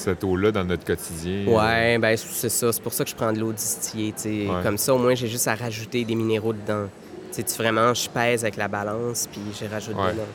[0.00, 1.46] cette eau-là dans notre quotidien.
[1.46, 2.72] Ouais, ben c'est ça.
[2.72, 4.14] C'est pour ça que je prends de l'eau distillée.
[4.62, 6.88] Comme ça, au moins, j'ai juste à rajouter des minéraux dedans.
[7.32, 10.28] tu vraiment, je pèse avec la balance, puis j'ai rajouté dedans.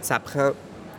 [0.00, 0.50] Ça prend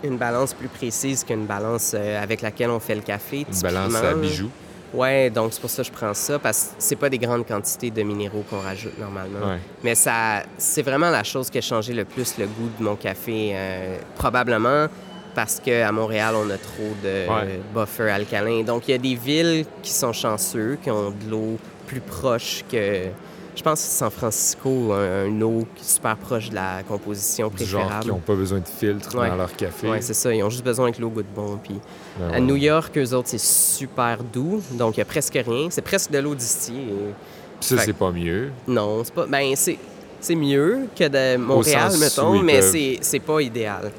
[0.03, 3.45] une balance plus précise qu'une balance euh, avec laquelle on fait le café.
[3.51, 4.49] Une balance à bijoux.
[4.93, 7.47] Ouais, donc c'est pour ça que je prends ça, parce que c'est pas des grandes
[7.47, 9.57] quantités de minéraux qu'on rajoute normalement.
[9.83, 12.95] Mais ça, c'est vraiment la chose qui a changé le plus le goût de mon
[12.95, 13.51] café.
[13.53, 14.87] Euh, probablement
[15.33, 17.25] parce qu'à Montréal, on a trop de
[17.73, 18.63] buffers alcalins.
[18.63, 21.57] Donc, il y a des villes qui sont chanceux, qui ont de l'eau
[21.87, 23.05] plus proche que.
[23.53, 27.89] Je pense que San Francisco a une eau super proche de la composition préférable.
[27.91, 29.89] Genre qui n'ont pas besoin de filtre dans leur café.
[29.89, 30.33] Oui, c'est ça.
[30.33, 31.59] Ils ont juste besoin que l'eau goûte bon.
[31.61, 31.77] Puis
[32.17, 34.61] ben à New York, eux autres, c'est super doux.
[34.71, 35.67] Donc, il n'y a presque rien.
[35.69, 37.13] C'est presque de l'eau distillée.
[37.59, 38.51] Puis ça, c'est pas mieux.
[38.67, 39.25] Non, c'est pas.
[39.25, 39.77] Ben, c'est
[40.21, 42.61] c'est mieux que de Montréal, mettons, mais
[43.01, 43.91] c'est pas idéal.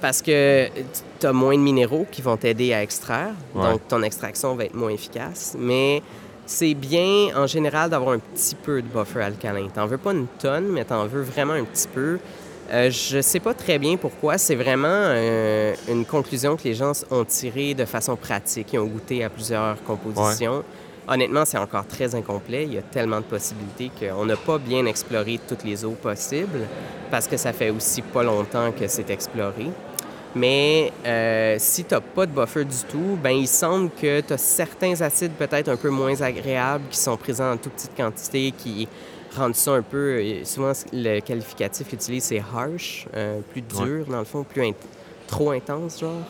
[0.00, 0.68] Parce que
[1.18, 4.74] tu as moins de minéraux qui vont t'aider à extraire, donc ton extraction va être
[4.74, 5.56] moins efficace.
[5.58, 6.02] Mais
[6.46, 9.68] c'est bien, en général, d'avoir un petit peu de buffer alcalin.
[9.74, 12.18] T'en veux pas une tonne, mais t'en veux vraiment un petit peu.
[12.70, 14.38] Euh, je sais pas très bien pourquoi.
[14.38, 18.68] C'est vraiment euh, une conclusion que les gens ont tirée de façon pratique.
[18.72, 20.64] Ils ont goûté à plusieurs compositions.
[21.06, 22.64] Honnêtement, c'est encore très incomplet.
[22.64, 26.66] Il y a tellement de possibilités qu'on n'a pas bien exploré toutes les eaux possibles
[27.10, 29.66] parce que ça fait aussi pas longtemps que c'est exploré.
[30.34, 34.32] Mais euh, si tu n'as pas de buffer du tout, ben il semble que tu
[34.32, 38.52] as certains acides peut-être un peu moins agréables qui sont présents en toute petite quantité
[38.56, 38.88] qui
[39.36, 40.18] rendent ça un peu.
[40.18, 44.72] Euh, souvent, le qualificatif utilisé, c'est harsh, euh, plus dur dans le fond, plus
[45.28, 46.22] trop intense, genre.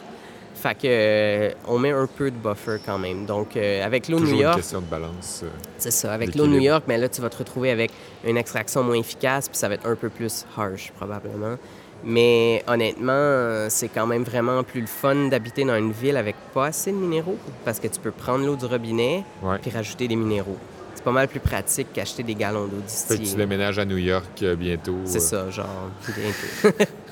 [0.65, 3.27] Fait que euh, on met un peu de buffer quand même.
[3.27, 5.43] Donc euh, avec l'eau New York, une question de balance.
[5.45, 6.15] Euh, c'est ça.
[6.15, 7.91] Avec l'eau New York, mais là tu vas te retrouver avec
[8.27, 11.57] une extraction moins efficace, puis ça va être un peu plus harsh probablement.
[12.03, 16.67] Mais honnêtement, c'est quand même vraiment plus le fun d'habiter dans une ville avec pas
[16.69, 17.37] assez de minéraux,
[17.67, 19.23] parce que tu peux prendre l'eau du robinet
[19.61, 20.57] puis rajouter des minéraux.
[20.95, 23.29] C'est pas mal plus pratique qu'acheter des gallons d'eau distillée.
[23.29, 24.97] tu déménages à New York bientôt.
[25.05, 26.85] C'est ça, genre bientôt.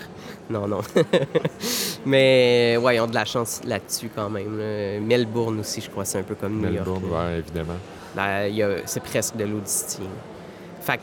[0.53, 0.80] non, non.
[2.07, 4.60] Mais ouais, ils ont de la chance là-dessus quand même.
[5.01, 6.86] Melbourne aussi, je crois, c'est un peu comme New York.
[6.86, 8.82] Melbourne, oui, évidemment.
[8.85, 10.09] c'est presque de l'eau distillée.
[10.81, 11.02] Fait que,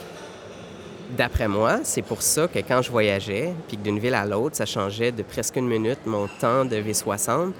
[1.17, 4.55] d'après moi, c'est pour ça que quand je voyageais, puis que d'une ville à l'autre,
[4.55, 7.53] ça changeait de presque une minute mon temps de V60,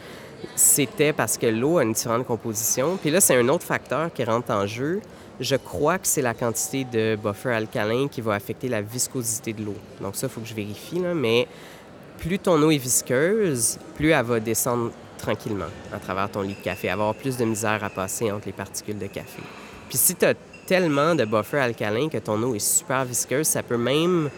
[0.56, 2.98] c'était parce que l'eau a une différente composition.
[2.98, 5.02] Puis là, c'est un autre facteur qui rentre en jeu.
[5.40, 9.64] Je crois que c'est la quantité de buffer alcalin qui va affecter la viscosité de
[9.64, 9.76] l'eau.
[10.02, 11.48] Donc ça, il faut que je vérifie, là, mais
[12.20, 16.64] plus ton eau est visqueuse, plus elle va descendre tranquillement à travers ton lit de
[16.64, 19.42] café, avoir plus de misère à passer entre les particules de café.
[19.90, 20.34] Puis si tu as
[20.66, 24.30] tellement de buffer alcalin que ton eau est super visqueuse, ça peut même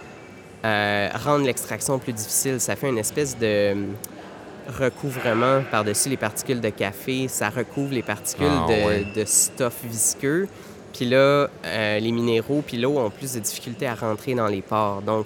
[0.63, 2.59] euh, rendre l'extraction plus difficile.
[2.59, 3.87] Ça fait une espèce de hum,
[4.79, 7.27] recouvrement par-dessus les particules de café.
[7.27, 9.05] Ça recouvre les particules Ah, de, ouais.
[9.15, 10.47] de stuff visqueux.
[10.93, 14.61] Puis là, euh, les minéraux puis l'eau ont plus de difficultés à rentrer dans les
[14.61, 15.01] pores.
[15.01, 15.25] Donc,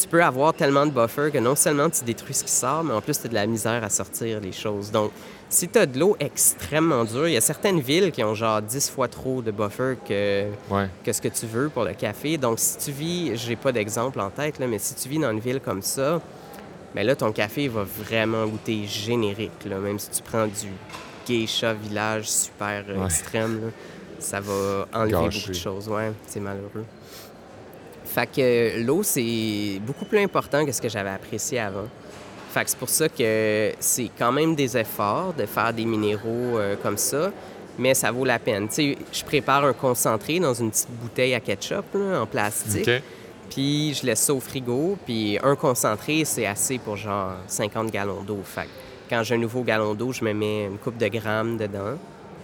[0.00, 2.92] tu peux avoir tellement de buffer que non seulement tu détruis ce qui sort, mais
[2.94, 4.90] en plus, tu as de la misère à sortir les choses.
[4.90, 5.10] Donc,
[5.48, 8.62] si tu as de l'eau extrêmement dure, il y a certaines villes qui ont genre
[8.62, 10.88] 10 fois trop de buffer que, Ouais.
[11.04, 12.38] que ce que tu veux pour le café.
[12.38, 15.30] Donc, si tu vis, j'ai pas d'exemple en tête, là, mais si tu vis dans
[15.30, 16.20] une ville comme ça,
[16.94, 19.64] mais là, ton café va vraiment goûter générique.
[19.66, 19.78] Là.
[19.78, 20.68] Même si tu prends du
[21.26, 23.04] geisha village super euh, Ouais.
[23.06, 23.70] extrême, là,
[24.18, 25.38] ça va enlever Gâcher.
[25.38, 25.88] beaucoup de choses.
[25.88, 26.84] Ouais, c'est malheureux.
[28.12, 31.86] Fait que euh, l'eau, c'est beaucoup plus important que ce que j'avais apprécié avant.
[32.50, 36.58] Fait que c'est pour ça que c'est quand même des efforts de faire des minéraux
[36.58, 37.30] euh, comme ça,
[37.78, 38.66] mais ça vaut la peine.
[38.66, 42.90] Tu sais, je prépare un concentré dans une petite bouteille à ketchup là, en plastique.
[43.48, 44.98] Puis je laisse ça au frigo.
[45.06, 48.40] Puis un concentré, c'est assez pour genre 50 gallons d'eau.
[48.44, 48.68] Fait que
[49.08, 51.96] quand j'ai un nouveau gallon d'eau, je me mets une coupe de grammes dedans.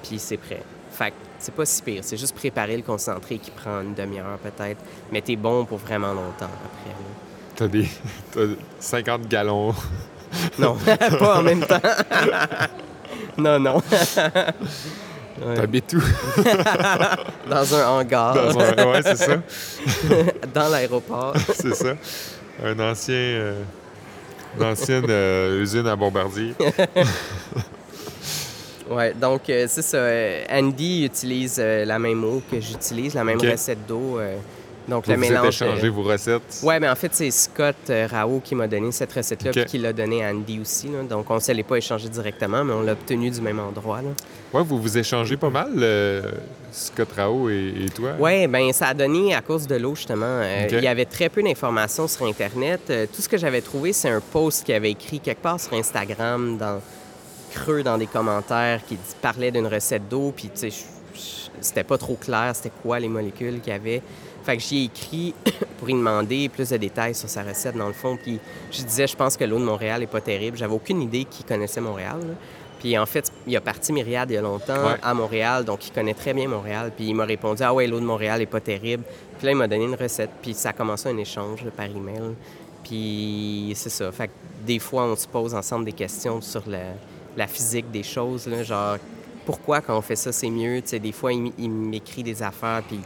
[0.05, 0.63] Puis c'est prêt.
[0.93, 2.03] Fait que c'est pas si pire.
[2.05, 4.81] C'est juste préparer le concentré qui prend une demi-heure peut-être.
[5.13, 6.95] Mais t'es bon pour vraiment longtemps après.
[7.57, 7.89] T'as des
[8.33, 8.41] t'as
[8.81, 9.75] 50 gallons.
[10.59, 10.77] Non,
[11.19, 11.81] pas en même temps.
[13.39, 13.77] non, non.
[15.41, 15.55] Ouais.
[15.55, 16.03] T'habites où?
[17.49, 19.37] Dans un hangar, Dans un- Ouais, c'est ça.
[20.53, 21.35] dans l'aéroport.
[21.55, 21.95] C'est ça.
[22.63, 23.15] Un ancien...
[23.15, 23.63] euh,
[24.59, 26.55] Une ancienne euh, usine à Bombardier.
[28.91, 29.97] Ouais, donc euh, c'est ça.
[29.99, 34.19] euh, Andy utilise euh, la même eau que j'utilise, la même recette d'eau.
[34.89, 35.49] donc Vous le vous mélange.
[35.49, 36.61] échangé euh, vos recettes.
[36.63, 39.57] Ouais, mais en fait, c'est Scott Rao qui m'a donné cette recette-là, Ok.
[39.57, 40.87] puis qui l'a donnée à Andy aussi.
[40.87, 41.03] là.
[41.03, 44.03] Donc, on ne l'est pas échangé directement, mais on l'a obtenu du même endroit.
[44.03, 44.11] Là.
[44.53, 46.23] Ouais, vous vous échangez pas mal, euh,
[46.71, 48.13] Scott Rao et, et toi?
[48.21, 50.25] Ouais, ben ça a donné à cause de l'eau, justement.
[50.25, 50.69] Euh.
[50.71, 52.83] Il y avait très peu d'informations sur Internet.
[52.91, 55.73] Euh, tout ce que j'avais trouvé, c'est un post qu'il avait écrit quelque part sur
[55.73, 56.81] Instagram, dans
[57.57, 60.85] creux dans des commentaires, qui parlait d'une recette d'eau, puis tu sais,
[61.61, 64.03] c'était pas trop clair, c'était quoi les molécules qu'il y avait.
[64.45, 65.35] Fait que j'y ai écrit
[65.79, 68.17] pour lui demander plus de détails sur sa recette, dans le fond.
[68.23, 68.39] Puis
[68.71, 70.57] je disais, je pense que l'eau de Montréal est pas terrible.
[70.57, 72.19] J'avais aucune idée qu'il connaissait Montréal.
[72.21, 72.35] là.
[72.79, 74.97] Puis en fait, il a parti Myriade il y a longtemps Ouais.
[75.03, 76.93] à Montréal, donc il connaît très bien Montréal.
[76.95, 79.03] Puis il m'a répondu Ah ouais, l'eau de Montréal est pas terrible.
[79.39, 81.87] Puis là, il m'a donné une recette, puis ça a commencé un échange là, par
[81.87, 82.35] email.
[82.85, 84.13] Puis c'est ça.
[84.13, 84.33] Fait que
[84.67, 86.79] des fois, on se pose ensemble des questions sur la,
[87.37, 88.97] la physique des choses, là, genre
[89.47, 90.83] pourquoi quand on fait ça, c'est mieux?
[90.83, 92.99] Tu sais, des fois, il, m'écrit des affaires, puis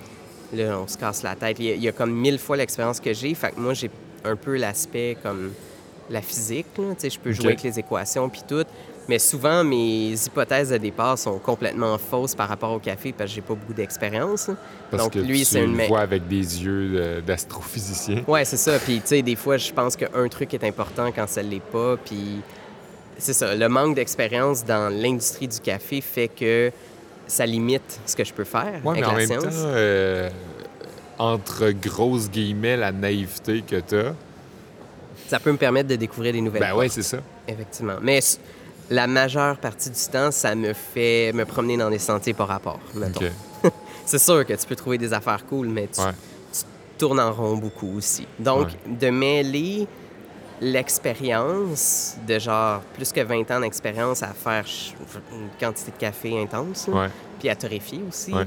[0.55, 1.59] là, on se casse la tête.
[1.61, 3.35] Il y a, comme mille fois l'expérience que j'ai.
[3.35, 3.91] Fait que moi, j'ai
[4.25, 5.53] un peu l'aspect comme
[6.09, 6.67] la physique.
[6.79, 6.95] là.
[6.95, 8.65] Tu sais, je peux jouer avec les équations, puis tout.
[9.09, 13.35] Mais souvent, mes hypothèses de départ sont complètement fausses par rapport au café parce que
[13.35, 14.51] j'ai pas beaucoup d'expérience.
[14.93, 18.23] Donc, que lui, tu c'est une me- vois avec des yeux d'astrophysicien.
[18.29, 18.79] Ouais, c'est ça.
[18.79, 21.97] Puis, tu sais, des fois, je pense qu'un truc est important quand ça l'est pas.
[21.97, 22.41] Puis,
[23.21, 23.55] c'est ça.
[23.55, 26.71] Le manque d'expérience dans l'industrie du café fait que
[27.27, 29.43] ça limite ce que je peux faire Ouais, avec mais en la même science.
[29.45, 30.29] temps, euh,
[31.19, 34.13] entre grosses guillemets, la naïveté que t'as.
[35.29, 37.19] Ça peut me permettre de découvrir des nouvelles Ben ouais, c'est ça.
[37.47, 37.97] Effectivement.
[38.03, 38.19] Mais
[38.89, 42.81] la majeure partie du temps, ça me fait me promener dans des sentiers par rapport.
[42.95, 43.21] mettons.
[43.65, 43.73] OK.
[44.07, 46.11] C'est sûr que tu peux trouver des affaires cool, mais tu, Ouais.
[46.53, 46.61] tu
[46.99, 48.27] tournes en rond beaucoup aussi.
[48.41, 49.87] Donc, de mêler
[50.61, 54.65] l'expérience de genre plus que 20 ans d'expérience à faire
[55.33, 57.09] une quantité de café intense, là, Ouais.
[57.39, 58.45] puis à torréfier aussi, Ouais.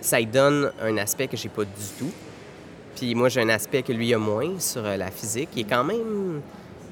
[0.00, 2.10] ça lui donne un aspect que j'ai pas du tout.
[2.96, 5.48] Puis moi, j'ai un aspect que lui a moins sur euh, la physique.
[5.56, 6.40] Il est quand même...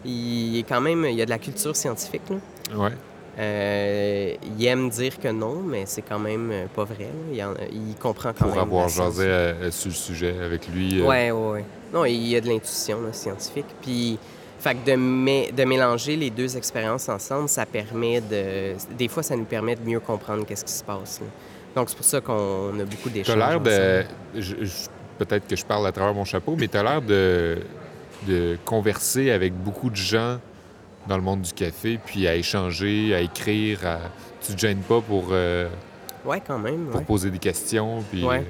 [0.04, 1.04] Il est quand même...
[1.04, 2.36] Il y a de la culture scientifique, là.
[2.76, 2.92] Ouais.
[3.40, 7.08] Euh, il aime dire que non, mais c'est quand même euh, pas vrai.
[7.32, 8.58] Il, en- il comprend quand Pour même.
[8.64, 9.16] avoir la science.
[9.16, 11.00] jasé sur le sujet avec lui.
[11.00, 11.64] euh, Ouais, ouais, ouais.
[11.92, 13.66] Non, il y a de l'intuition scientifique.
[13.82, 14.18] Puis,
[14.58, 18.74] fait que de, mé- de mélanger les deux expériences ensemble, ça permet de.
[18.96, 21.20] Des fois, ça nous permet de mieux comprendre qu'est-ce qui se passe.
[21.20, 21.26] là.
[21.76, 23.36] Donc, c'est pour ça qu'on a beaucoup T'as d'échanges.
[23.36, 24.04] l'air de.
[25.18, 27.58] Peut-être que je parle à travers mon chapeau, mais t'as l'air de,
[28.26, 30.38] de converser avec beaucoup de gens
[31.08, 33.84] dans le monde du café, puis à échanger, à écrire.
[33.86, 33.98] à-
[34.46, 35.68] Tu te gênes pas pour, euh,
[36.24, 36.86] Ouais, quand même.
[36.86, 37.04] pour ouais.
[37.06, 38.02] poser des questions.
[38.10, 38.44] Puis, Ouais.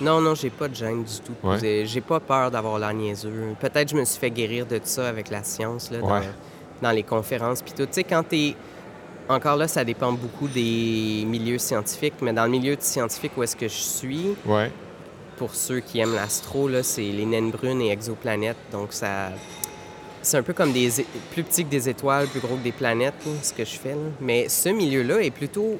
[0.00, 1.34] Non, non, j'ai pas de gêne du tout.
[1.46, 1.84] Ouais.
[1.86, 3.54] J'ai- pas peur d'avoir l'air niaiseux.
[3.60, 6.28] Peut-être que je me suis fait guérir de ça avec la science, là, dans, Ouais.
[6.82, 7.62] dans les conférences.
[7.62, 8.54] Puis tout, tu sais, quand t'es...
[9.28, 13.56] Encore là, ça dépend beaucoup des milieux scientifiques, mais dans le milieu scientifique où est-ce
[13.56, 14.70] que je suis, Ouais.
[15.38, 18.58] pour ceux qui aiment l'astro, là, c'est les naines brunes et exoplanètes.
[18.70, 19.30] Donc, ça...
[20.20, 20.90] c'est un peu comme des
[21.32, 23.92] plus petit que des étoiles, plus gros que des planètes, là, ce que je fais.
[23.92, 24.10] là.
[24.20, 25.78] Mais ce milieu-là est plutôt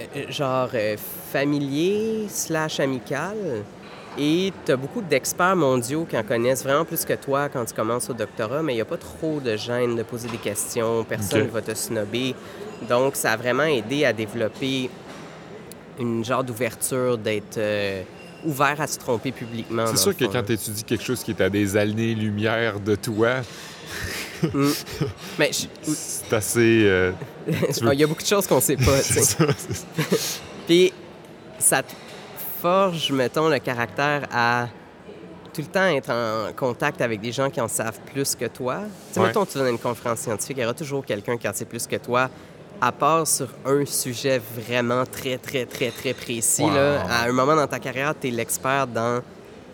[0.00, 0.96] euh, euh, genre euh,
[1.40, 3.36] familier slash amical.
[4.18, 7.74] Et tu as beaucoup d'experts mondiaux qui en connaissent vraiment plus que toi quand tu
[7.74, 11.04] commences au doctorat, mais il n'y a pas trop de gêne de poser des questions,
[11.04, 12.34] personne ne va te snobber.
[12.88, 14.88] Donc, ça a vraiment aidé à développer
[16.00, 18.02] une genre d'ouverture, d'être euh,
[18.46, 19.84] ouvert à se tromper publiquement.
[19.88, 23.34] C'est sûr que quand tu étudies quelque chose qui est à des années-lumière de toi,
[24.52, 24.68] Mm.
[25.38, 26.82] Mais je- c'est assez.
[26.84, 27.12] euh,
[27.46, 27.52] tu
[27.84, 28.98] veux- il y a beaucoup de choses qu'on sait pas,
[30.66, 30.92] Puis
[31.58, 31.92] ça te
[32.60, 34.68] forge, mettons, le caractère à
[35.52, 38.80] tout le temps être en contact avec des gens qui en savent plus que toi?
[39.08, 39.26] Tu sais, Ouais.
[39.28, 41.86] mettons, tu donnes une conférence scientifique, il y aura toujours quelqu'un qui en sait plus
[41.86, 42.28] que toi,
[42.80, 46.62] à part sur un sujet vraiment très, très, très, très précis.
[46.62, 46.74] Wow.
[46.74, 47.02] Là.
[47.08, 49.22] À un moment dans ta carrière, tu es l'expert dans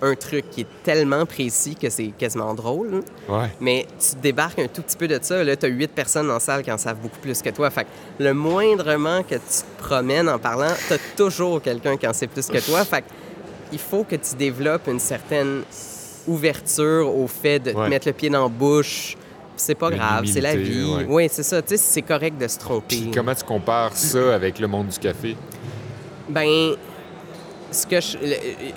[0.02, 3.02] un truc qui est tellement précis que c'est quasiment drôle.
[3.28, 3.48] Ouais.
[3.60, 6.40] Mais tu débarques un tout petit peu de ça, là, tu as huit personnes en
[6.40, 7.70] salle qui en savent beaucoup plus que toi.
[7.70, 7.88] Fait que
[8.22, 12.26] le moindrement que tu te promènes en parlant, tu as toujours quelqu'un qui en sait
[12.26, 12.84] plus que toi.
[12.84, 13.06] Fait que
[13.72, 15.62] il faut que tu développes une certaine
[16.26, 17.84] ouverture au fait de Ouais.
[17.86, 19.16] te mettre le pied dans la bouche.
[19.56, 20.84] C'est pas grave, c'est la vie.
[20.84, 21.06] ouais.
[21.08, 21.62] Oui, c'est ça.
[21.62, 22.86] Tu sais, c'est correct de se tromper.
[22.88, 25.36] Puis comment tu compares ça avec le monde du café?
[26.28, 26.74] Ben,
[27.72, 27.98] ce que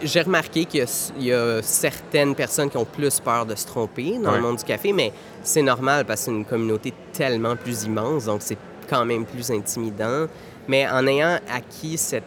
[0.04, 3.54] j'ai remarqué qu'il y a, il y a certaines personnes qui ont plus peur de
[3.56, 4.38] se tromper dans Ouais.
[4.38, 5.12] le monde du café, mais
[5.44, 8.58] c'est normal parce que c'est une communauté tellement plus immense, donc c'est
[8.90, 10.28] quand même plus intimidant.
[10.68, 12.24] Mais en ayant acquis cette,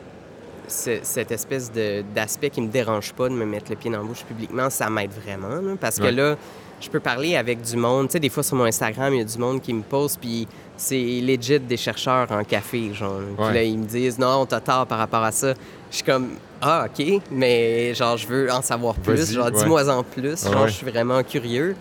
[0.68, 1.70] ce- cette espèce
[2.14, 4.88] d'aspect qui me dérange pas de me mettre le pied dans la bouche publiquement, ça
[4.90, 5.48] m'aide vraiment.
[5.48, 6.36] là, parce que là,
[6.80, 8.06] je peux parler avec du monde.
[8.08, 10.16] Tu sais, des fois sur mon Instagram, il y a du monde qui me pose,
[10.16, 10.46] puis
[10.76, 13.20] c'est legit des chercheurs en café, genre.
[13.36, 13.54] Puis Ouais.
[13.54, 15.54] là, ils me disent, non, t'as tort par rapport à ça.
[15.90, 16.28] Je suis comme,
[16.60, 19.32] ah, OK, mais genre, je veux en savoir plus.
[19.32, 19.52] Genre, ouais.
[19.52, 20.44] dis-moi en plus.
[20.46, 20.68] Ah Genre, ouais.
[20.68, 21.76] je suis vraiment curieux.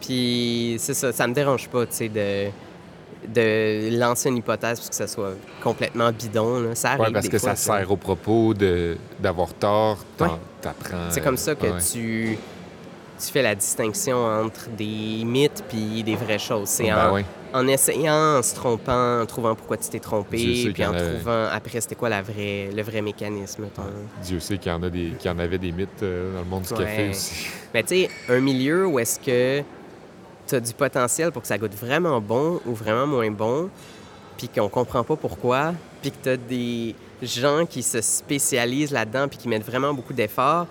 [0.00, 2.50] Puis c'est ça, ça me dérange pas, tu sais, de,
[3.28, 5.32] de lancer une hypothèse parce que ça soit
[5.62, 6.60] complètement bidon.
[6.60, 6.74] Là.
[6.74, 9.98] Ça arrive Ouais, parce des que fois, ça sert au propos de- d'avoir tort.
[10.16, 11.08] T'apprends.
[11.10, 12.36] C'est comme ça que tu,
[13.18, 16.68] tu fais la distinction entre des mythes puis des vraies choses.
[16.68, 17.24] C'est Ben en, ouais.
[17.52, 21.80] En essayant, en se trompant, en trouvant pourquoi tu t'es trompé, puis en trouvant après
[21.80, 23.62] c'était quoi la vraie, le vrai mécanisme.
[23.62, 23.82] mettons.
[24.22, 26.40] Dieu sait qu'il y en, a des, qu'il y en avait des mythes euh, dans
[26.40, 26.78] le monde du Ouais.
[26.84, 27.46] café aussi.
[27.74, 29.62] Mais tu sais, un milieu où est-ce que
[30.46, 33.68] tu as du potentiel pour que ça goûte vraiment bon ou vraiment moins bon,
[34.36, 39.28] puis qu'on comprend pas pourquoi, puis que tu as des gens qui se spécialisent là-dedans
[39.28, 40.66] puis qui mettent vraiment beaucoup d'efforts,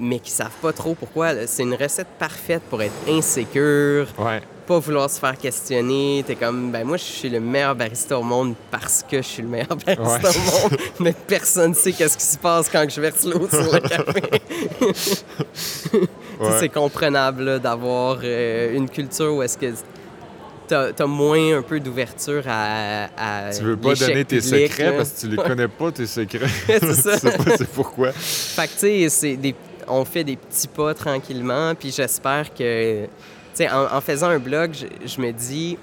[0.00, 1.46] mais qui savent pas trop pourquoi.
[1.46, 4.40] C'est une recette parfaite pour être insécure, Ouais.
[4.66, 6.24] Pas vouloir se faire questionner.
[6.26, 9.42] T'es comme, ben moi, je suis le meilleur barista au monde parce que je suis
[9.42, 10.36] le meilleur barista Ouais.
[10.36, 13.80] au monde, mais personne sait qu'est-ce qui se passe quand je verse l'eau sur le
[13.80, 14.42] café.
[16.38, 16.50] Ouais.
[16.60, 19.72] C'est comprenable d'avoir euh, une culture où est-ce que
[20.68, 23.04] t'as as moins un peu d'ouverture à,
[23.48, 24.92] à Tu veux pas donner tes public, secrets là.
[24.98, 26.46] parce que tu les connais pas, tes secrets.
[26.66, 27.12] C'est ça.
[27.18, 28.12] tu sais pas c'est pourquoi.
[28.12, 29.54] Fait que, tu sais, c'est des-
[29.88, 33.06] on fait des petits pas tranquillement, puis j'espère que,
[33.56, 35.78] sais, en, en faisant un blog, je, je me dis,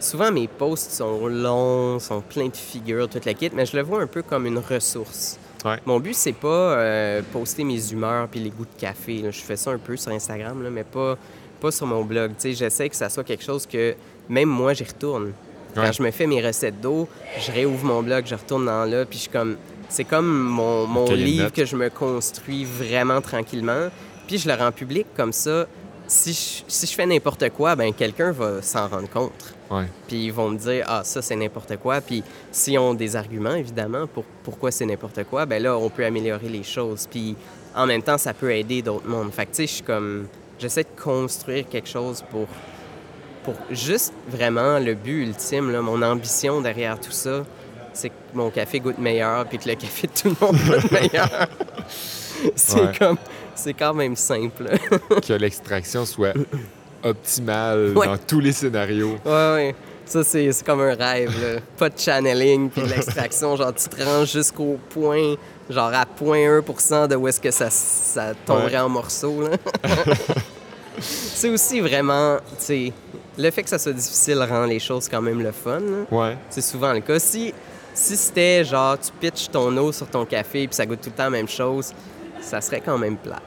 [0.00, 3.82] souvent mes posts sont longs, sont pleins de figures, toute la kit, mais je le
[3.82, 5.38] vois un peu comme une ressource.
[5.64, 5.78] Ouais.
[5.86, 9.18] Mon but, c'est pas euh, poster mes humeurs puis les goûts de café.
[9.22, 9.30] là.
[9.30, 11.16] Je fais ça un peu sur Instagram, là, mais pas,
[11.60, 12.32] pas sur mon blog.
[12.42, 13.94] J'essaie que ça soit quelque chose que
[14.28, 15.32] même moi, j'y retourne.
[15.74, 17.06] Quand je me fais mes recettes d'eau,
[17.38, 19.56] je réouvre mon blog, je retourne dans là, puis je suis comme...
[19.88, 23.88] C'est comme mon, mon livre que je me construis vraiment tranquillement.
[24.26, 25.66] Puis je le rends public comme ça.
[26.08, 29.54] Si je, si je fais n'importe quoi, ben quelqu'un va s'en rendre compte.
[29.70, 29.86] Ouais.
[30.06, 32.00] Puis ils vont me dire, ah, ça, c'est n'importe quoi.
[32.00, 32.22] Puis
[32.52, 36.48] s'ils ont des arguments, évidemment, pour pourquoi c'est n'importe quoi, ben là, on peut améliorer
[36.48, 37.08] les choses.
[37.10, 37.34] Puis
[37.74, 39.32] en même temps, ça peut aider d'autres mondes.
[39.32, 40.28] Fait que, tu sais, je suis comme.
[40.58, 42.46] J'essaie de construire quelque chose pour.
[43.44, 47.44] Pour juste vraiment le but ultime, là, mon ambition derrière tout ça,
[47.92, 50.90] c'est que mon café goûte meilleur, puis que le café de tout le monde goûte
[50.90, 51.48] meilleur.
[52.56, 52.92] c'est Ouais.
[52.98, 53.16] comme.
[53.56, 54.64] C'est quand même simple.
[55.26, 56.34] que l'extraction soit
[57.02, 58.06] optimale Ouais.
[58.06, 59.16] dans tous les scénarios.
[59.24, 59.74] Ouais, ouais.
[60.04, 61.60] Ça, c'est comme un rêve, là.
[61.76, 63.56] Pas de channeling puis l'extraction.
[63.56, 65.34] genre, tu te rends jusqu'au point,
[65.68, 68.78] genre à 0.1 de où est-ce que ça, ça tomberait Ouais.
[68.78, 69.50] en morceaux, là.
[70.98, 72.92] c'est aussi vraiment, tu sais,
[73.38, 76.16] le fait que ça soit difficile rend les choses quand même le fun, là.
[76.16, 76.36] Ouais.
[76.50, 77.18] C'est souvent le cas.
[77.18, 77.52] Si,
[77.92, 81.16] si c'était genre, tu pitches ton eau sur ton café puis ça goûte tout le
[81.16, 81.92] temps la même chose,
[82.46, 83.42] ça serait quand même plate.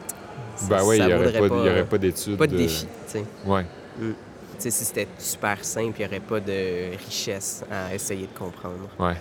[0.69, 2.38] Ben ouais, il n'y aurait, pas- aurait d'études.
[2.38, 3.23] Pas de défi, tu sais.
[3.45, 3.65] Ouais.
[3.99, 4.13] Tu
[4.59, 8.89] sais, si c'était super simple, il n'y aurait pas de richesse à essayer de comprendre.
[8.99, 9.15] Ouais.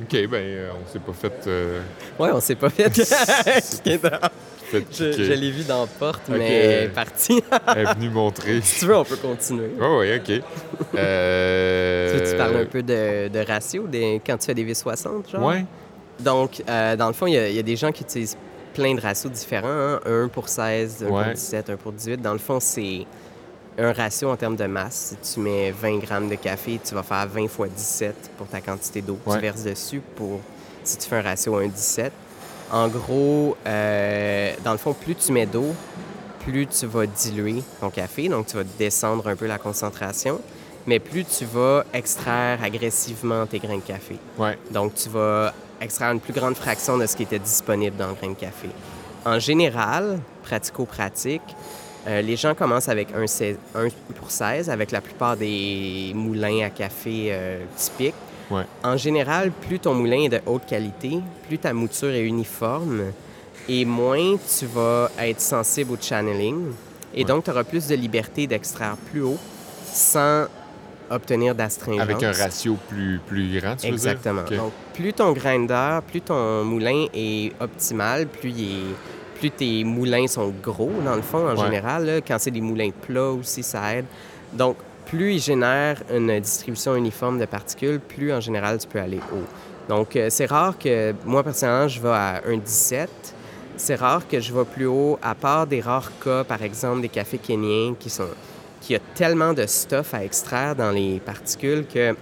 [0.00, 1.46] OK, ben, euh, on s'est pas fait.
[1.48, 1.80] euh,
[2.18, 2.88] Ouais, on s'est pas fait.
[4.68, 7.42] fait je l'ai vu dans la porte, mais elle est partie.
[7.74, 8.60] Elle est venue montrer.
[8.62, 9.70] si tu veux, on peut continuer.
[9.80, 10.42] Oh, oui, OK.
[10.94, 12.12] Euh...
[12.12, 15.42] Tu veux-tu parler un peu de, de ratio des- quand tu fais des V60, genre?
[15.44, 15.64] Ouais.
[16.20, 18.36] Donc, euh, dans le fond, il y, a- il y a des gens qui utilisent
[18.74, 19.68] plein de ratios différents.
[19.68, 20.00] hein.
[20.06, 21.24] Un pour 16, un Ouais.
[21.24, 22.20] pour 17, un pour 18.
[22.20, 23.06] Dans le fond, c'est
[23.78, 25.14] un ratio en termes de masse.
[25.22, 28.60] Si tu mets 20 grammes de café, tu vas faire 20 fois 17 pour ta
[28.60, 29.36] quantité d'eau que Ouais.
[29.36, 30.40] tu verses dessus pour
[30.82, 32.10] si tu fais un ratio 1-17.
[32.70, 35.74] En gros, euh, dans le fond, plus tu mets d'eau,
[36.40, 40.40] plus tu vas diluer ton café, donc tu vas descendre un peu la concentration,
[40.86, 44.16] mais plus tu vas extraire agressivement tes grains de café.
[44.38, 44.58] Ouais.
[44.70, 48.14] Donc, tu vas extraire une plus grande fraction de ce qui était disponible dans le
[48.14, 48.68] grain de café.
[49.24, 51.42] En général, pratico-pratique,
[52.06, 56.64] euh, les gens commencent avec un, 16 un pour 16 avec la plupart des moulins
[56.64, 58.14] à café euh, typiques.
[58.50, 58.64] Ouais.
[58.82, 63.12] En général, plus ton moulin est de haute qualité, plus ta mouture est uniforme
[63.68, 66.72] et moins tu vas être sensible au channeling.
[67.14, 67.24] Et Ouais.
[67.24, 69.38] donc, tu auras plus de liberté d'extraire plus haut
[69.92, 70.46] sans
[71.10, 72.02] obtenir d'astringence.
[72.02, 74.10] Avec un ratio plus, plus grand, tu veux dire?
[74.12, 74.42] Exactement.
[74.42, 78.94] Donc, plus ton grinder, plus ton moulin est optimal, plus, il est-
[79.38, 81.64] plus tes moulins sont gros, dans le fond, en Ouais.
[81.64, 82.04] général.
[82.06, 82.20] là.
[82.20, 84.04] Quand c'est des moulins plats aussi, ça aide.
[84.52, 84.76] Donc,
[85.08, 89.46] plus ils génèrent une distribution uniforme de particules, plus en général tu peux aller haut.
[89.88, 93.08] Donc, euh, c'est rare que, moi personnellement, je vais à 1,17.
[93.76, 97.08] C'est rare que je vais plus haut, à part des rares cas, par exemple, des
[97.08, 98.28] cafés kenyans qui sont
[98.80, 102.14] qui a tellement de stuff à extraire dans les particules que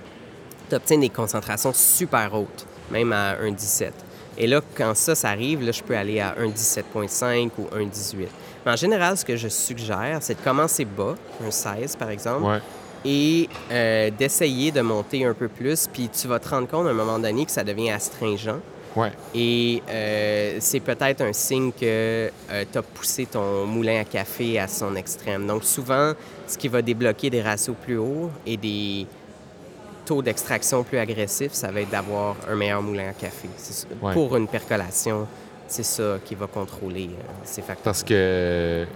[0.68, 3.90] tu obtiens des concentrations super hautes, même à 1,17.
[4.38, 8.26] Et là, quand ça, ça arrive, là, je peux aller à 1,17.5 ou 1,18.
[8.64, 11.14] Mais en général, ce que je suggère, c'est de commencer bas,
[11.46, 12.58] un 16 par exemple, Ouais.
[13.04, 16.90] et euh, d'essayer de monter un peu plus, puis tu vas te rendre compte à
[16.90, 18.56] un moment donné que ça devient astringent.
[18.96, 19.12] Ouais.
[19.34, 22.30] Et euh, c'est peut-être un signe que
[22.72, 25.46] tu as poussé ton moulin à café à son extrême.
[25.46, 26.12] Donc souvent,
[26.46, 29.06] ce qui va débloquer des ratios plus hauts et des
[30.06, 33.48] taux d'extraction plus agressifs, ça va être d'avoir un meilleur moulin à café.
[34.00, 34.12] Ouais.
[34.14, 35.26] Pour une percolation,
[35.68, 37.82] c'est ça qui va contrôler euh, ces facteurs.
[37.84, 38.86] Parce que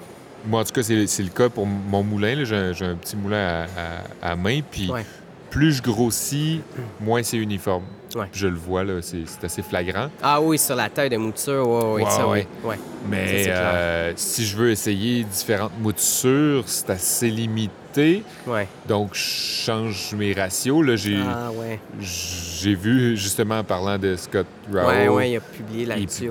[0.47, 2.45] moi, en tout cas, c'est le cas pour mon moulin.
[2.45, 2.57] J'ai
[2.87, 3.66] un, petit moulin
[4.23, 4.61] à, à- à main.
[4.70, 5.05] Puis Ouais.
[5.51, 6.62] plus je grossis,
[7.01, 7.85] moins c'est uniforme.
[8.15, 8.27] Ouais.
[8.32, 10.09] Je le vois, là, c'est assez flagrant.
[10.23, 12.39] Ah oui, sur la taille de mouture, oui, oui, Ouais, ça, oui.
[12.39, 12.47] ouais.
[12.65, 12.77] Ouais.
[12.77, 17.73] Ça, Mais euh, si je veux essayer différentes moutures, c'est assez limité.
[18.47, 18.69] Ouais.
[18.89, 19.21] Donc, je
[19.65, 20.85] change mes ratios.
[20.85, 21.79] Là, j'ai Ah ouais.
[22.01, 26.31] j'ai vu, justement, en parlant de Scott Ouais, ouais, il a publié là-dessus.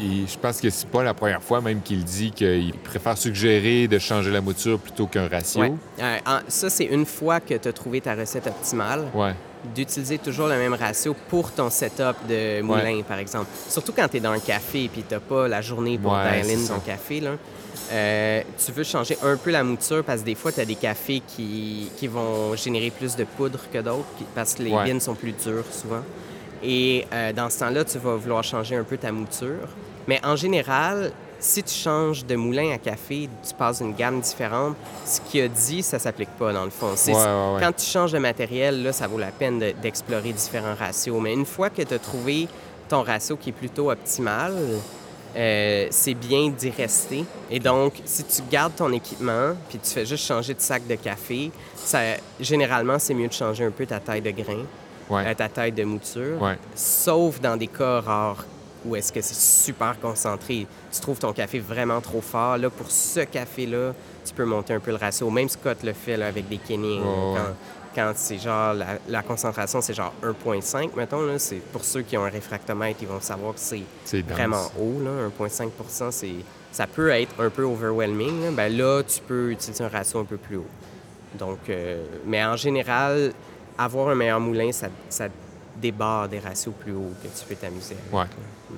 [0.00, 3.98] je pense que c'est pas la première fois même qu'il dit qu'il préfère suggérer de
[3.98, 5.76] changer la mouture plutôt qu'un ratio.
[6.00, 6.16] Euh,
[6.48, 9.34] ça, c'est une fois que tu as trouvé ta recette optimale, Ouais.
[9.74, 13.46] d'utiliser toujours le même ratio pour ton setup de moulin, par exemple.
[13.68, 16.42] Surtout quand tu es dans un café et tu n'as pas la journée pour Ouais,
[16.44, 17.20] c'est ton café.
[17.20, 17.32] Là.
[17.90, 20.74] Euh, tu veux changer un peu la mouture parce que des fois, tu as des
[20.74, 24.04] cafés qui, qui vont générer plus de poudre que d'autres
[24.34, 24.84] parce que les Ouais.
[24.84, 26.02] bines sont plus dures souvent.
[26.62, 29.68] Et euh, dans ce temps-là, tu vas vouloir changer un peu ta mouture.
[30.06, 34.74] Mais en général, si tu changes de moulin à café, tu passes une gamme différente,
[35.06, 36.88] ce qu'il a dit, ça s'applique pas dans le fond.
[37.06, 37.14] Ouais, ouais,
[37.54, 37.60] ouais.
[37.60, 41.20] Quand tu changes de matériel, là, ça vaut la peine de- d'explorer différents ratios.
[41.22, 42.48] Mais une fois que tu as trouvé
[42.88, 44.54] ton ratio qui est plutôt optimal,
[45.38, 47.24] euh, c'est bien d'y rester.
[47.50, 50.96] Et donc, si tu gardes ton équipement, puis tu fais juste changer de sac de
[50.96, 52.00] café, ça,
[52.40, 54.64] généralement, c'est mieux de changer un peu ta taille de grain,
[55.08, 55.24] Ouais.
[55.26, 56.58] euh, ta taille de mouture, Ouais.
[56.74, 58.44] sauf dans des cas rares
[58.84, 60.66] où est-ce que c'est super concentré.
[60.92, 62.56] Tu trouves ton café vraiment trop fort.
[62.58, 63.92] Là, pour ce café-là,
[64.24, 65.28] tu peux monter un peu le ratio.
[65.30, 67.40] Même Scott le fait là, avec des ouais.
[67.98, 71.26] Quand, c'est genre, la, la concentration, c'est genre 1,5, mettons.
[71.26, 75.00] Là, c'est, pour ceux qui ont un réfractomètre, ils vont savoir que c'est vraiment haut.
[75.02, 76.34] Là, 1,5 c'est,
[76.70, 78.44] ça peut être un peu overwhelming.
[78.44, 78.50] Là.
[78.52, 80.66] Ben là, tu peux utiliser un ratio un peu plus haut.
[81.40, 83.32] Donc, euh, mais en général,
[83.76, 85.26] avoir un meilleur moulin, ça, ça
[85.74, 88.30] débarre des ratios plus hauts que tu peux t'amuser avec.
[88.30, 88.76] Ouais.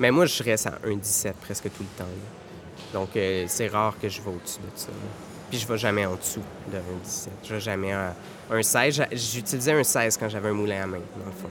[0.00, 2.02] Mais moi, je reste à 1,17 presque tout le temps.
[2.04, 2.98] là.
[2.98, 4.88] Donc, euh, c'est rare que je vais au-dessus de ça.
[4.88, 5.29] là.
[5.50, 7.28] Puis, je vais jamais en dessous de 1,17.
[7.44, 8.14] Je vais jamais à
[8.50, 8.94] un 16.
[8.94, 11.48] J'a- J'utilisais un 16 quand j'avais un moulin à main, dans le fond.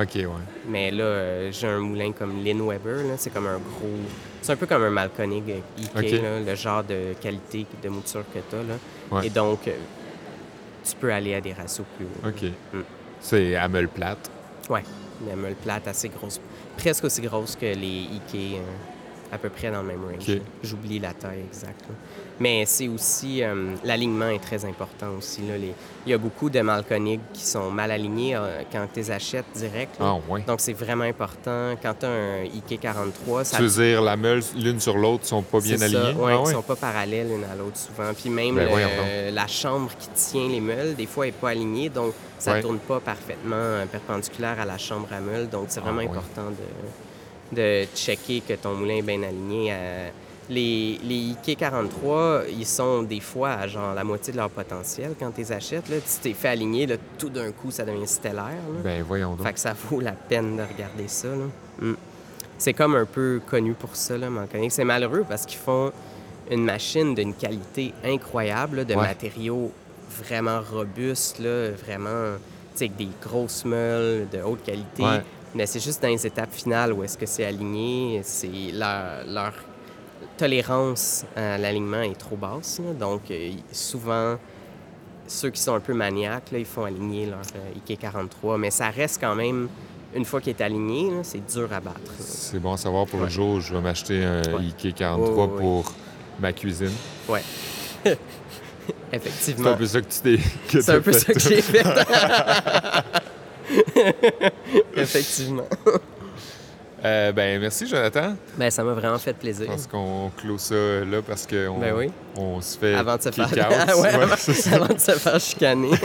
[0.00, 0.42] OK, ouais.
[0.68, 2.98] Mais là, euh, j'ai un moulin comme Lynn Weber.
[3.18, 3.88] C'est comme un gros.
[4.42, 5.42] C'est un peu comme un Malkonig
[5.78, 6.10] IK, Ok.
[6.22, 8.62] là, le genre de qualité de mouture que tu as.
[8.62, 8.74] Là.
[9.10, 9.26] Ouais.
[9.26, 9.72] Et donc, euh,
[10.84, 12.28] tu peux aller à des ratios plus hauts.
[12.28, 12.42] OK.
[12.74, 12.80] Mm.
[13.20, 14.30] C'est à meule plate.
[14.68, 14.82] Ouais,
[15.28, 16.40] une meule plate assez grosse.
[16.76, 18.34] Presque aussi grosse que les IK.
[18.56, 18.60] euh,
[19.32, 20.38] à peu près dans le même range.
[20.62, 21.80] J'oublie la taille exacte.
[21.88, 21.94] là.
[22.38, 25.40] Mais c'est aussi, euh, l'alignement est très important aussi.
[25.48, 25.56] Là.
[25.56, 25.72] Les-
[26.04, 29.46] il y a beaucoup de malconiques qui sont mal alignés euh, quand tu les achètes
[29.54, 29.96] direct.
[29.98, 30.42] Ah, ouais.
[30.46, 31.74] Donc, c'est vraiment important.
[31.82, 35.24] Quand tu as un IK 43, ça Tu veux dire, la meule, l'une sur l'autre,
[35.24, 36.52] sont pas bien c'est ça, ouais, Ah, ouais.
[36.52, 38.12] sont pas parallèles l'une à l'autre souvent.
[38.12, 41.88] Puis même Ben, le- la chambre qui tient les meules, des fois, n'est pas alignée,
[41.88, 45.48] donc ça tourne pas parfaitement euh, perpendiculaire à la chambre à meules.
[45.48, 46.50] Donc c'est Ah, vraiment important
[47.52, 49.72] de, de checker que ton moulin est bien aligné.
[50.48, 55.14] Les, les IK 43, ils sont des fois à genre la moitié de leur potentiel
[55.18, 55.88] quand tu les achètes.
[55.88, 55.96] Là.
[55.96, 58.44] Tu t'es fait aligner, là, tout d'un coup, ça devient stellaire.
[58.44, 58.80] là.
[58.84, 59.46] Ben, voyons donc.
[59.46, 61.28] Fait que ça vaut la peine de regarder ça.
[61.80, 61.94] Mm.
[62.58, 64.28] C'est comme un peu connu pour ça, là.
[64.70, 65.90] C'est malheureux parce qu'ils font
[66.50, 69.02] une machine d'une qualité incroyable, là, de Ouais.
[69.02, 69.72] matériaux
[70.22, 72.36] vraiment robustes, là, vraiment,
[72.72, 75.02] tu sais, avec des grosses meules de haute qualité.
[75.02, 75.22] Ouais.
[75.54, 79.52] Mais c'est juste dans les étapes finales où est-ce que c'est aligné, c'est leur, leur
[80.36, 82.78] tolérance à l'alignement est trop basse.
[82.84, 82.92] là.
[82.92, 84.36] Donc, euh, souvent,
[85.26, 88.70] ceux qui sont un peu maniaques, là, ils font aligner leur euh, IK 43, mais
[88.70, 89.68] ça reste quand même,
[90.14, 92.00] une fois qu'il est aligné, c'est dur à battre.
[92.20, 94.64] C'est bon à savoir pour le jour où je vais m'acheter un Ouais.
[94.84, 95.60] IK 43 Ouais, ouais, ouais.
[95.60, 95.92] pour
[96.40, 96.92] ma cuisine.
[97.28, 97.42] Ouais.
[98.04, 99.70] C'est Effectivement.
[99.70, 100.38] un peu ça que tu t'es.
[100.80, 101.82] C'est un peu ça que j'ai fait.
[104.96, 105.66] Effectivement.
[107.06, 108.34] Euh, ben, merci, Jonathan.
[108.56, 109.66] Ben, ça m'a vraiment fait Je plaisir.
[109.66, 112.10] pense qu'on clôt ça là parce qu'on Ben oui.
[112.36, 112.94] on se fait.
[112.94, 113.48] Avant de se faire.
[113.96, 114.34] Ouais, Ouais, avant,
[114.94, 115.90] de se faire chicaner.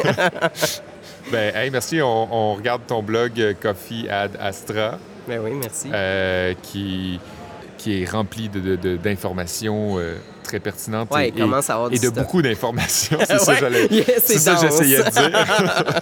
[1.31, 2.01] Ben, hey, merci.
[2.01, 4.97] On, on regarde ton blog euh, Coffee Ad Astra
[5.27, 5.87] ben oui, merci.
[5.93, 7.19] euh, qui,
[7.77, 9.97] qui est rempli de- de- de- d'informations
[10.43, 13.19] très pertinentes ouais, et, commence à avoir et du de beaucoup d'informations.
[13.27, 16.01] C'est ça, Ouais, que j'essayais de dire.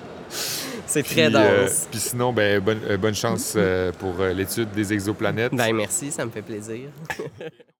[0.89, 1.87] C'est très euh, dense.
[1.89, 5.53] puis sinon, ben, bonne, euh, bonne chance euh, pour l'étude des exoplanètes.
[5.53, 6.89] Ben merci, ça me fait plaisir.